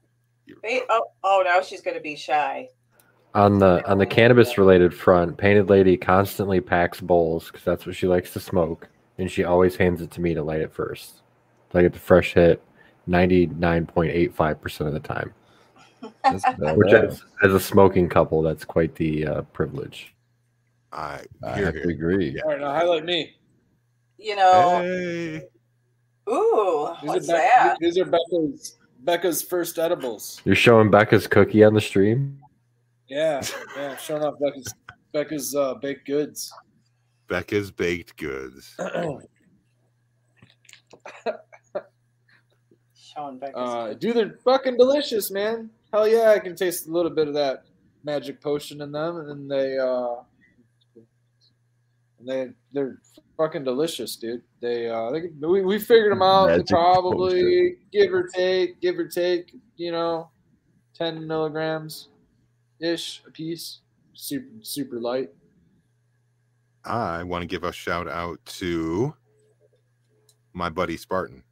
[0.61, 2.67] Babe, oh, oh, now she's gonna be shy.
[3.35, 7.95] On the on the cannabis related front, Painted Lady constantly packs bowls because that's what
[7.95, 8.89] she likes to smoke,
[9.19, 11.21] and she always hands it to me to light it first.
[11.71, 12.61] So I get the fresh hit
[13.05, 15.33] ninety nine point eight five percent of the time.
[16.75, 20.15] Which as, as a smoking couple, that's quite the uh, privilege.
[20.91, 22.29] I I hear, have to agree.
[22.31, 22.41] Yeah.
[22.45, 23.35] All right, now highlight me.
[24.17, 25.41] You know, Hey.
[26.31, 27.77] ooh, These what's are Beck- that?
[27.79, 30.41] These are Becca's Becca's first edibles.
[30.45, 32.39] You're showing Becca's cookie on the stream.
[33.09, 33.41] Yeah,
[33.75, 34.73] yeah, showing off Becca's
[35.11, 36.53] Becca's uh, baked goods.
[37.27, 38.75] Becca's baked goods.
[42.93, 45.71] Showing Becca's Uh, dude, they're fucking delicious, man.
[45.91, 47.63] Hell yeah, I can taste a little bit of that
[48.03, 50.17] magic potion in them, and they uh,
[52.19, 52.99] and they they're
[53.37, 54.43] fucking delicious, dude.
[54.61, 56.49] They uh, they, we we figured them out.
[56.49, 60.29] Magic probably give or take, give or take, you know,
[60.93, 62.09] ten milligrams
[62.79, 63.79] ish a piece.
[64.13, 65.29] Super super light.
[66.85, 69.13] I want to give a shout out to
[70.53, 71.43] my buddy Spartan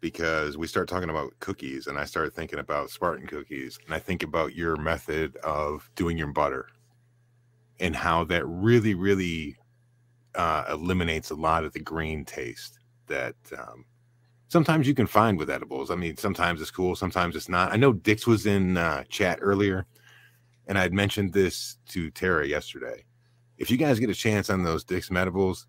[0.00, 3.98] because we start talking about cookies and I started thinking about Spartan cookies and I
[3.98, 6.68] think about your method of doing your butter
[7.80, 9.56] and how that really, really
[10.34, 13.84] uh, eliminates a lot of the green taste that um,
[14.48, 15.90] sometimes you can find with edibles.
[15.90, 17.72] I mean, sometimes it's cool, sometimes it's not.
[17.72, 19.86] I know Dix was in uh, chat earlier
[20.66, 23.04] and I'd mentioned this to Tara yesterday
[23.58, 25.66] if you guys get a chance on those Dix Medibles,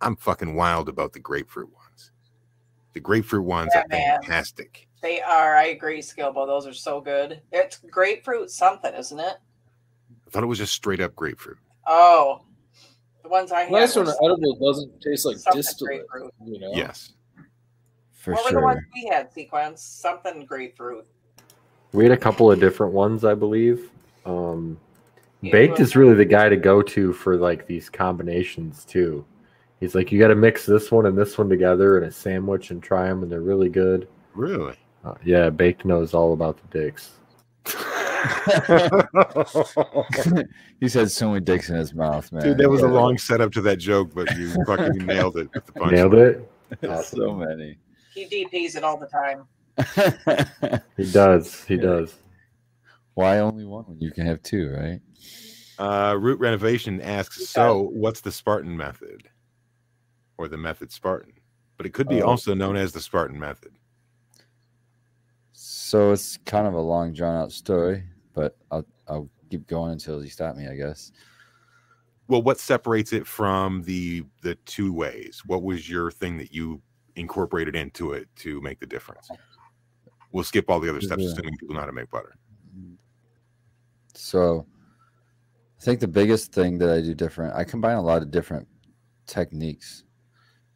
[0.00, 2.12] I'm fucking wild about the grapefruit ones.
[2.92, 4.22] The grapefruit ones Yeah, are man.
[4.22, 4.88] fantastic.
[5.02, 5.56] They are.
[5.56, 6.46] I agree, Skilbo.
[6.46, 7.40] Those are so good.
[7.52, 9.36] It's grapefruit something, isn't it?
[10.26, 11.58] I thought it was just straight up grapefruit.
[11.86, 12.42] Oh,
[13.22, 13.72] the ones I had.
[13.72, 16.02] Nice were when an edible doesn't taste like distillate.
[16.44, 16.72] You know.
[16.74, 17.12] Yes.
[18.12, 19.32] For what were the ones we had?
[19.32, 21.06] Sequence something grapefruit.
[21.92, 23.90] We had a couple of different ones, I believe.
[24.26, 24.78] Um,
[25.42, 29.24] Yeah, Baked well- is really the guy to go to for like these combinations too.
[29.80, 32.70] He's like, you got to mix this one and this one together in a sandwich
[32.70, 34.06] and try them, and they're really good.
[34.34, 34.76] Really?
[35.02, 37.12] Uh, yeah, Baked knows all about the dicks.
[40.80, 42.42] He's had so many dicks in his mouth, man.
[42.42, 45.64] Dude, that was a long setup to that joke, but you fucking nailed it with
[45.66, 45.92] the punch.
[45.92, 46.50] Nailed it.
[47.04, 47.78] so many.
[48.14, 49.44] He DPs it all the time.
[50.96, 51.64] He does.
[51.64, 51.82] He Yeah.
[51.82, 52.14] does.
[53.14, 55.00] Why only one when you can have two, right?
[55.78, 59.28] Uh, Root Renovation asks, so what's the Spartan method?
[60.38, 61.32] Or the method Spartan?
[61.76, 62.28] But it could be Oh.
[62.28, 63.72] also known as the Spartan method.
[65.52, 68.04] So it's kind of a long, drawn out story,
[68.34, 71.10] but I'll I'll keep going until you stop me, I guess.
[72.28, 75.42] Well, what separates it from the the two ways?
[75.46, 76.80] What was your thing that you
[77.16, 79.28] incorporated into it to make the difference?
[80.32, 81.30] We'll skip all the other steps, Yeah.
[81.32, 82.36] assuming people know how to make butter.
[84.14, 84.66] So
[85.78, 88.68] I think the biggest thing that I do different, I combine a lot of different
[89.26, 90.04] techniques,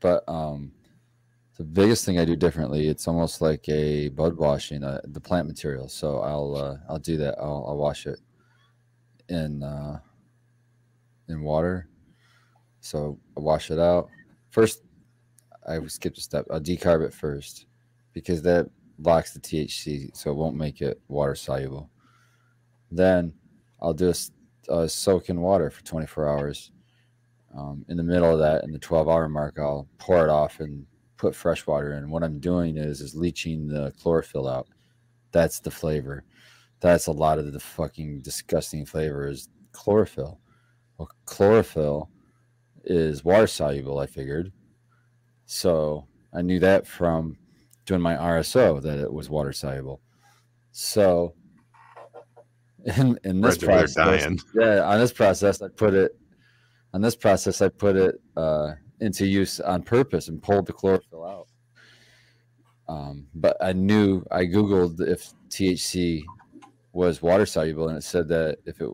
[0.00, 0.72] but um,
[1.56, 5.46] the biggest thing I do differently, it's almost like a bud washing, uh, the plant
[5.46, 5.88] material.
[5.88, 7.36] So I'll uh, I'll do that.
[7.38, 8.18] I'll, I'll wash it
[9.28, 10.00] in uh,
[11.28, 11.88] in water.
[12.80, 14.08] So I wash it out
[14.50, 14.82] first.
[15.66, 16.46] I skipped a step.
[16.50, 17.66] I'll decarb it first
[18.12, 18.68] because that
[18.98, 21.90] locks the THC, so it won't make it water soluble.
[22.90, 23.34] Then
[23.80, 24.12] I'll do
[24.68, 26.70] a, a soak in water for 24 hours.
[27.56, 30.60] Um, in the middle of that, in the 12 hour mark, I'll pour it off
[30.60, 32.10] and put fresh water in.
[32.10, 34.68] What I'm doing is is leaching the chlorophyll out.
[35.32, 36.24] That's the flavor.
[36.80, 40.40] That's a lot of the fucking disgusting flavor is chlorophyll.
[40.98, 42.10] Well, chlorophyll
[42.84, 43.98] is water soluble.
[43.98, 44.52] I figured,
[45.46, 47.36] so I knew that from
[47.84, 50.00] doing my RSO that it was water soluble.
[50.72, 51.34] So
[52.84, 53.96] in in this process,
[54.54, 56.16] yeah, on this process, I put it
[56.92, 61.24] on this process, I put it uh, into use on purpose and pulled the chlorophyll
[61.24, 61.48] out.
[62.88, 66.22] Um, but I knew I googled if THC
[66.92, 68.88] was water soluble, and it said that if it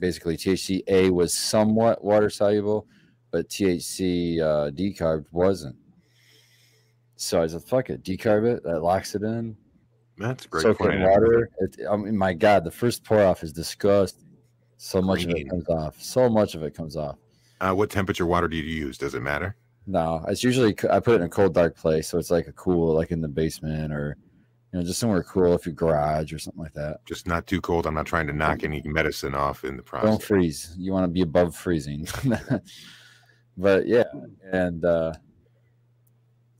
[0.00, 2.86] basically THC A was somewhat water soluble,
[3.30, 5.76] but THC uh, decarb wasn't.
[7.22, 8.64] So I said, "Fuck it, decarb it.
[8.64, 9.56] That locks it in.
[10.18, 11.50] That's great Soak it in water.
[11.58, 14.28] It, I mean, my God, the first pour off is disgusting.
[14.76, 16.02] So much of it comes off.
[16.02, 17.16] So much of it comes off.
[17.60, 18.98] Uh, what temperature water do you use?
[18.98, 19.56] Does it matter?
[19.86, 22.52] No, it's usually I put it in a cold, dark place, so it's like a
[22.52, 24.16] cool, like in the basement or
[24.72, 27.04] you know, just somewhere cool, if your garage or something like that.
[27.04, 27.86] Just not too cold.
[27.86, 30.10] I'm not trying to knock any medicine off in the process.
[30.10, 30.74] Don't freeze.
[30.78, 32.08] You want to be above freezing.
[33.56, 34.04] but yeah,
[34.50, 35.12] and uh,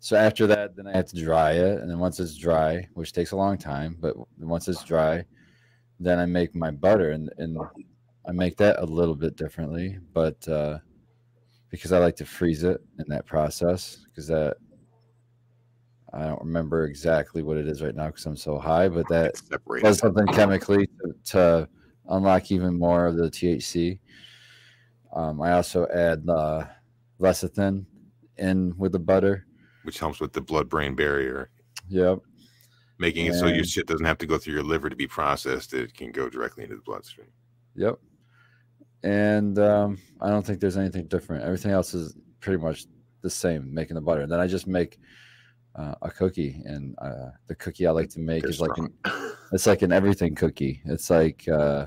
[0.02, 3.12] so after that, then I have to dry it, and then once it's dry, which
[3.12, 5.24] takes a long time, but once it's dry,
[6.00, 7.56] then I make my butter, and and
[8.26, 10.78] I make that a little bit differently, but uh,
[11.70, 14.56] because I like to freeze it in that process, because that
[16.12, 19.40] I don't remember exactly what it is right now because I'm so high, but that
[19.80, 21.68] does something chemically to, to
[22.08, 24.00] unlock even more of the THC.
[25.14, 26.64] Um, I also add uh,
[27.20, 27.86] lecithin
[28.36, 29.46] in with the butter.
[29.84, 31.50] Which helps with the blood-brain barrier,
[31.88, 32.20] Yep.
[32.98, 35.74] making it so your shit doesn't have to go through your liver to be processed.
[35.74, 37.28] It can go directly into the bloodstream.
[37.74, 37.98] Yep.
[39.02, 41.44] And um, I don't think there's anything different.
[41.44, 42.86] Everything else is pretty much
[43.22, 44.22] the same, making the butter.
[44.22, 44.98] And then I just make
[45.74, 48.92] uh, a cookie, and uh, the cookie I like to make They're is like an,
[49.52, 50.82] it's like an everything cookie.
[50.84, 51.86] It's like uh,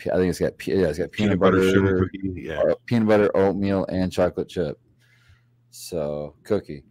[0.00, 2.42] I think it's got yeah, it's got peanut, peanut butter butter, sugar cookie.
[2.42, 4.78] Yeah, peanut butter, oatmeal, and chocolate chip.
[5.76, 6.84] So cookie,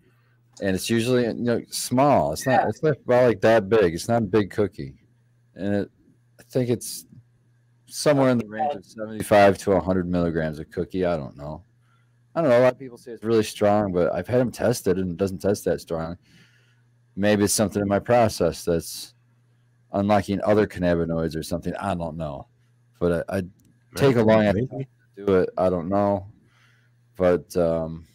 [0.62, 2.34] and it's usually you know small.
[2.34, 2.70] It's not.
[2.70, 3.96] It's not about like that big.
[3.96, 4.94] It's not a big cookie,
[5.56, 5.92] and it,
[6.40, 7.06] I think it's
[7.88, 11.04] somewhere in the range of seventy-five to hundred milligrams of cookie.
[11.04, 11.64] I don't know.
[12.36, 12.60] I don't know.
[12.60, 15.18] A lot of people say it's really strong, but I've had them tested and it
[15.18, 16.18] doesn't test that strong.
[17.16, 19.16] Maybe it's something in my process that's
[19.94, 21.74] unlocking other cannabinoids or something.
[21.78, 22.48] I don't know,
[23.00, 23.44] but I, I
[23.96, 25.50] take a long time to do it.
[25.58, 26.28] I don't know,
[27.16, 28.06] but um,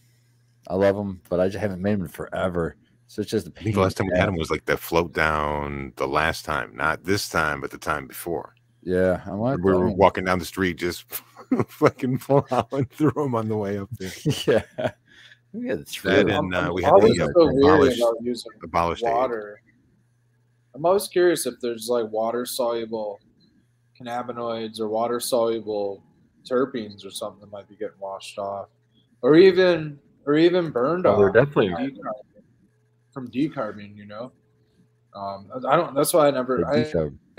[0.70, 1.20] I love them.
[1.28, 2.76] But I just haven't made them in forever,
[3.08, 3.72] so it's just a I pain.
[3.72, 7.04] the last time we had him was like the float down the last time, not
[7.04, 8.54] this time, but the time before.
[8.82, 9.62] Yeah, I want.
[9.64, 11.04] We were walking down the street, just
[11.68, 14.12] fucking and throw him on the way up there.
[14.78, 14.92] yeah,
[15.52, 15.84] we had.
[15.86, 18.02] That and uh, we had the uh, so abolished,
[18.62, 19.12] abolished aid.
[19.12, 19.60] water.
[20.72, 23.18] I'm always curious if there's like water soluble
[24.00, 26.04] cannabinoids or water soluble
[26.48, 28.68] terpenes or something that might be getting washed off,
[29.20, 29.98] or even
[30.30, 31.18] or even burned Oh, off.
[31.18, 32.42] they're definitely from decarbing,
[33.12, 33.96] from decarbing.
[33.96, 34.32] You know,
[35.14, 35.94] um, I don't.
[35.94, 36.64] That's why I never.
[36.66, 36.84] I,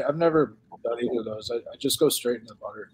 [0.07, 1.51] I've never done either of those.
[1.51, 2.91] I, I just go straight into butter,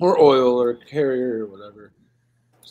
[0.00, 1.92] or oil, or carrier, or whatever.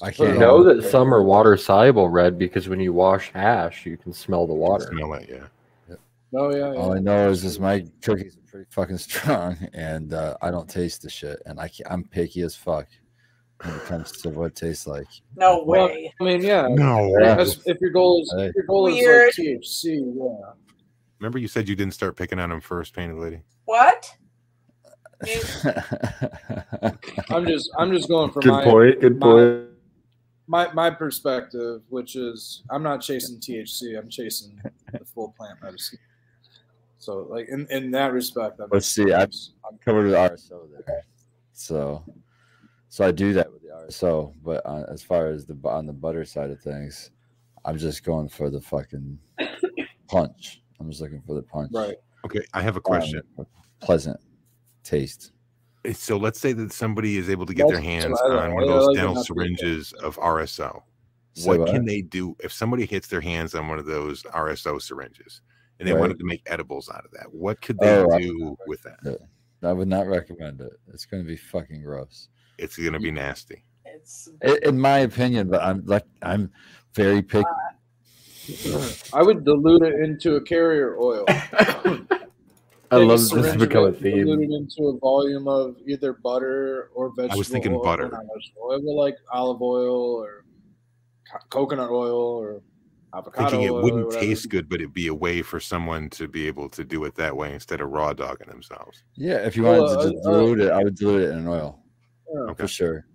[0.02, 0.78] I Just put can't know on.
[0.78, 4.54] that some are water soluble, red, because when you wash hash, you can smell the
[4.54, 4.86] water.
[4.92, 5.96] Smell it, yeah.
[6.36, 6.80] Oh yeah, yeah.
[6.80, 10.68] All I know is this: my cookies are pretty fucking strong, and uh, I don't
[10.70, 12.88] taste the shit, and I can't, I'm picky as fuck
[13.64, 15.08] when it comes to what it tastes like.
[15.36, 16.14] No Well, way.
[16.20, 16.68] I mean, yeah.
[16.70, 17.16] No.
[17.20, 17.38] Yeah.
[17.38, 19.26] As- if your goal is if your goal is Weird.
[19.38, 20.52] like THC, yeah.
[21.20, 23.42] Remember you said you didn't start picking on him first, painted lady?
[23.66, 24.14] What?
[27.30, 29.00] I'm just I'm just going from Good my point.
[29.00, 29.68] Good my- point.
[30.48, 34.60] my my perspective, which is I'm not chasing THC, I'm chasing
[34.92, 36.00] the full plant medicine.
[36.98, 39.30] So like in, in that respect, I'm Let's see, I'm,
[39.70, 41.04] I'm covered with RSO there,
[41.54, 42.04] so
[42.94, 44.36] so I do that with the RSO.
[44.44, 47.10] But uh, as far as the on the butter side of things,
[47.66, 49.18] I'm just going for the fucking
[50.08, 50.62] punch.
[50.80, 51.72] I'm just looking for the punch.
[51.74, 51.96] right.
[52.24, 53.24] Okay, I have a Um, question.
[53.80, 54.20] pleasant
[54.84, 55.32] taste.
[55.94, 58.70] So let's say that somebody is able to get their hands I on one of
[58.70, 60.84] those dental syringes of RSO.
[61.34, 61.70] So what what?
[61.70, 65.42] can they do if somebody hits their hands on one of those RSO syringes
[65.80, 66.02] and they Right.
[66.02, 67.34] wanted to make edibles out of that?
[67.34, 69.20] What could they Oh, do with that?
[69.64, 70.74] I would not recommend it.
[70.94, 72.30] It's going to be fucking gross.
[72.58, 73.64] It's going to be nasty.
[73.86, 75.50] It's It's in my opinion.
[75.50, 76.52] But I'm like I'm
[76.94, 77.46] very picky.
[79.14, 81.26] I would dilute it into a carrier oil.
[82.92, 84.52] I love this syringe has of become a it, dilute theme.
[84.52, 87.34] it into a volume of either butter or vegetable.
[87.34, 88.12] I was thinking oil, butter.
[88.62, 90.46] Oil, like olive oil or
[91.32, 92.62] co- coconut oil or
[93.16, 96.28] avocado Thinking it oil wouldn't taste good, but it'd be a way for someone to
[96.28, 99.04] be able to do it that way instead of raw dogging themselves.
[99.16, 101.30] Yeah, if you Well, wanted to uh, just uh, dilute it, I would dilute it
[101.32, 101.83] in an oil
[102.34, 102.40] Yeah.
[102.42, 102.64] Okay.
[102.64, 103.06] for sure.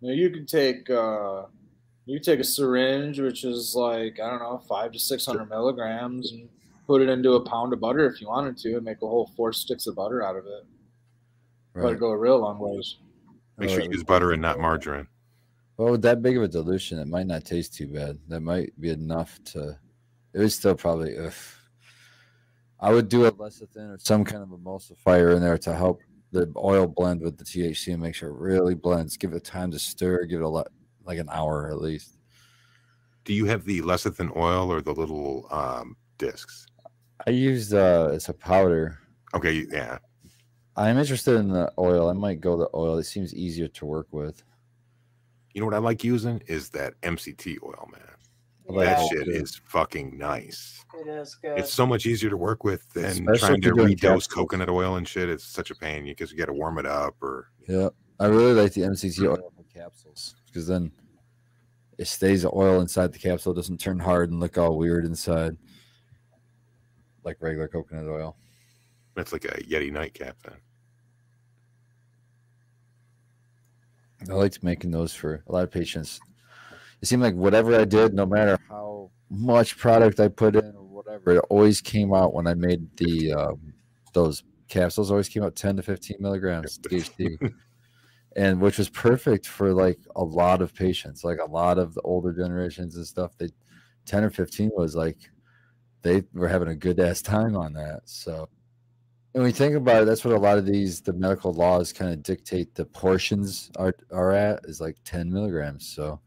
[0.00, 1.44] Now you can take uh,
[2.04, 5.48] you could take a syringe, which is like I don't know, five to six hundred
[5.48, 6.48] milligrams, and
[6.86, 9.30] put it into a pound of butter if you wanted to, and make a whole
[9.36, 10.64] four sticks of butter out of it.
[11.74, 11.92] But Right.
[11.94, 12.96] it go a real long ways.
[13.58, 15.08] Make sure you use butter and not margarine.
[15.76, 18.18] Well, with that big of a dilution, it might not taste too bad.
[18.28, 19.78] That might be enough to.
[20.32, 21.18] It was still probably.
[21.18, 21.32] Ugh.
[22.78, 26.00] I would do a lecithin or some kind of emulsifier in there to help
[26.36, 29.16] the oil blend with the THC and make sure it really blends.
[29.16, 30.24] Give it time to stir.
[30.24, 30.68] Give it a lot,
[31.04, 32.18] like an hour at least.
[33.24, 36.66] Do you have the lecithin oil or the little um, discs?
[37.26, 38.98] I used uh, it's a powder.
[39.34, 39.98] Okay, yeah.
[40.76, 42.10] I'm interested in the oil.
[42.10, 42.98] I might go the oil.
[42.98, 44.42] It seems easier to work with.
[45.54, 48.05] You know what I like using is that MCT oil, man.
[48.68, 50.84] I like that that shit is fucking nice.
[51.00, 51.58] it is good.
[51.58, 54.26] It's so much easier to work with than Especially trying to you're redose capsules.
[54.26, 55.28] coconut oil and shit.
[55.28, 58.52] It's such a pain because you got to warm it up or Yeah, I really
[58.54, 60.90] like the MCT oil for capsules because then
[61.98, 63.52] it stays the oil inside the capsule.
[63.52, 65.56] It doesn't turn hard and look all weird inside,
[67.24, 68.36] like regular coconut oil.
[69.14, 70.56] That's like a Yeti nightcap then.
[74.28, 76.20] I liked making those for a lot of patients.
[77.02, 80.84] It seemed like whatever I did, no matter how much product I put in or
[80.84, 83.74] whatever, it always came out when I made the um,
[84.12, 85.10] those capsules.
[85.10, 87.52] Always came out ten to fifteen milligrams THC,
[88.36, 92.02] and which was perfect for like a lot of patients, like a lot of the
[92.02, 93.32] older generations and stuff.
[93.38, 93.50] They
[94.04, 95.18] ten or fifteen was like
[96.02, 98.02] they were having a good ass time on that.
[98.04, 98.48] So
[99.36, 101.92] and when you think about it, that's what a lot of these the medical laws
[101.92, 105.86] kind of dictate the portions are are at is like 10 milligrams.
[105.86, 106.18] So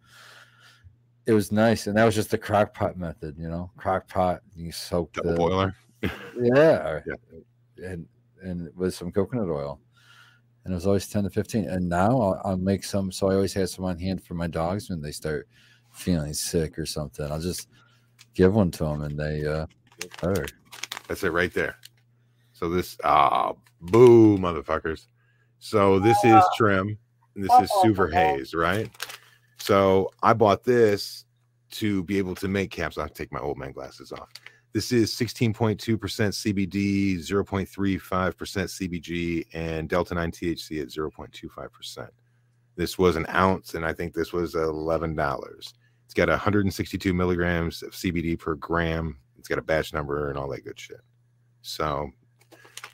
[1.30, 1.86] it was nice.
[1.86, 5.32] And that was just the crock pot method, you know, crock pot, you soak Double
[5.32, 5.76] the boiler.
[6.02, 7.92] yeah, Yeah.
[7.92, 8.08] and
[8.42, 9.80] and with some coconut oil.
[10.64, 11.66] And it was always 10 to 15.
[11.70, 13.12] And now I'll, I'll make some.
[13.12, 15.48] So I always have some on hand for my dogs when they start
[15.94, 17.32] feeling sick or something.
[17.32, 17.68] I'll just
[18.34, 19.66] give one to them and they uh,
[20.00, 20.46] get better.
[21.08, 21.76] That's it right there.
[22.54, 25.06] So this ah boo motherfuckers.
[25.60, 26.98] So this is trim.
[27.36, 28.90] and This is super haze, right?
[29.60, 31.26] So I bought this
[31.72, 32.98] to be able to make caps.
[32.98, 34.30] I'll take my old man glasses off.
[34.72, 42.10] This is 16.2% CBD, 0.35% CBG, and Delta 9 THC at 0.25%.
[42.76, 45.74] This was an ounce, and I think this was $11.
[46.06, 49.18] It's got 162 milligrams of CBD per gram.
[49.38, 51.02] It's got a batch number and all that good shit.
[51.62, 52.10] So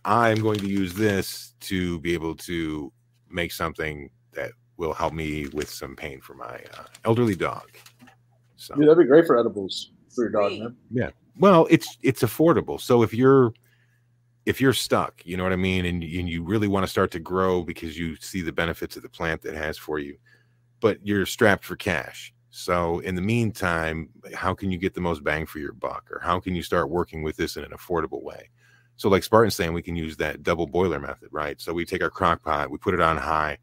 [0.05, 2.91] I'm going to use this to be able to
[3.29, 7.69] make something that will help me with some pain for my uh, elderly dog.
[8.55, 10.71] So Dude, that'd be great for edibles for your dog, Sweet.
[10.91, 11.11] man.
[11.39, 12.79] well, it's it's affordable.
[12.79, 13.53] So if you're
[14.45, 17.11] if you're stuck, you know what I mean, and, and you really want to start
[17.11, 20.17] to grow because you see the benefits of the plant that has for you,
[20.81, 22.33] but you're strapped for cash.
[22.51, 26.19] So in the meantime, how can you get the most bang for your buck, or
[26.19, 28.49] how can you start working with this in an affordable way?
[28.97, 31.59] So like Spartan's saying, we can use that double boiler method, right?
[31.59, 33.57] So we take our crock pot, we put it on high,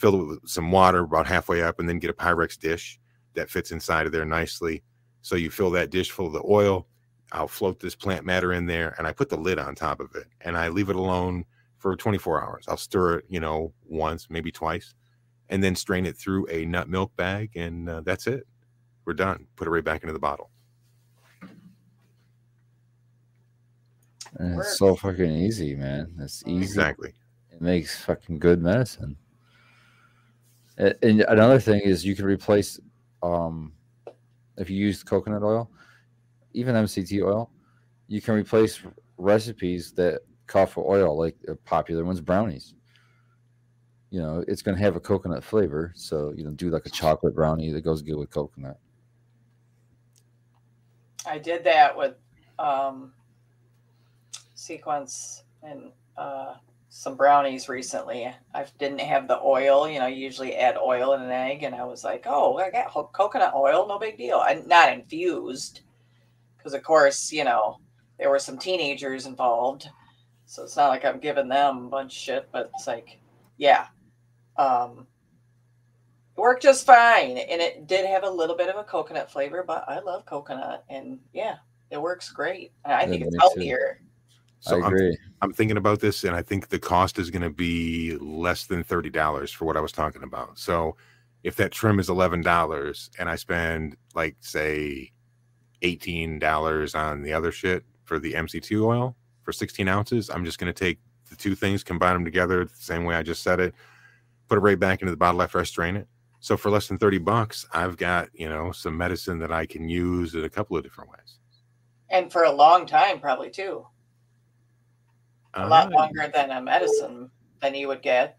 [0.00, 2.98] fill it with some water about halfway up, and then get a Pyrex dish
[3.34, 4.82] that fits inside of there nicely.
[5.20, 6.86] So you fill that dish full of the oil.
[7.32, 10.14] I'll float this plant matter in there, and I put the lid on top of
[10.16, 11.44] it, and I leave it alone
[11.78, 12.64] for 24 hours.
[12.66, 14.94] I'll stir it, you know, once, maybe twice,
[15.50, 18.46] and then strain it through a nut milk bag, and uh, that's it.
[19.04, 19.46] We're done.
[19.56, 20.50] Put it right back into the bottle.
[24.36, 26.14] And it's so fucking easy, man.
[26.20, 26.62] It's easy.
[26.62, 27.12] Exactly.
[27.52, 29.16] It makes fucking good medicine.
[30.80, 32.80] And another thing is you can replace,
[33.22, 33.72] um,
[34.56, 35.70] if you use coconut oil,
[36.54, 37.50] even MCT oil,
[38.08, 38.80] you can replace
[39.18, 42.74] recipes that call for oil, like the popular ones, brownies.
[44.08, 46.90] You know, it's going to have a coconut flavor, so you know, do like a
[46.90, 48.78] chocolate brownie that goes good with coconut.
[51.26, 52.14] I did that with
[52.58, 53.12] um,
[54.54, 56.54] sequence and uh,
[56.92, 58.32] some brownies recently.
[58.52, 59.88] I didn't have the oil.
[59.88, 62.70] You know, you usually add oil in an egg, and I was like, "Oh, I
[62.70, 65.82] got ho- coconut oil, no big deal." And not infused,
[66.56, 67.78] because of course, you know,
[68.18, 69.88] there were some teenagers involved,
[70.46, 72.48] so it's not like I'm giving them a bunch of shit.
[72.52, 73.18] But it's like,
[73.56, 73.86] yeah,
[74.56, 75.06] um,
[76.34, 79.84] worked just fine, and it did have a little bit of a coconut flavor, but
[79.88, 81.58] I love coconut, and yeah,
[81.90, 82.72] it works great.
[82.84, 84.00] And I Yeah, think it's healthier.
[84.00, 84.06] too.
[84.66, 84.80] Healthier.
[84.80, 85.18] So I I'm, agree.
[85.42, 88.82] I'm thinking about this, and I think the cost is going to be less than
[88.84, 90.58] thirty dollars for what I was talking about.
[90.58, 90.96] So,
[91.42, 95.12] if that trim is eleven dollars, and I spend like say
[95.82, 100.58] eighteen dollars on the other shit for the MCT oil for sixteen ounces, I'm just
[100.58, 103.60] going to take the two things, combine them together the same way I just said
[103.60, 103.74] it,
[104.48, 106.08] put it right back into the bottle after I strain it.
[106.40, 109.88] So for less than thirty bucks, I've got you know some medicine that I can
[109.88, 111.38] use in a couple of different ways.
[112.10, 113.86] And for a long time, probably too.
[115.54, 118.38] A lot Uh, longer than a medicine than you would get.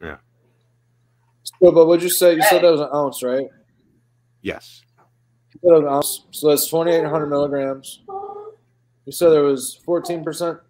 [0.00, 0.18] Yeah.
[1.42, 2.34] So, but what'd you say?
[2.34, 3.46] You said that was an ounce, right?
[4.42, 4.82] Yes.
[5.54, 6.26] You said an ounce.
[6.30, 8.02] So that's 2,800 milligrams.
[9.06, 10.60] You said there was 14%, 14%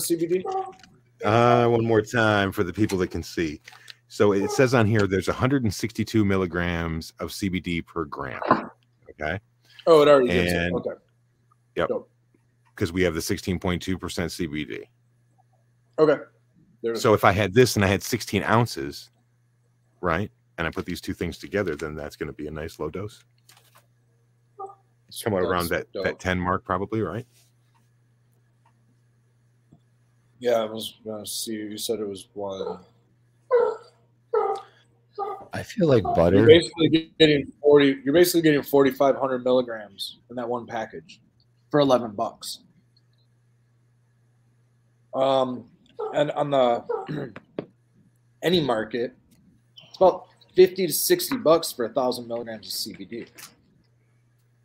[0.00, 0.42] CBD?
[1.24, 3.60] Uh, one more time for the people that can see.
[4.08, 8.40] So it says on here there's 162 milligrams of CBD per gram.
[9.10, 9.40] Okay.
[9.86, 10.56] Oh, it already gives it.
[10.56, 10.90] And- Okay.
[12.76, 14.82] Because we have the 16.2% CBD.
[15.98, 16.22] Okay.
[16.82, 19.10] There's So if I had this and I had 16 ounces,
[20.02, 20.30] right?
[20.58, 22.90] And I put these two things together, then that's going to be a nice low
[22.90, 23.24] dose.
[25.08, 26.04] Somewhere around that, dope.
[26.04, 27.26] that 10 mark, probably, right?
[30.38, 31.54] Yeah, I was going to see.
[31.54, 32.80] You said it was one.
[35.54, 36.36] I feel like butter.
[36.36, 38.00] You're basically getting 40.
[38.04, 41.22] You're basically getting 4,500 milligrams in that one package
[41.70, 42.60] for 11 bucks.
[45.16, 45.64] Um,
[46.14, 47.32] and on the
[48.42, 49.14] any market,
[49.88, 53.28] it's about 50 to 60 bucks for a thousand milligrams of CBD.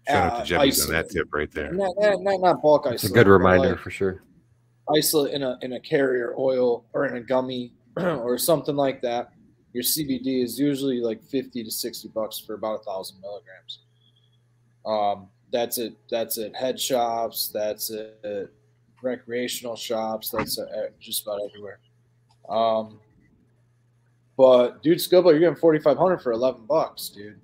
[0.07, 1.71] Shout out Uh, to Jebbies on that tip right there.
[1.71, 2.95] Not, not, not, not bulk isolate.
[2.95, 4.23] It's a good reminder like for sure.
[4.93, 9.31] isolate in a in a carrier oil or in a gummy or something like that.
[9.73, 13.79] Your CBD is usually like 50 to 60 bucks for about a thousand milligrams.
[14.85, 15.95] Um, that's it.
[16.09, 17.49] That's at head shops.
[17.53, 18.49] That's at
[19.01, 20.29] recreational shops.
[20.29, 21.79] That's at just about everywhere.
[22.49, 22.99] Um,
[24.37, 27.39] but dude, Scobo, you're getting 4,500 for 11 bucks, dude.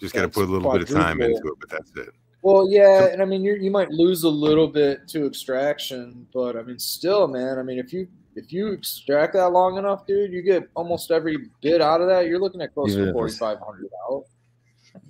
[0.00, 1.36] Just got to put a little bit of time quadruple.
[1.36, 2.14] into it, but that's it.
[2.42, 6.56] Well, yeah, and I mean, you you might lose a little bit to extraction, but
[6.56, 7.58] I mean, still, man.
[7.58, 11.36] I mean, if you if you extract that long enough, dude, you get almost every
[11.60, 12.26] bit out of that.
[12.26, 14.26] You're looking at close Even to if forty it's- five hundred dollars.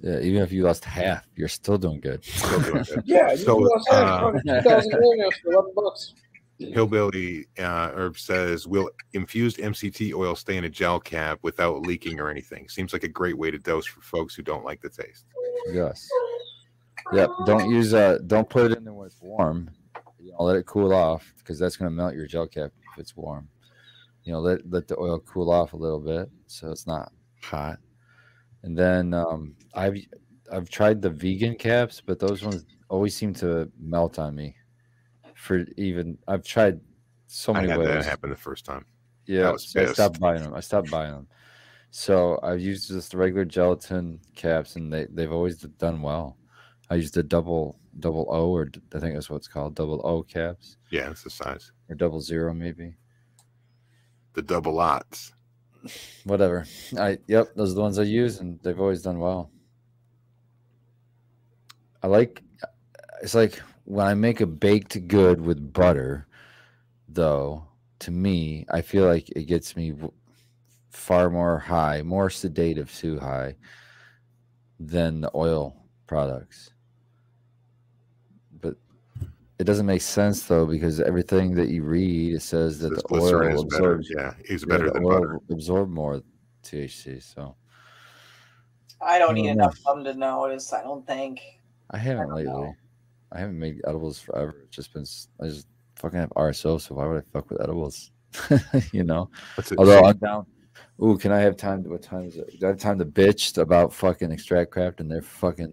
[0.00, 2.24] Yeah, even if you lost half, you're still doing good.
[2.24, 3.02] Still doing good.
[3.04, 5.34] Yeah, you So, lost uh, two thousand milligrams
[5.74, 6.14] bucks.
[6.58, 12.20] Hillbilly uh, Herb says, "Will infused MCT oil stay in a gel cap without leaking
[12.20, 12.68] or anything?
[12.68, 15.26] Seems like a great way to dose for folks who don't like the taste."
[15.68, 16.08] yes.
[17.12, 17.30] Yep.
[17.46, 19.70] Don't use uh don't put it in there when it's warm.
[20.20, 23.16] You know, let it cool off because that's gonna melt your gel cap if it's
[23.16, 23.48] warm.
[24.24, 27.78] You know, let let the oil cool off a little bit so it's not hot.
[28.62, 29.98] And then um I've
[30.52, 34.54] I've tried the vegan caps, but those ones always seem to melt on me.
[35.34, 36.80] For even I've tried
[37.26, 37.88] so many I had ways.
[37.88, 38.84] that happen the first time.
[39.26, 40.54] Yeah, so I stopped buying them.
[40.54, 41.28] I stopped buying them.
[41.90, 46.36] So I've used just the regular gelatin caps, and they they've always done well.
[46.90, 50.22] I used the double double O, or I think that's what it's called, double O
[50.22, 51.72] caps, Yeah, it's the size.
[51.88, 52.94] or double zero maybe.
[54.34, 55.32] The double lots.
[56.24, 56.64] Whatever.
[56.98, 59.50] I yep, those are the ones I use, and they've always done well.
[62.02, 62.42] I like.
[63.22, 66.26] It's like when I make a baked good with butter,
[67.08, 67.66] though.
[68.00, 69.94] To me, I feel like it gets me
[70.90, 73.54] far more high, more sedative too high
[74.80, 75.76] than the oil
[76.08, 76.71] products.
[79.62, 83.02] But it doesn't make sense though because everything that you read it says that This
[83.04, 83.92] the oil is better.
[83.92, 85.38] absorbs Yeah, it's yeah, better the than oil butter.
[85.52, 86.20] absorb more
[86.64, 87.22] THC.
[87.22, 87.54] So
[89.00, 90.72] I don't I need don't enough of them to notice.
[90.72, 91.40] I don't think.
[91.92, 92.52] I haven't don't lately.
[92.52, 92.74] know.
[93.30, 94.62] I haven't made edibles forever.
[94.64, 95.04] It's just been
[95.40, 96.80] I just fucking have RSO.
[96.80, 98.10] So why would I fuck with edibles?
[98.92, 99.30] you know.
[99.54, 99.78] What's it?
[99.78, 100.44] Although I'm down.
[101.00, 101.84] Ooh, can I have time?
[101.84, 102.58] To, what time is it?
[102.58, 105.72] Do I have time to bitch about fucking ExtractCraft and they're fucking.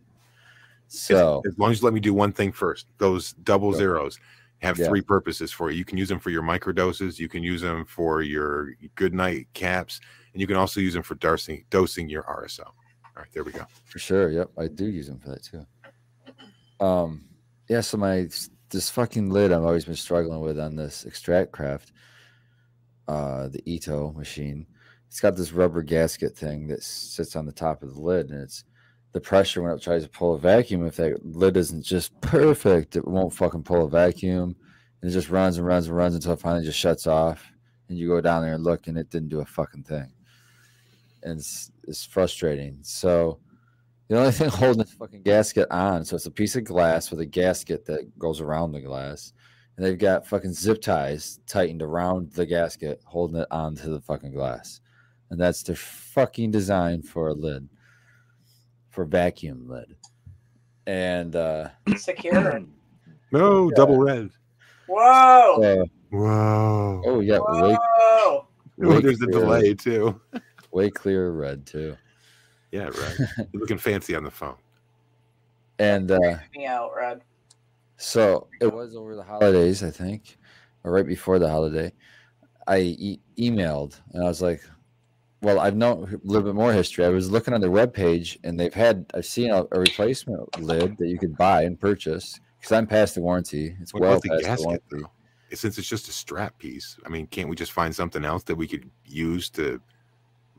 [0.90, 4.20] So as long as you let me do one thing first, those double zeros
[4.60, 4.88] have Yeah.
[4.88, 5.78] three purposes for you.
[5.78, 9.48] You can use them for your microdoses, you can use them for your good night
[9.54, 10.02] caps,
[10.34, 12.66] and you can also use them for dosing dosing your RSO.
[12.66, 12.74] All
[13.16, 13.66] right, there we go.
[13.86, 14.30] For sure.
[14.30, 14.52] Yep.
[14.58, 15.66] I do use them for that too.
[16.84, 17.26] Um,
[17.68, 17.82] yeah.
[17.82, 18.28] So my
[18.70, 21.92] this fucking lid I've always been struggling with on this ExtractCraft,
[23.08, 24.66] uh, the Ito machine.
[25.08, 28.42] It's got this rubber gasket thing that sits on the top of the lid, and
[28.42, 28.64] it's
[29.12, 30.86] the pressure when it tries to pull a vacuum.
[30.86, 34.56] If that lid isn't just perfect, it won't fucking pull a vacuum.
[35.02, 37.52] And it just runs and runs and runs until it finally just shuts off.
[37.88, 40.12] And you go down there and look, and it didn't do a fucking thing.
[41.24, 42.80] and it's, it's frustrating.
[42.82, 43.40] So
[44.08, 47.20] the only thing holding the fucking gasket on, so it's a piece of glass with
[47.20, 49.34] a gasket that goes around the glass,
[49.78, 54.34] and they've got fucking zip ties tightened around the gasket, holding it onto the fucking
[54.34, 54.82] glass,
[55.30, 57.70] and that's their fucking design for a lid,
[58.90, 59.96] for vacuum lid,
[60.88, 62.62] and uh, Secure.
[63.32, 64.32] No, double red.
[64.88, 65.62] Whoa.
[65.62, 67.02] uh Whoa.
[67.06, 68.48] oh yeah, way, Whoa.
[68.84, 70.20] Oh, there's a clearer- delay too.
[70.72, 71.96] way clearer red too,
[72.72, 73.16] Yeah, right.
[73.38, 74.56] You're looking fancy on the phone.
[75.78, 76.10] and.
[76.10, 77.22] uh Me out, Red.
[77.98, 80.38] So it was over the holidays, I think,
[80.84, 81.94] or right before the holiday.
[82.66, 84.62] I e- emailed and I was like,
[85.42, 87.06] "Well, I've known a little bit more history.
[87.06, 90.98] I was looking on their webpage and they've had I've seen a, a replacement lid
[90.98, 93.76] that you could buy and purchase because I'm past the warranty.
[93.82, 94.86] It's What well about the past the gasket warranty.
[94.92, 95.56] though?
[95.56, 98.56] Since it's just a strap piece, I mean, can't we just find something else that
[98.56, 99.82] we could use to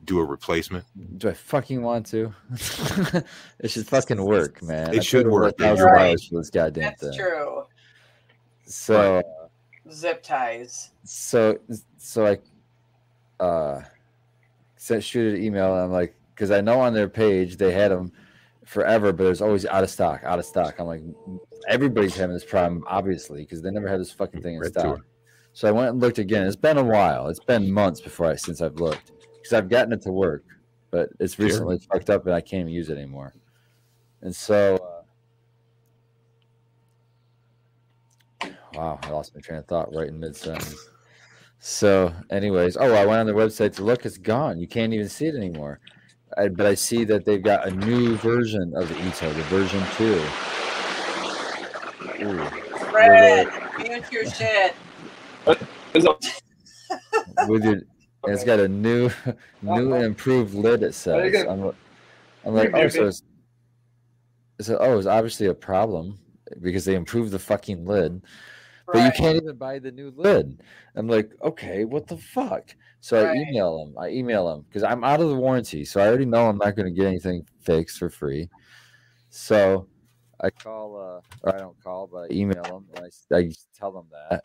[0.05, 0.85] do a replacement?
[1.19, 2.35] Do I fucking want to?
[3.61, 4.93] it should fucking work, man.
[4.95, 6.19] It I should work, A thousand right.
[6.21, 7.13] for this goddamn That's thing.
[7.19, 7.65] true.
[8.65, 9.23] So.
[9.93, 10.91] Zip ties.
[11.05, 11.59] so
[11.99, 12.39] so I
[13.45, 13.83] uh
[14.81, 17.91] sent shoot an email and I'm like because I know on their page they had
[17.91, 18.11] them
[18.65, 21.03] forever but there's always out of stock out of stock I'm like
[21.69, 24.97] everybody's having this problem obviously because they never had this fucking thing in Red tour.
[24.97, 25.01] stock
[25.53, 28.37] so I went and looked again it's been a while it's been months before I
[28.37, 30.45] since I've looked because I've gotten it to work
[30.91, 31.45] but it's Sure.
[31.45, 33.35] recently fucked up and I can't even use it anymore
[34.23, 34.97] and so uh,
[38.73, 40.89] Wow, I lost my train of thought right in mid sentence.
[41.63, 44.07] So, anyways, oh, I went on their website to look.
[44.07, 44.59] It's gone.
[44.59, 45.79] You can't even see it anymore.
[46.37, 49.83] I, but I see that they've got a new version of the Ito, the version
[49.97, 50.21] two.
[52.25, 53.49] Ooh, Red.
[53.79, 54.75] Mute your shit.
[55.47, 55.57] Is
[55.95, 56.43] it-
[57.47, 57.85] with your, and
[58.35, 59.11] it's got a new,
[59.63, 60.83] new and improved lid.
[60.83, 61.45] It says.
[61.47, 61.73] I'm,
[62.45, 63.23] I'm like, oh, so it's,
[64.59, 66.19] it's oh, it's obviously a problem
[66.63, 68.23] because they improved the fucking lid.
[68.93, 70.63] But you can't even buy the new lid.
[70.97, 72.75] I'm like, okay, what the fuck?
[73.01, 73.97] So I email them.
[73.99, 76.77] I email them because I'm out of the warranty, so I already know I'm not
[76.77, 78.49] going to get anything fixed for free.
[79.31, 79.87] So
[80.41, 83.51] I call, uh, or I don't call, but I email them and I, s- I
[83.79, 84.45] tell them that,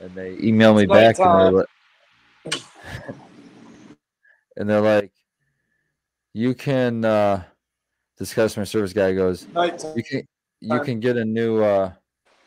[0.00, 1.66] and they email me It's back, and they're, like,
[4.56, 5.12] and they're like,
[6.34, 7.04] you can.
[7.04, 7.42] uh
[8.18, 9.46] This customer service guy goes,
[9.94, 10.22] you can
[10.60, 11.92] you can get a new uh,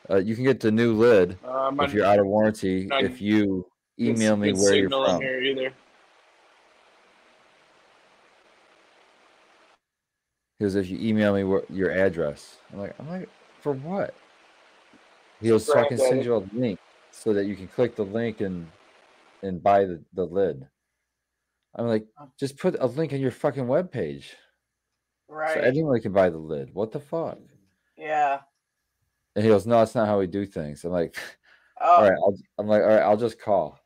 [0.09, 3.65] uh you can get the new lid Uh, if you're out of warranty if you
[3.99, 5.21] email me where you're from.
[5.21, 5.73] here either.
[10.57, 12.57] He goes, if you email me where, your address.
[12.73, 13.29] I'm like, I'm like,
[13.61, 14.13] for what?
[15.41, 16.79] He goes, so I can send you a link
[17.11, 18.67] so that you can click the link and
[19.41, 20.67] and buy the, the lid.
[21.75, 22.05] I'm like,
[22.37, 24.25] just put a link on your fucking webpage.
[25.29, 25.53] Right.
[25.53, 26.73] So anyone can buy the lid.
[26.73, 27.37] What the fuck?
[27.97, 28.39] yeah.
[29.39, 30.83] And he goes, No, that's not how we do things.
[30.83, 31.15] I'm like,
[31.79, 33.79] Oh, all right, I'll, I'm like, all right, I'll just call.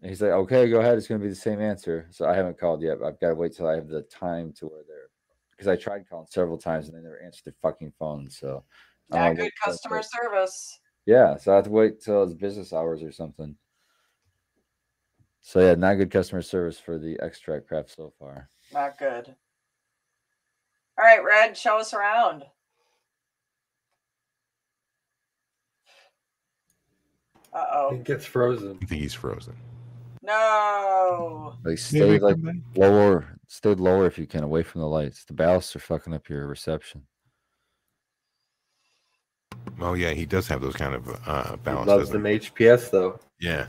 [0.00, 0.96] And he's like, okay, go ahead.
[0.96, 2.06] It's going to be the same answer.
[2.10, 3.00] So I haven't called yet.
[3.00, 5.10] But I've got to wait till I have the time to where they're,
[5.50, 8.30] because I tried calling several times and they never answered their fucking phone.
[8.30, 8.64] So
[9.10, 10.80] not good customer service.
[11.04, 13.56] Yeah, so I have to wait till it's business hours or something.
[15.42, 18.48] So yeah, not good customer service for the ExtractCraft so far.
[18.72, 19.36] Not good.
[20.98, 22.44] All right, Red, show us around.
[27.56, 27.94] Uh oh.
[27.94, 28.78] It gets frozen.
[28.82, 29.54] I think he's frozen.
[30.22, 31.54] No.
[31.64, 32.36] Like stay like
[32.74, 35.24] lower, stay lower if you can, away from the lights.
[35.24, 37.06] The ballasts are fucking up your reception.
[39.80, 43.18] Oh yeah, he does have those kind of uh He loves doesn't them HPS though.
[43.40, 43.64] Yeah.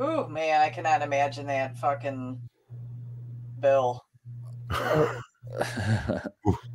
[0.00, 2.40] Ooh, man, I cannot imagine that fucking
[3.60, 4.02] bill.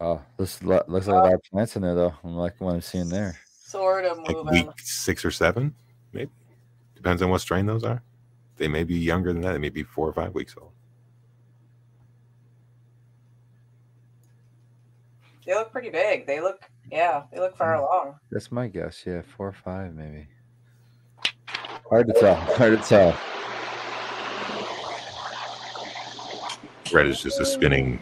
[0.00, 2.14] oh, this lo- looks like a lot of plants in there though.
[2.24, 3.38] I'm like what I'm seeing there.
[3.46, 4.66] Sort of Like moving.
[4.66, 5.74] week six or seven,
[6.12, 6.30] maybe.
[6.96, 8.02] Depends on what strain those are.
[8.56, 9.52] They may be younger than that.
[9.52, 10.72] They may be four or five weeks old.
[15.46, 16.26] They look pretty big.
[16.26, 16.60] They look,
[16.92, 17.80] yeah, they look far mm.
[17.80, 18.16] along.
[18.30, 19.02] That's my guess.
[19.06, 20.26] Yeah, four or five maybe.
[21.88, 22.34] Hard to tell.
[22.56, 23.18] Hard to tell.
[26.92, 28.00] Red is just a spinning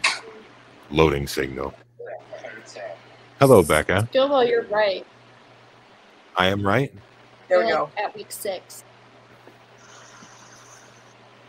[0.91, 1.73] loading signal.
[3.39, 4.09] Hello, Becca.
[4.13, 5.05] Gilbo, you're right.
[6.35, 6.93] I am right.
[7.47, 7.89] There we go.
[7.97, 8.83] At week six.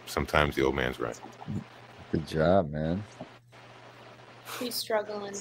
[0.07, 1.19] Sometimes the old man's right.
[2.13, 3.03] Good job, man.
[4.59, 5.35] He's struggling.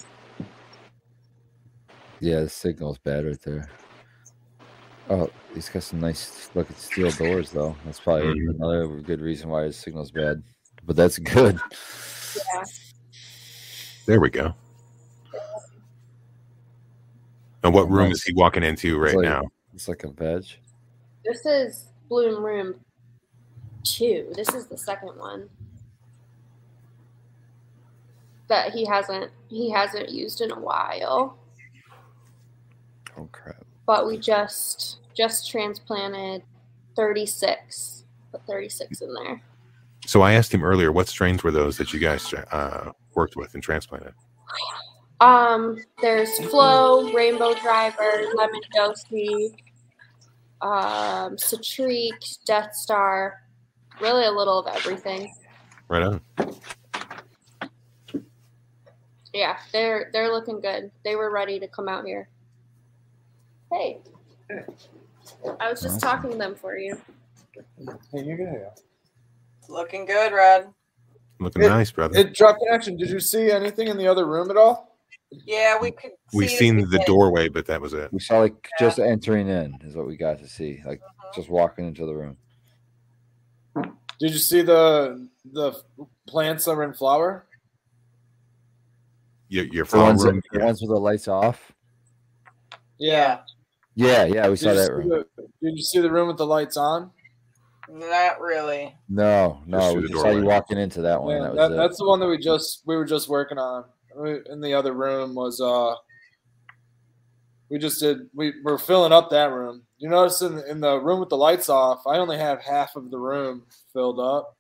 [2.20, 3.70] Yeah, the signal's bad right there.
[5.10, 7.76] Oh, he's got some nice looking steel doors though.
[7.86, 8.56] That's probably Mhm.
[8.56, 10.44] another good reason why his signal's bad.
[10.86, 11.60] But that's good.
[12.36, 12.64] Yeah.
[14.06, 14.54] There we go.
[17.64, 19.44] And what room is he walking into right like- now?
[19.74, 20.46] It's like a veg.
[21.24, 22.76] This is Bloom Room
[23.84, 24.32] two.
[24.36, 25.50] This is the second one
[28.48, 31.38] that he hasn't he hasn't used in a while.
[33.18, 33.64] Oh crap.
[33.86, 36.44] But we just just transplanted
[36.96, 38.04] thirty six.
[38.32, 39.42] Put thirty six in there.
[40.06, 43.54] So I asked him earlier, what strains were those that you guys uh, worked with
[43.54, 44.14] and transplanted?
[45.22, 49.54] Um, there's Flow, Rainbow Driver, Lemon Dosey,
[50.62, 53.42] um, Citrique, Death Star,
[54.00, 55.34] really a little of everything.
[55.90, 56.22] Right on.
[59.34, 60.92] Yeah, they're they're looking good.
[61.04, 62.30] They were ready to come out here.
[63.72, 64.00] Hey.
[65.60, 67.00] I was just talking to them for you.
[68.12, 68.72] Hey, you're gonna
[69.68, 70.74] Looking good, Red.
[71.40, 72.18] Looking It- nice, brother.
[72.18, 72.98] It dropped action.
[72.98, 74.89] Did you see anything in the other room at all?
[75.32, 76.12] Yeah, we could.
[76.34, 77.06] we see seen the did.
[77.06, 78.12] doorway, but that was it.
[78.12, 80.82] We saw like just entering in is what we got to see.
[80.86, 81.30] Like mm-hmm.
[81.36, 82.38] just walking into the room.
[84.20, 85.74] Did you see the the
[86.28, 87.46] plants that were in flower?
[89.50, 90.42] Your, your The flower ones, that, room.
[90.52, 91.74] the ones with the lights off.
[93.00, 93.40] Yeah,
[93.96, 95.10] Yeah, yeah, we Did saw that room.
[95.10, 95.26] the,
[95.64, 97.12] did you see the room with the lights on?
[97.92, 98.96] not really.
[99.08, 101.36] No, no, Just we just saw you walking into that one.
[101.36, 103.86] Yeah, that was that, that's the one that we just we were just working on.
[104.20, 105.96] In the other room was uh
[107.70, 109.84] we just did we were filling up that room.
[109.98, 113.12] You notice in in the room with the lights off, I only have half of
[113.12, 113.64] the room
[113.94, 114.56] filled up.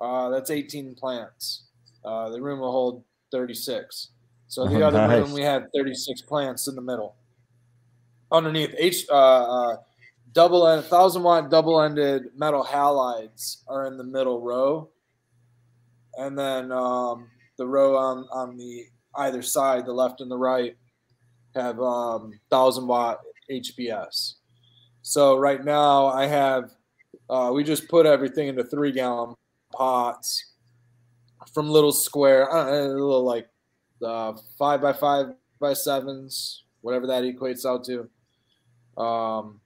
[0.00, 1.64] Uh, that's 18 plants.
[2.04, 3.02] Uh, the room will hold
[3.32, 4.10] 36.
[4.48, 5.22] So the Oh, other nice.
[5.22, 7.16] room we had 36 plants in the middle.
[8.30, 9.76] Underneath H uh, uh
[10.32, 14.90] double end thousand watt double ended metal halides are in the middle row.
[16.18, 18.84] And then um, the row on, on the
[19.16, 20.76] either side, the left and the right,
[21.54, 23.20] have um, thousand watt
[23.50, 24.34] HPS.
[25.02, 26.72] So right now I have
[27.28, 29.34] uh, we just put everything into three gallon
[29.72, 30.52] pots
[31.52, 33.48] from little square, uh, little like
[34.04, 35.26] uh, five by five
[35.60, 38.00] by sevens, whatever that equates out to.
[39.00, 39.60] Um,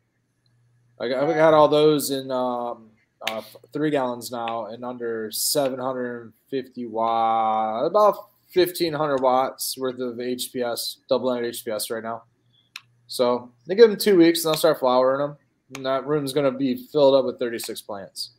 [1.00, 2.90] I got, I got all those in um,
[3.28, 3.42] uh,
[3.72, 8.16] three gallons now and under 750 watt, about
[8.54, 12.22] 1500 watts worth of HPS, double ended HPS right now.
[13.06, 15.36] So they give them two weeks and I'll start flowering them.
[15.76, 18.32] And that room's going to be filled up with 36 plants.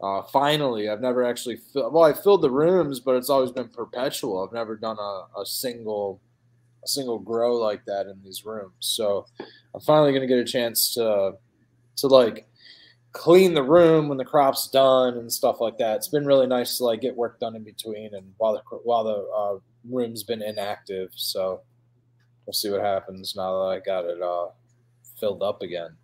[0.00, 3.68] Uh, finally, I've never actually filled, well, I filled the rooms, but it's always been
[3.68, 4.44] perpetual.
[4.44, 6.20] I've never done a, a single,
[6.84, 8.74] a single grow like that in these rooms.
[8.80, 9.26] So
[9.74, 11.32] I'm finally going to get a chance to,
[11.96, 12.46] to like
[13.16, 15.96] clean the room when the crop's done and stuff like that.
[15.96, 19.04] It's been really nice to like get work done in between and while the while
[19.04, 19.58] the uh,
[19.90, 21.10] room's been inactive.
[21.14, 21.62] So
[22.44, 24.48] we'll see what happens now that I got it uh,
[25.18, 25.96] filled up again.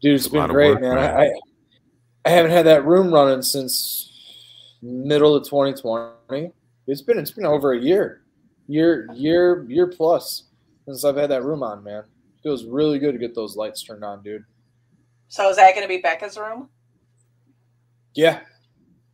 [0.00, 0.94] Dude, it's been great, work, man.
[0.96, 1.16] man.
[1.16, 1.32] I, I
[2.24, 6.52] I haven't had that room running since middle of 2020.
[6.86, 8.22] It's been it's been over a year,
[8.66, 10.44] year year year plus
[10.84, 12.04] since I've had that room on, man.
[12.42, 14.44] feels really good to get those lights turned on, dude.
[15.32, 16.68] So is that going to be Becca's room?
[18.14, 18.40] Yeah.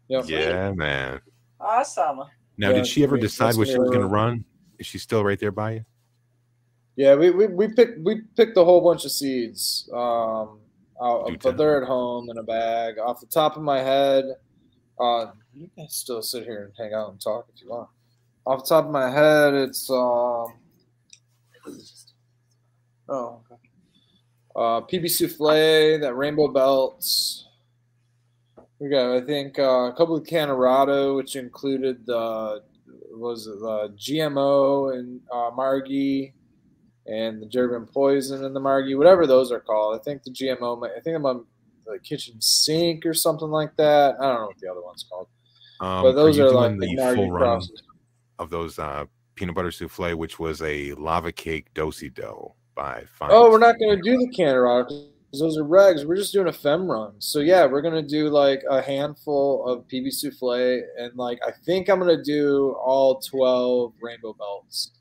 [0.09, 0.25] Yep.
[0.27, 1.21] Yeah, man.
[1.61, 2.25] Awesome.
[2.57, 4.45] Now, Yeah, did she ever we- decide that's what she was going to run?
[4.81, 5.85] Is she still right there by you?
[6.97, 9.89] Yeah, we, we, we picked we picked a whole bunch of seeds.
[9.95, 10.59] Um,
[11.01, 11.53] out, Do but tell.
[11.53, 12.99] they're at home in a bag.
[12.99, 14.25] Off the top of my head,
[14.99, 17.89] uh, you can still sit here and hang out and talk if you want.
[18.45, 20.53] Off the top of my head, it's um,
[23.09, 23.48] oh, okay.
[24.57, 27.47] Uh, PB souffle, that rainbow belts.
[28.79, 32.63] We got, I think, uh, a couple of Cannarado, which included the
[33.11, 36.35] was it the GMO and uh, Margie
[37.07, 39.99] and the German poison and the Margie, whatever those are called.
[39.99, 41.45] I think the GMO, I think I'm on
[41.87, 44.17] the kitchen sink or something like that.
[44.21, 45.29] I don't know what the other one's called,
[45.81, 47.63] Um, but those are, doing like the the full run
[48.39, 53.31] of those uh, peanut butter souffle, which was a lava cake dosi dough by Fine.
[53.33, 56.07] Oh, we're not going to do the Canada because those are regs.
[56.07, 57.15] We're just doing a fem run.
[57.19, 61.51] So yeah, we're going to do like a handful of PB souffle, and like I
[61.67, 64.93] think I'm going to do all 12 rainbow belts.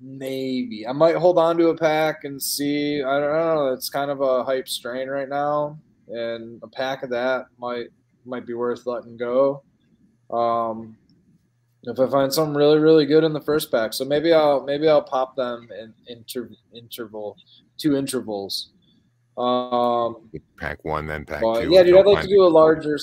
[0.00, 3.02] Maybe I might hold on to a pack and see.
[3.02, 3.72] I don't know.
[3.72, 5.76] It's kind of a hype strain right now,
[6.06, 7.88] and a pack of that might
[8.24, 9.64] might be worth letting go.
[10.30, 10.96] Um,
[11.88, 13.92] if I find something really really good in the first pack.
[13.92, 17.36] So maybe I'll maybe I'll pop them in inter, interval
[17.76, 18.70] two intervals.
[19.36, 20.28] Um,
[20.58, 21.70] Pack one, then pack but two.
[21.70, 22.98] yeah, dude, I'd like to do a larger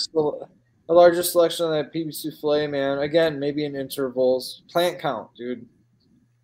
[0.88, 3.00] a larger selection of that PB souffle, man.
[3.00, 4.64] Again, maybe in intervals.
[4.70, 5.66] Plant count, dude.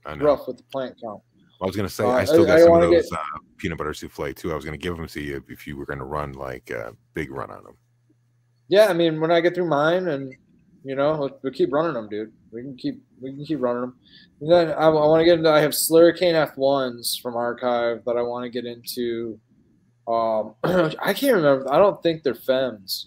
[0.06, 0.26] I know.
[0.26, 1.22] Rough with the plant count.
[1.62, 3.78] I was gonna say Uh, I still got I some of those get- uh, peanut
[3.78, 4.52] butter souffle too.
[4.52, 7.30] I was gonna give them to you if you were gonna run like a big
[7.30, 7.76] run on them.
[8.68, 10.34] Yeah, I mean, when I get through mine, and
[10.84, 12.32] you know, we we'll keep running them, dude.
[12.52, 13.96] We can keep we can keep running them.
[14.42, 15.52] And then I, want to get into.
[15.52, 19.40] I have Slurricane F ones from Archive that I want to get into.
[20.08, 21.72] Um, I can't remember.
[21.72, 23.06] I don't think they're fems.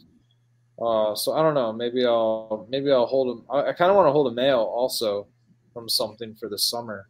[0.80, 1.72] Uh, so I don't know.
[1.72, 3.46] Maybe I'll maybe I'll hold them.
[3.51, 5.26] I, I kind of want to hold a male also
[5.72, 7.09] from something for the summer,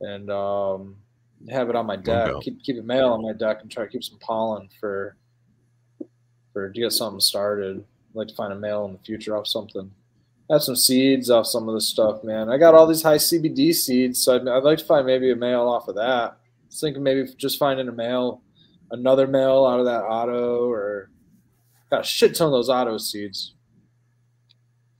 [0.00, 0.96] and um,
[1.50, 2.32] have it on my deck.
[2.42, 5.16] Keep keep it male on my deck and try to keep some pollen for
[6.52, 7.84] for to get something started.
[8.14, 9.90] Like to find a male in the future off something.
[10.50, 12.50] Have some seeds off some of this stuff, man.
[12.50, 15.36] I got all these high CBD seeds, so I'd, I'd like to find maybe a
[15.36, 16.02] male off of that.
[16.04, 16.32] I
[16.66, 18.42] was thinking maybe just finding a male,
[18.90, 21.10] another male out of that auto, or
[21.90, 23.54] got a shit ton of those auto seeds.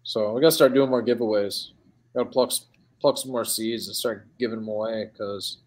[0.05, 1.68] So we gotta start doing more giveaways.
[2.14, 2.52] Gotta pluck
[3.01, 5.59] pluck some more seeds and start giving them away because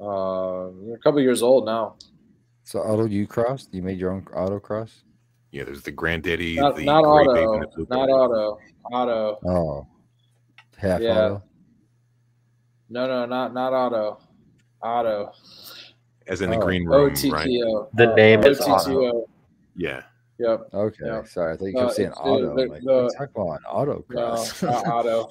[0.00, 1.96] uh, we're a couple years old now.
[2.64, 3.74] So auto you crossed?
[3.74, 5.02] You made your own auto cross?
[5.50, 8.58] Yeah, there's the granddaddy, Not, the not Great auto, and the not auto,
[8.92, 9.38] auto.
[9.46, 9.86] Oh.
[10.76, 11.10] Half Yeah.
[11.24, 11.42] auto.
[12.90, 14.18] No, no, not not auto,
[14.82, 15.32] auto.
[16.26, 16.60] as in the Oh.
[16.60, 17.48] green room, right?
[17.94, 19.26] The Uh, name is OTTO.
[19.76, 20.02] Yeah,
[20.38, 20.68] Yep.
[20.74, 20.96] Okay.
[21.06, 21.24] Yeah.
[21.24, 21.54] Sorry.
[21.54, 22.54] I think you No, kept saying it's the- auto.
[22.56, 24.62] the- I'm like, the- what are you talking about an auto No, cross?
[24.62, 25.28] not auto.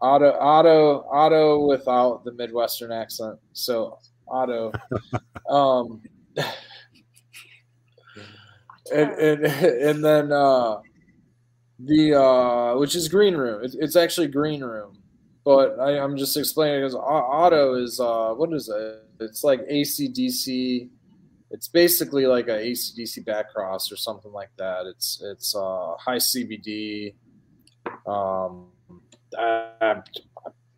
[0.00, 3.38] Auto, auto, auto without the Midwestern accent.
[3.52, 4.72] So auto.
[5.48, 6.02] um,
[8.92, 9.44] and, and
[9.88, 10.78] and then uh,
[11.78, 13.64] the uh, which is green room.
[13.64, 14.98] It's, it's actually green room,
[15.44, 19.02] but I, I'm just explaining because auto is uh, what is it?
[19.20, 20.88] It's like ACDC.
[21.50, 24.86] It's basically like a ACDC back cross or something like that.
[24.86, 27.14] It's it's uh, high CBD.
[28.06, 28.68] Um,
[29.38, 30.02] I, I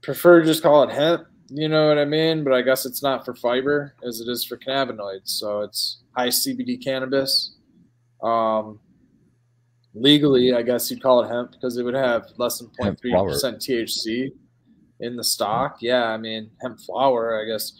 [0.02, 1.26] prefer to just call it hemp.
[1.48, 2.42] You know what I mean?
[2.42, 5.28] But I guess it's not for fiber as it is for cannabinoids.
[5.28, 7.54] So it's high CBD cannabis.
[8.24, 8.80] Um,
[9.94, 13.10] legally, I guess you'd call it hemp because it would have less than Hemp 0.3
[13.10, 13.28] flower.
[13.30, 14.32] percent THC
[15.00, 15.78] in the stock.
[15.80, 17.40] Yeah, I mean hemp flower.
[17.40, 17.72] I guess.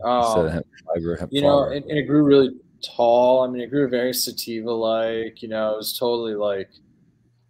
[0.00, 0.08] Instead
[0.40, 2.50] Um, of hemp fiber, hemp you know, and, and it grew really
[2.84, 3.42] tall.
[3.42, 5.42] I mean, it grew very sativa like.
[5.42, 6.70] You know, it was totally like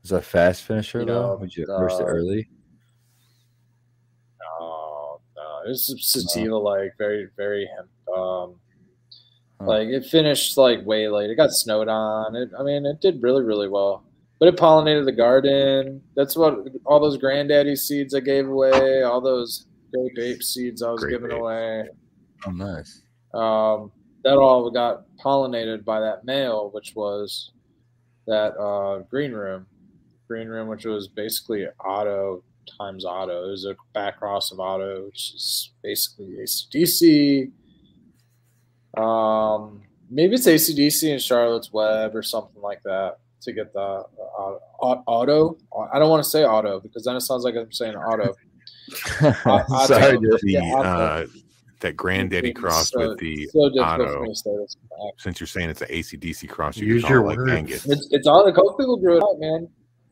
[0.04, 1.30] Is a fast finisher you though?
[1.32, 2.48] know, Would you burst it uh, early?
[4.60, 7.88] Oh no, it was sativa like very very hemp.
[8.16, 8.54] Um,
[9.60, 9.66] Huh.
[9.66, 11.30] like it finished like way late.
[11.30, 12.36] It got snowed on.
[12.36, 14.04] It, I mean, it did really really well.
[14.38, 16.00] But it pollinated the garden.
[16.14, 19.02] That's what all those granddaddy seeds I gave away.
[19.02, 21.88] All those grape ape seeds I was Grape giving away.
[22.46, 23.02] Oh, nice.
[23.34, 23.90] Um,
[24.22, 27.50] that all got pollinated by that male, which was
[28.26, 29.66] that uh, green room.
[30.28, 32.42] Green room, which was basically auto
[32.78, 33.48] times auto.
[33.48, 37.50] It was a back cross of auto, which is basically ACDC.
[38.98, 44.58] Um, maybe it's ACDC and Charlotte's Web or something like that to get the uh,
[44.80, 45.56] auto.
[45.92, 48.34] I don't want to say auto because then it sounds like I'm saying auto.
[49.46, 49.86] auto.
[49.86, 50.40] Sorry, dude.
[50.42, 50.88] the Yeah, auto.
[50.88, 51.26] uh,
[51.80, 54.12] that granddaddy It's cross so- with the so auto.
[54.14, 54.76] for me to say this.
[55.18, 57.52] Since you're saying it's an ACDC cross, you Use your it like words.
[57.52, 57.86] Angus.
[57.86, 59.68] It's, it's all the coke people grew it out, man.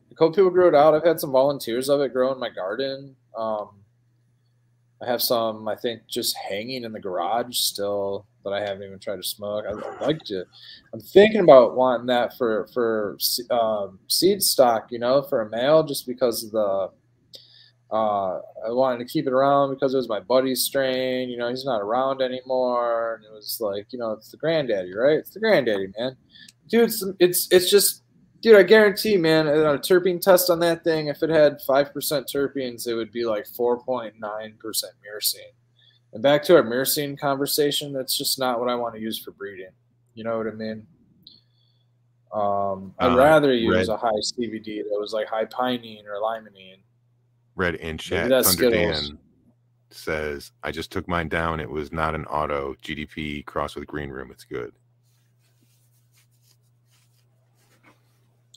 [0.09, 0.93] The coke people grew it out.
[0.95, 3.15] I've had some volunteers of it grow in my garden.
[3.37, 3.71] Um,
[5.01, 8.99] I have some, I think, just hanging in the garage still that I haven't even
[8.99, 9.65] tried to smoke.
[9.67, 10.45] I, I'd like to.
[10.93, 13.17] I'm thinking about wanting that for for
[13.51, 16.89] um, seed stock, you know, for a male, just because of the.
[17.89, 21.29] Uh, I wanted to keep it around because it was my buddy's strain.
[21.29, 24.93] You know, he's not around anymore, and it was like, you know, it's the granddaddy,
[24.93, 25.17] right?
[25.17, 26.17] It's the granddaddy, man
[26.67, 28.03] dude, it's, it's it's just,
[28.41, 28.55] dude.
[28.55, 32.29] I guarantee, man, on a terpene test on that thing, if it had five percent
[32.33, 35.53] terpenes, it would be like four point nine percent myrcene.
[36.13, 39.31] And back to our myrcene conversation, that's just not what I want to use for
[39.31, 39.71] breeding.
[40.13, 40.87] You know what I mean?
[42.33, 43.89] Um, I'd Uh, rather use red.
[43.89, 46.79] a high CBD that was like high pinene or limonene.
[47.55, 49.09] Red in chat, Thunder Skittles.
[49.09, 49.19] Dan
[49.89, 51.59] says, I just took mine down.
[51.59, 54.31] It was not an auto GDP cross with green room.
[54.31, 54.73] It's good.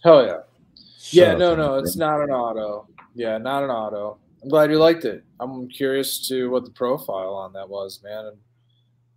[0.02, 0.38] Hell yeah.
[1.10, 2.86] Yeah, no, no, it's not an auto.
[3.14, 4.18] Yeah, not an auto.
[4.42, 5.24] I'm glad you liked it.
[5.38, 8.26] I'm curious to what the profile on that was, man.
[8.26, 8.36] And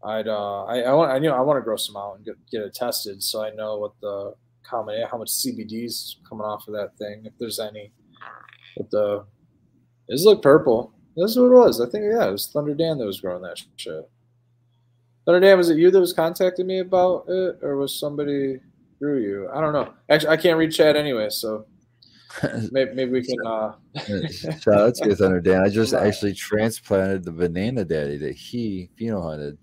[0.03, 2.35] I'd, uh, I, I want, I know, I want to grow some out and get,
[2.51, 6.73] get it tested so I know what the common, how much CBD's coming off of
[6.73, 7.91] that thing, if there's any.
[8.75, 9.25] But the
[10.09, 10.93] his look purple.
[11.15, 11.79] This is what it was.
[11.79, 14.09] I think yeah, it was Thunder Dan that was growing that shit.
[15.25, 18.59] Thunder Dan, was it you that was contacting me about it, or was somebody
[18.99, 19.49] through you?
[19.53, 19.93] I don't know.
[20.09, 21.65] Actually, I can't read chat anyway, so
[22.71, 23.45] maybe, maybe we can.
[23.45, 23.73] Uh,
[24.59, 25.61] Shout out to you, Thunder Dan.
[25.61, 29.57] I just actually transplanted the banana daddy that he pheno hunted.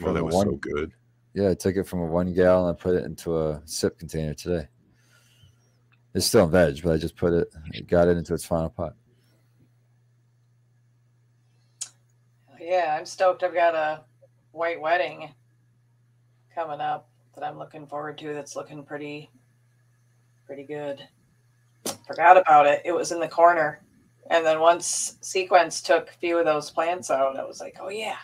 [0.00, 0.92] Well, that from was one- so good.
[1.34, 2.74] Yeah, I took it from a one gallon.
[2.74, 4.68] I put it into a sip container today.
[6.14, 7.52] It's still in veg, but I just put it,
[7.88, 8.94] got it into its final pot.
[12.58, 13.42] Yeah, I'm stoked.
[13.42, 14.00] I've got a
[14.52, 15.30] white wedding
[16.54, 18.32] coming up that I'm looking forward to.
[18.32, 19.30] That's looking pretty,
[20.46, 21.06] pretty good.
[22.06, 22.82] Forgot about it.
[22.84, 23.80] It was in the corner,
[24.30, 27.88] and then once Sequence took a few of those plants out, I was like, oh
[27.88, 28.16] yeah,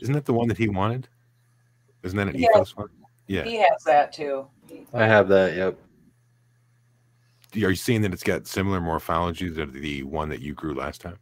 [0.00, 1.08] Isn't that the one that he wanted?
[2.02, 2.48] Isn't that an Yeah.
[2.54, 2.88] ethos one?
[3.26, 3.44] Yeah.
[3.44, 4.46] he has that too.
[4.94, 5.56] I have that.
[5.56, 5.78] Yep.
[7.64, 11.00] Are you seeing that it's got similar morphology to the one that you grew last
[11.00, 11.18] time?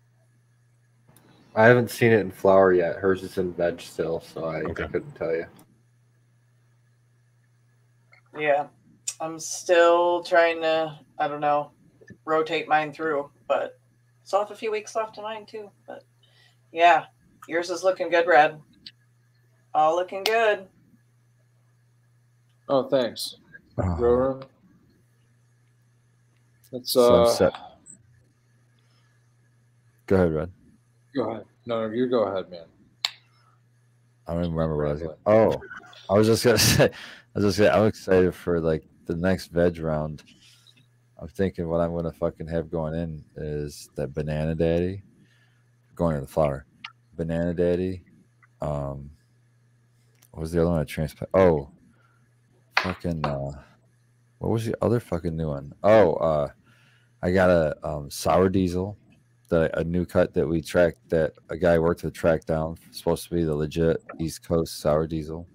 [1.55, 2.97] I haven't seen it in flower yet.
[2.97, 4.85] Hers is in veg still, so I, Okay.
[4.85, 5.47] I couldn't tell you.
[8.39, 8.66] Yeah,
[9.20, 10.99] I'm still trying to.
[11.19, 11.73] I don't know,
[12.24, 13.78] rotate mine through, but
[14.24, 15.70] still have a few weeks left in mine too.
[15.86, 16.05] But
[16.73, 17.07] yeah,
[17.49, 18.61] yours is looking good, Red.
[19.74, 20.66] All looking good.
[22.69, 23.36] oh, thanks,
[23.78, 24.43] Oh, grow room.
[26.73, 27.55] Let's uh, sunset.
[30.07, 30.53] Go ahead, Red.
[31.15, 31.45] go ahead.
[31.66, 32.65] No, no, you go ahead, man.
[34.27, 35.03] I don't even remember what I was.
[35.03, 35.62] Gonna, oh,
[36.11, 36.85] I was just gonna say.
[36.85, 40.23] I was just gonna, I'm excited for like the next veg round.
[41.19, 45.03] I'm thinking what I'm gonna fucking have going in is that banana daddy,
[45.95, 46.66] going to the flower,
[47.16, 48.03] banana daddy.
[48.61, 49.11] Um,
[50.31, 51.31] what was the other one I transplant?
[51.35, 51.70] Oh,
[52.81, 53.24] fucking.
[53.24, 53.51] Uh,
[54.39, 55.73] what was the other fucking new one?
[55.82, 56.49] Oh, uh,
[57.23, 58.97] I got a um, sour diesel
[59.49, 63.24] the a new cut that we tracked that a guy worked to track down supposed
[63.28, 65.47] to be the legit East Coast sour diesel.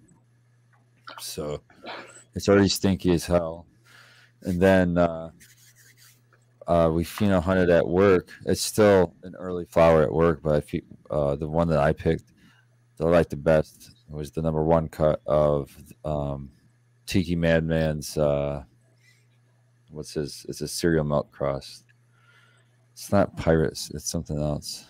[1.20, 1.62] So
[2.34, 3.66] it's already stinky as hell.
[4.42, 5.30] And then uh,
[6.68, 8.32] uh, we pheno hunted at work.
[8.46, 10.82] It's still an early flower at work, but I
[11.14, 12.32] uh, the one that I picked
[12.98, 15.76] that I liked the best was the number one cut of
[16.06, 16.50] um,
[17.06, 18.18] Tiki Madman's.
[18.18, 18.64] Uh,
[19.90, 20.46] what's his?
[20.50, 21.84] It's a cereal milk cross.
[22.94, 23.92] It's not pirates.
[23.94, 24.86] It's something else.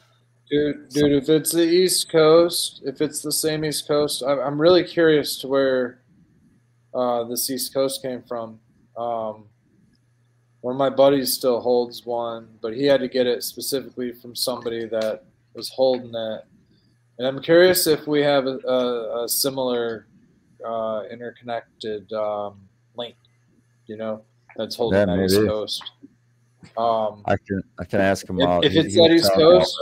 [0.49, 4.61] Dude, dude, if it's the East Coast, if it's the same East Coast, I'm, I'm
[4.61, 6.01] really curious to where
[6.93, 8.59] uh, this East Coast came from.
[8.97, 9.45] Um,
[10.63, 14.33] one of my buddies still holds one, but he had to get it specifically from
[14.33, 16.45] somebody that was holding it.
[17.17, 20.07] And I'm curious if we have a, a, a similar
[20.65, 22.61] uh, interconnected um,
[22.95, 23.15] link,
[23.87, 24.23] you know,
[24.55, 25.49] that's holding that East maybe.
[25.49, 25.83] Coast.
[26.77, 28.63] Um, I can I can ask him if, out.
[28.63, 29.77] if it's he that East Coast,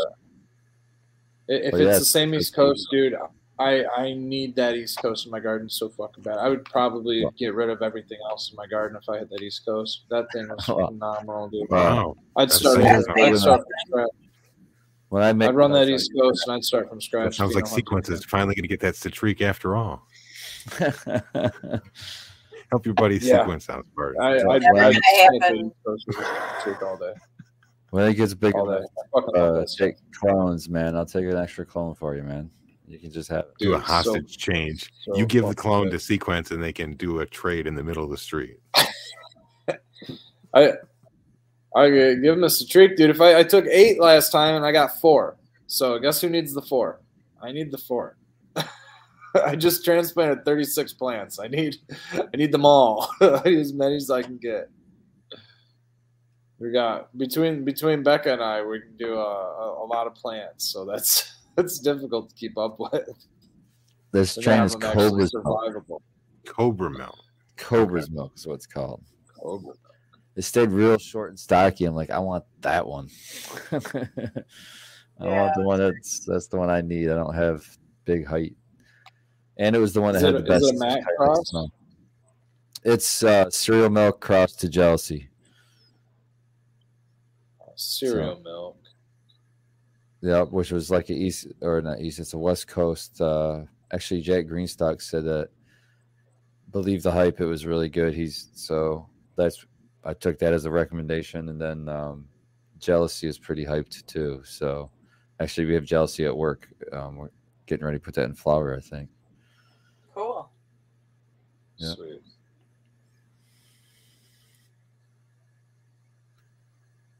[1.48, 3.16] if Oh, it's the same East Coast, dude,
[3.62, 6.38] I I need that East Coast in my garden so fucking bad.
[6.40, 7.32] I would probably Wow.
[7.38, 10.06] get rid of everything else in my garden if I had that East Coast.
[10.10, 10.88] That thing was Wow.
[10.88, 11.70] phenomenal, dude.
[11.70, 12.16] Wow.
[12.36, 12.76] I'd That's start.
[12.78, 14.10] so I'd start from scratch.
[15.10, 17.36] when I make I'd run that I- East Coast and I'd start from That scratch.
[17.38, 20.08] sounds like know, sequence is finally going to get that Citrique after all.
[22.72, 23.40] Help your buddy Yeah.
[23.40, 24.16] sequence out, Bart.
[24.22, 26.28] I, I'd, Never I'd gonna snip East Coast with this
[26.64, 27.14] chick all day,
[27.90, 28.68] when it gets big enough,
[28.98, 30.96] I fucking love uh, take clones, man.
[30.96, 32.50] I'll take an extra clone for you, man.
[32.92, 34.92] You can just have do a Dude, so- hostage change.
[35.04, 35.92] so you give the clone good.
[35.94, 38.58] to sequence, and they can do a trade in the middle of the street.
[40.54, 40.74] I
[41.74, 43.10] I uh, give him a streak, dude.
[43.10, 45.38] If I, I took eight last time and I got four,
[45.68, 47.00] so guess who needs the four?
[47.42, 48.18] I need the four.
[49.46, 51.40] I just transplanted 36 plants.
[51.40, 51.78] I need
[52.12, 53.10] I need them all.
[53.22, 54.70] I need as many as I can get.
[56.60, 60.14] We got between between Becca and I, we can do a, a, a lot of
[60.16, 63.08] plants, so that's that's difficult to keep up with.
[64.12, 66.04] This To strain is them actually Cobra's milk.
[66.46, 67.18] Cobra milk.
[67.58, 69.02] Cobra's milk is what it's called.
[69.40, 69.74] Cobra.
[70.36, 71.86] It stayed real short and stocky.
[71.86, 73.10] I'm like, I want that one.
[73.72, 77.10] I want the one that's that's the one I need.
[77.10, 77.66] I don't have
[78.06, 78.56] big height.
[79.58, 80.98] And it was the one Is that it had a- the is best.
[80.98, 81.50] it a cross?
[81.50, 81.72] smell.
[82.84, 85.30] It's uh, cereal milk crossed to jealousy.
[87.76, 88.78] Cereal milk.
[90.22, 92.20] Yeah, which was like a east or not east.
[92.20, 93.20] It's a west coast.
[93.20, 93.62] Uh,
[93.92, 95.50] actually, Jack Greenstock said that.
[96.72, 97.42] Believe the hype.
[97.42, 98.14] It was really good.
[98.14, 99.66] He's so that's
[100.06, 102.28] I took that as a recommendation, and then um,
[102.80, 104.42] jealousy is pretty hyped too.
[104.46, 104.90] So
[105.40, 106.70] actually, we have jealousy at work.
[106.94, 107.30] Um, we're
[107.66, 108.76] getting ready to put that in flower.
[108.78, 109.10] I think.
[110.16, 110.50] Cool.
[111.78, 111.94] Yeah.
[111.96, 112.22] Sweet.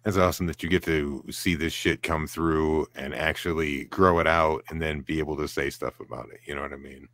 [0.06, 4.28] It's awesome that you get to see this shit come through and actually grow it
[4.28, 6.40] out and then be able to say stuff about it.
[6.46, 7.08] You know what I mean?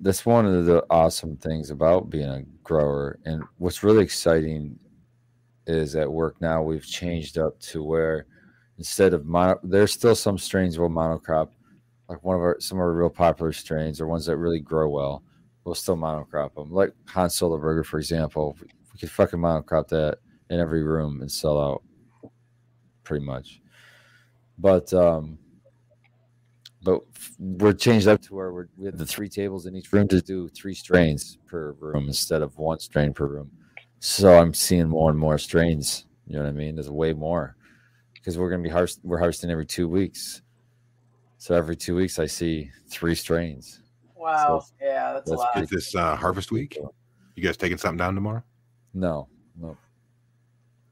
[0.00, 3.18] that's one of the awesome things about being a grower.
[3.24, 4.78] And what's really exciting
[5.66, 8.26] is at work now we've changed up to where
[8.76, 11.48] instead of mono, there's still some strains will monocrop,
[12.08, 14.90] like one of our some of our real popular strains or ones that really grow
[14.90, 15.22] well.
[15.64, 18.54] We'll still monocrop them, like Han Solo Burger, for example.
[18.60, 20.18] We could fucking monocrop that
[20.54, 21.82] in every room and sell out,
[23.02, 23.60] pretty much.
[24.56, 25.38] But um,
[26.82, 27.00] but
[27.38, 30.20] we're changed up to where we're, we have the three tables in each room to
[30.20, 33.50] do three strains per room instead of one strain per room.
[33.98, 36.06] So I'm seeing more and more strains.
[36.26, 36.76] You know what I mean?
[36.76, 37.56] There's way more
[38.14, 40.42] because we're gonna be harvest we're harvesting every two weeks.
[41.38, 43.80] So every two weeks I see three strains.
[44.14, 44.60] Wow.
[44.60, 45.62] So yeah, that's, a lot.
[45.62, 46.78] Is this uh, harvest week?
[47.34, 48.44] You guys taking something down tomorrow?
[48.94, 49.28] No,
[49.60, 49.76] no,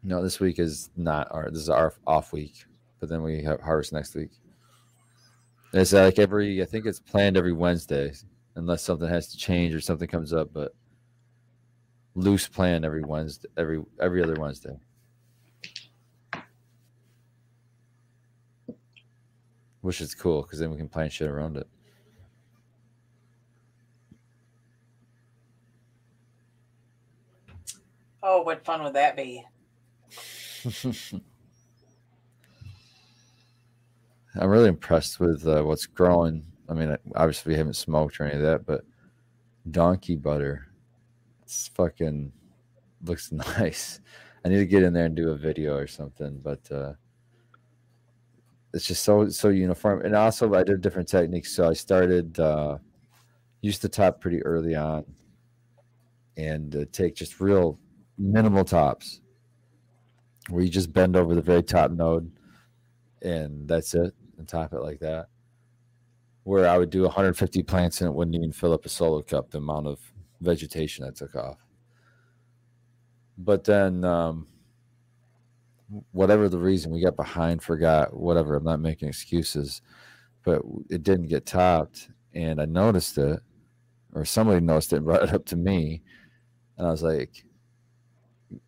[0.03, 0.23] no.
[0.23, 1.51] This week is not our.
[1.51, 2.65] This is our off week,
[3.01, 4.31] but then we have harvest next week.
[5.73, 6.63] It's like every.
[6.63, 8.13] I think it's planned every Wednesday,
[8.57, 10.53] unless something has to change or something comes up.
[10.53, 10.75] But
[12.15, 14.77] loose plan every Wednesday, every every other Wednesday.
[19.81, 21.67] Which is cool because then we can plan shit around it.
[28.23, 29.45] Oh, what fun would that be?
[34.35, 36.45] I'm really impressed with uh, what's growing.
[36.69, 38.85] I mean, obviously we haven't smoked or any of that, but
[39.71, 40.69] donkey butter,
[41.43, 42.33] it's fucking
[43.05, 44.01] looks nice.
[44.45, 46.95] I need to get in there and do a video or something, but uh,
[48.75, 50.03] it's just so so uniform.
[50.03, 51.55] And also, I did different techniques.
[51.55, 52.79] So I started uh,
[53.61, 55.05] used the top pretty early on,
[56.37, 57.79] and uh, take just real
[58.19, 59.22] minimal tops,
[60.49, 62.31] where you just bend over the very top node,
[63.23, 65.27] and that's it, and top it like that.
[66.45, 69.51] Where I would do 150 plants and it wouldn't even fill up a solo cup,
[69.51, 70.01] the amount of
[70.41, 71.59] vegetation I took off.
[73.39, 74.49] But then, um,
[76.11, 78.57] whatever the reason, we got behind, forgot, whatever.
[78.57, 79.83] I'm not making excuses,
[80.45, 83.41] but it didn't get topped, and I noticed it,
[84.15, 86.03] or somebody noticed it and brought it up to me,
[86.77, 87.45] and I was like,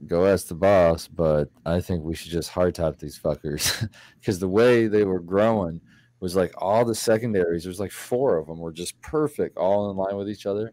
[0.06, 3.88] "Go ask the boss," but I think we should just hard top these fuckers
[4.20, 5.80] because the way they were growing
[6.20, 7.64] was like all the secondaries.
[7.64, 10.72] There's like four of them were just perfect, all in line with each other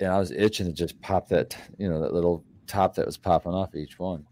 [0.00, 3.16] and I was itching to just pop that, you know, that little top that was
[3.16, 4.26] popping off each one.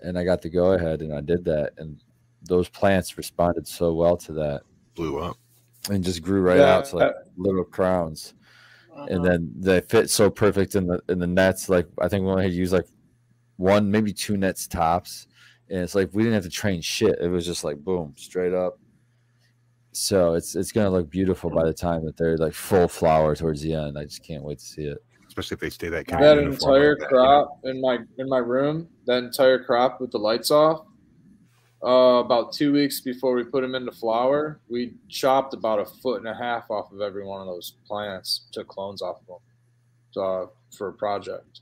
[0.00, 1.74] And I got to go ahead and I did that.
[1.78, 2.02] And
[2.42, 4.62] those plants responded so well to that
[4.94, 5.36] Blew up.
[5.90, 8.34] and just grew right Yeah, out to like little crowns.
[9.08, 9.28] And Uh-huh.
[9.38, 11.68] then they fit so perfect in the in the nets.
[11.68, 12.86] Like I think we only had to use like
[13.56, 15.26] one, maybe two nets tops.
[15.68, 17.18] And it's like we didn't have to train shit.
[17.20, 18.78] It was just like boom, straight up.
[19.92, 23.60] So it's it's gonna look beautiful by the time that they're like full flower towards
[23.62, 23.98] the end.
[23.98, 24.98] I just can't wait to see it.
[25.26, 27.22] Especially if they stay that kind that of uniform entire like that, you know?
[27.22, 30.84] crop in my in my room, that entire crop with the lights off.
[31.82, 36.18] Uh, about two weeks before we put them into flower, we chopped about a foot
[36.18, 39.26] and a half off of every one of those plants, took clones off of
[40.14, 40.46] them, uh,
[40.76, 41.60] for a project.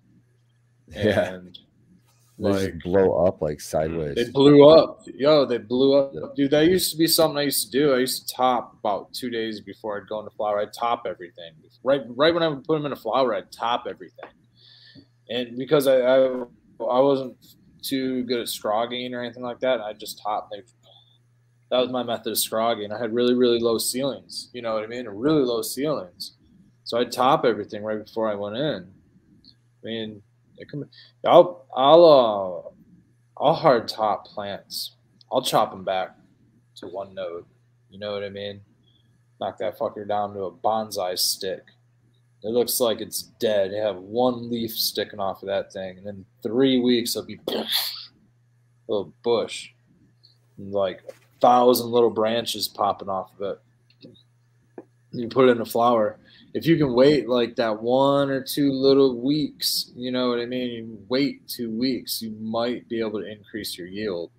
[0.89, 1.35] Yeah.
[1.35, 1.57] And
[2.37, 4.17] They like blow up like sideways.
[4.17, 5.45] they blew up, yo.
[5.45, 6.21] They blew up, Yeah.
[6.35, 6.51] dude.
[6.51, 7.95] That used to be something I used to do.
[7.95, 10.59] I used to top about two days before I'd go into flower.
[10.61, 11.53] I'd top everything
[11.85, 13.35] right, right when I would put them in a flower.
[13.35, 14.31] I'd top everything,
[15.29, 16.17] and because I I,
[16.81, 17.37] I wasn't
[17.89, 20.51] too good at scrogging or anything like that, I just top.
[20.51, 20.63] They,
[21.71, 22.93] that was my method of scrogging.
[22.93, 24.51] I had really really low ceilings.
[24.53, 25.07] You know what I mean?
[25.07, 26.33] Really low ceilings.
[26.85, 28.91] So I'd top everything right before I went in.
[29.83, 30.23] I mean,
[30.71, 30.89] come.
[31.27, 34.97] I'll I'll uh I'll hard top plants.
[35.31, 36.17] I'll chop them back
[36.77, 37.45] to one node.
[37.91, 38.61] You know what I mean?
[39.41, 41.63] Knock that fucker down to a bonsai stick.
[42.45, 43.73] It looks like it's dead.
[43.73, 47.41] You have one leaf sticking off of that thing, and in three weeks it'll be
[48.89, 49.71] little bush,
[50.57, 53.61] and like a thousand little branches popping off of it.
[55.11, 56.19] You put it in a flower.
[56.55, 60.47] If you can wait like that one or two little weeks, you know what I
[60.47, 60.71] mean.
[60.71, 64.31] You wait two weeks, you might be able to increase your yield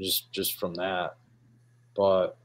[0.00, 1.16] just just from that.
[1.96, 2.36] But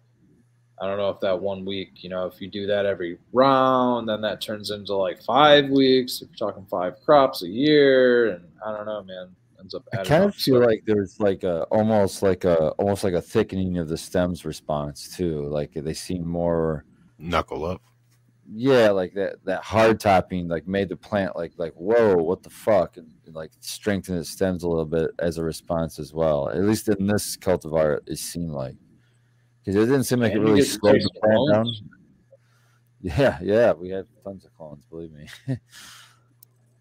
[0.80, 4.08] I don't know if that one week, you know, if you do that every round,
[4.08, 6.22] then that turns into like five weeks.
[6.22, 9.84] If you're talking five crops a year, and I don't know, man, ends up.
[9.94, 13.22] I kind of feel So- like there's like a almost like a almost like a
[13.22, 15.48] thickening of the stems response too.
[15.48, 16.86] Like they seem more
[17.18, 17.82] Knuckle up.
[18.54, 22.52] yeah, like that that hard topping like made the plant like like whoa, what the
[22.52, 26.50] fuck, and, and, like strengthen its stems a little bit as a response as well.
[26.50, 28.76] At least in this cultivar, it seemed like
[29.68, 31.74] because it didn't seem like And it really slowed the plant down.
[33.02, 35.28] Yeah, yeah, we had tons of clones, believe me.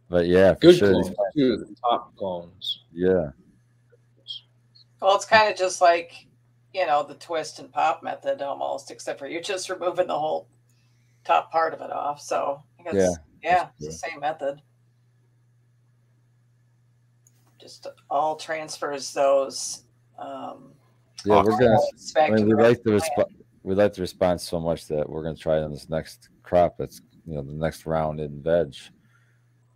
[0.09, 1.57] but yeah, for Good sure, these clones too.
[1.57, 2.85] The top clones.
[2.93, 3.31] Yeah,
[5.03, 6.29] Well, it's kind of just like,
[6.73, 10.47] you know, the twist and pop method almost, except for you're just removing the whole
[11.25, 12.21] top part of it off.
[12.21, 13.11] So I guess, Yeah,
[13.43, 14.63] yeah, it's the same method.
[17.61, 19.83] Just all transfers those.
[20.17, 20.76] Um,
[21.27, 21.79] yeah, we're gonna.
[22.17, 23.33] I mean, we like the response.
[23.63, 26.77] We like the response so much that we're gonna try it on this next crop.
[26.79, 28.75] That's you know the next round in veg.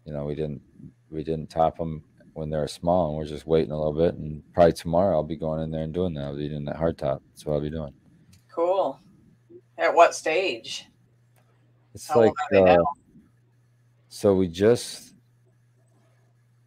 [0.04, 0.62] You know, we didn't
[1.10, 2.02] we didn't top them
[2.34, 4.14] when they were small, and we're just waiting a little bit.
[4.14, 6.24] And probably tomorrow I'll be going in there and doing that.
[6.24, 7.22] I'll be doing that hard top.
[7.30, 7.92] That's what I'll be doing.
[8.52, 8.98] Cool.
[9.76, 10.86] At what stage?
[11.94, 12.76] It's How like uh,
[14.08, 15.14] so we just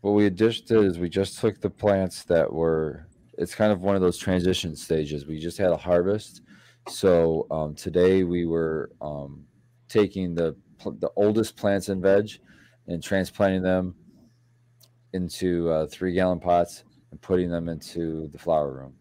[0.02, 3.08] what we just did is we just took the plants that were
[3.38, 5.26] it's kind of one of those transition stages.
[5.26, 6.42] We just had a harvest.
[6.88, 9.46] So um, today we were um,
[9.88, 10.56] taking the
[11.00, 12.30] the oldest plants and veg
[12.88, 13.96] and transplanting them
[15.14, 18.94] into uh, three gallon pots and putting them into the flower room.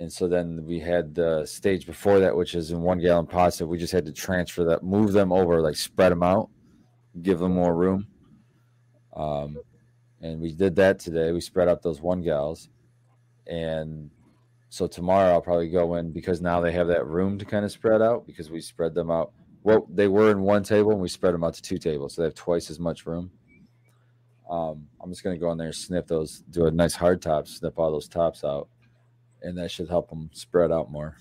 [0.00, 3.58] And so then we had the stage before that which is in one gallon pots
[3.58, 6.48] that we just had to transfer that move them over like spread them out
[7.20, 8.06] give them more room.
[9.14, 9.58] Um,
[10.22, 11.32] and we did that today.
[11.32, 12.70] We spread out those one gals
[13.46, 14.10] and
[14.68, 17.72] so tomorrow i'll probably go in because now they have that room to kind of
[17.72, 19.32] spread out because we spread them out.
[19.64, 22.22] Well they were in one table and we spread them out to two tables so
[22.22, 23.30] they have twice as much room.
[24.50, 27.78] Um, i'm just to go in there snip those do a nice hard top snip
[27.78, 28.68] all those tops out
[29.42, 31.16] and that should help them spread out more.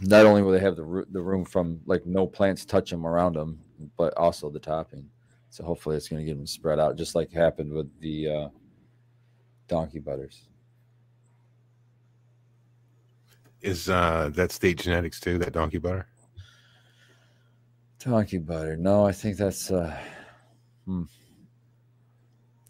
[0.00, 3.34] Not only will they have the, the room from like no plants touch them around
[3.34, 3.60] them
[3.96, 5.08] but also the topping.
[5.50, 8.48] So hopefully it's to get them spread out just like happened with the uh,
[9.68, 10.42] donkey butters
[13.62, 15.38] Is uh that state genetics too?
[15.38, 16.06] That donkey butter?
[17.98, 18.76] Donkey butter.
[18.76, 19.98] No, I think that's uh
[20.84, 21.04] hmm.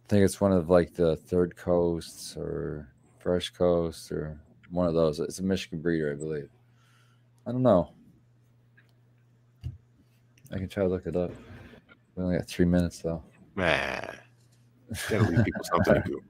[0.04, 2.88] I think it's one of like the third coasts or
[3.18, 4.38] fresh coast or
[4.70, 5.18] one of those.
[5.18, 6.48] It's a Michigan breeder, I believe.
[7.46, 7.90] I don't know.
[10.52, 11.32] I can try to look it up.
[12.14, 13.22] We only got three minutes though.
[13.56, 14.00] Nah.
[15.10, 16.22] Gotta leave people something to do.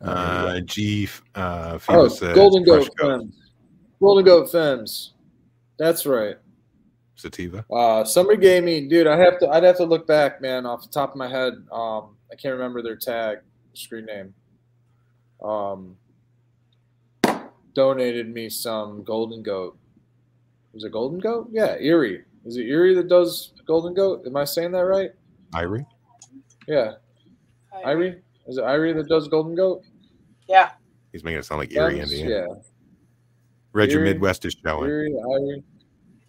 [0.00, 1.08] Uh, G.
[1.34, 3.34] Uh, Oh, Golden Goat Femmes.
[4.00, 5.12] Golden Goat Femmes.
[5.78, 6.36] That's right.
[7.16, 7.64] sativa.
[7.70, 9.06] Uh, somebody gave me, dude.
[9.06, 9.48] I have to.
[9.48, 11.52] I'd have to look back, man, off the top of my head.
[11.70, 13.38] Um, I can't remember their tag,
[13.74, 14.34] screen name.
[15.42, 15.96] Um,
[17.74, 19.76] donated me some Golden Goat.
[20.72, 21.48] Was it Golden Goat?
[21.50, 22.24] Yeah, Erie.
[22.44, 24.22] Is it Erie that does Golden Goat?
[24.26, 25.10] Am I saying that right?
[25.52, 25.84] Irie.
[26.66, 26.92] Yeah,
[27.84, 28.20] Irie.
[28.46, 29.82] Is it Irie that does Golden Goat?
[30.50, 30.72] Yeah.
[31.12, 32.12] He's making it sound like Erie, Femmes?
[32.12, 32.46] Indiana.
[32.50, 32.54] Yeah,
[33.72, 34.90] Read your Midwest is showing.
[34.90, 35.62] Erie, Irie,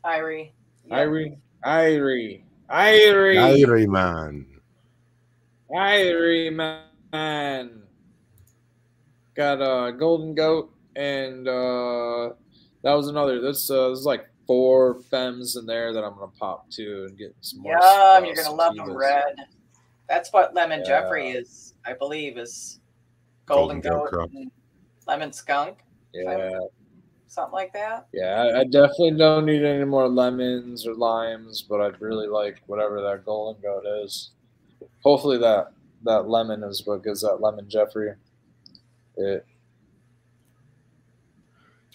[0.05, 0.51] Irie.
[0.85, 0.95] Yeah.
[0.95, 3.63] Irie, Irie, Irie.
[3.65, 4.45] Irie, man.
[5.73, 6.53] Irie
[7.11, 7.81] man.
[9.33, 12.31] Got a golden goat and uh
[12.83, 16.31] that was another this uh this is like four fems in there that I'm gonna
[16.37, 17.73] pop to and get some more.
[17.79, 19.35] Yum, you're gonna love them red.
[20.09, 20.85] That's what lemon Yeah.
[20.85, 22.80] Jeffrey is, I believe, is
[23.55, 24.51] golden, Golden Goat goat, and
[25.07, 25.79] lemon skunk,
[26.13, 26.59] Yeah,
[27.27, 28.07] something like that.
[28.13, 28.41] yeah.
[28.41, 33.01] I, I definitely don't need any more lemons or limes, but I'd really like whatever
[33.01, 34.31] that golden goat is.
[35.03, 35.73] Hopefully that
[36.03, 38.13] that lemon is what gives that lemon Jeffrey.
[39.17, 39.45] It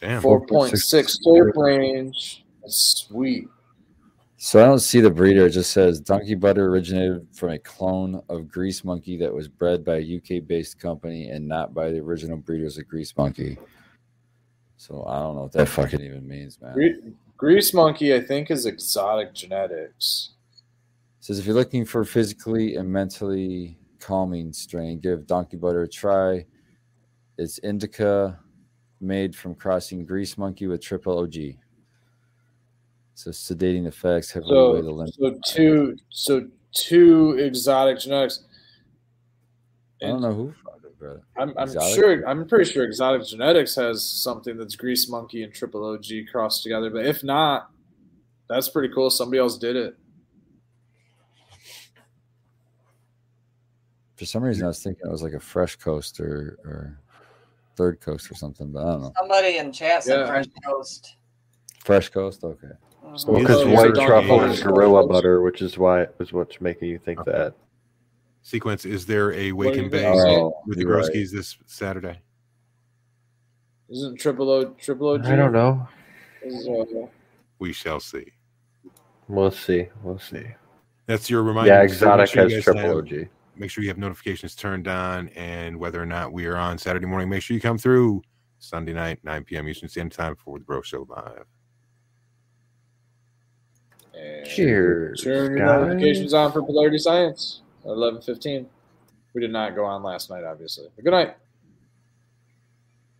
[0.01, 0.23] Damn.
[0.23, 2.45] four point six tape range.
[2.63, 3.49] That's sweet.
[4.39, 5.47] So I don't see the breeder.
[5.47, 9.83] It just says donkey butter originated from a clone of grease monkey that was bred
[9.83, 13.57] by a UK based company and not by the original breeders of grease monkey.
[14.77, 17.15] So I don't know what that fucking even means, man.
[17.39, 20.29] Grease monkey, I think, is Exotic Genetix.
[21.21, 26.45] says if you're looking for physically and mentally calming strain, give donkey butter a try.
[27.39, 28.39] It's indica
[29.01, 31.35] made from crossing grease monkey with triple OG.
[33.17, 35.15] So sedating effects heavily weigh the So, limit.
[35.47, 38.41] so two, so two Exotic Genetix.
[40.03, 41.23] I don't know who fucking it.
[41.39, 42.29] I'm, I'm sure.
[42.29, 46.91] I'm pretty sure Exotic Genetix has something that's grease monkey and triple OG crossed together.
[46.91, 47.71] But if not,
[48.51, 49.09] that's pretty cool.
[49.09, 49.97] Somebody else did it.
[54.17, 57.01] For some reason, I was thinking it was like a fresh coast or, or
[57.77, 59.13] Third Coast or something, but I don't know.
[59.19, 60.27] Somebody in chat said Yeah.
[60.27, 61.17] Fresh Coast.
[61.83, 62.69] Fresh Coast, okay.
[63.27, 66.99] Well, because white truffle is gorilla butter, which is why it was what's making you
[66.99, 67.31] think Okay.
[67.33, 67.55] that.
[68.43, 70.05] Sequence, is there a What Wake and you Bake?
[70.07, 71.11] Oh, with the you're right.
[71.13, 72.21] This Saturday?
[73.89, 75.15] Isn't triple O triple O?
[75.15, 75.89] I don't know.
[77.59, 78.33] We shall see.
[79.29, 79.89] We'll see.
[80.03, 80.45] We'll see.
[81.07, 81.73] That's your reminder.
[81.73, 83.29] Yeah, So exotic sure has guys triple have- OG.
[83.59, 87.07] Make sure you have notifications turned on, and whether or not we are on Saturday
[87.07, 88.21] morning, make sure you come through
[88.59, 89.67] Sunday night, 9 p.m.
[89.67, 91.47] Eastern Standard Time for the Bro Show live.
[94.17, 95.23] And Cheers.
[95.23, 98.69] Turn your notifications on for Polarity Science at eleven fifteen.
[99.35, 100.87] We did not go on last night, obviously.
[100.97, 101.37] But good night.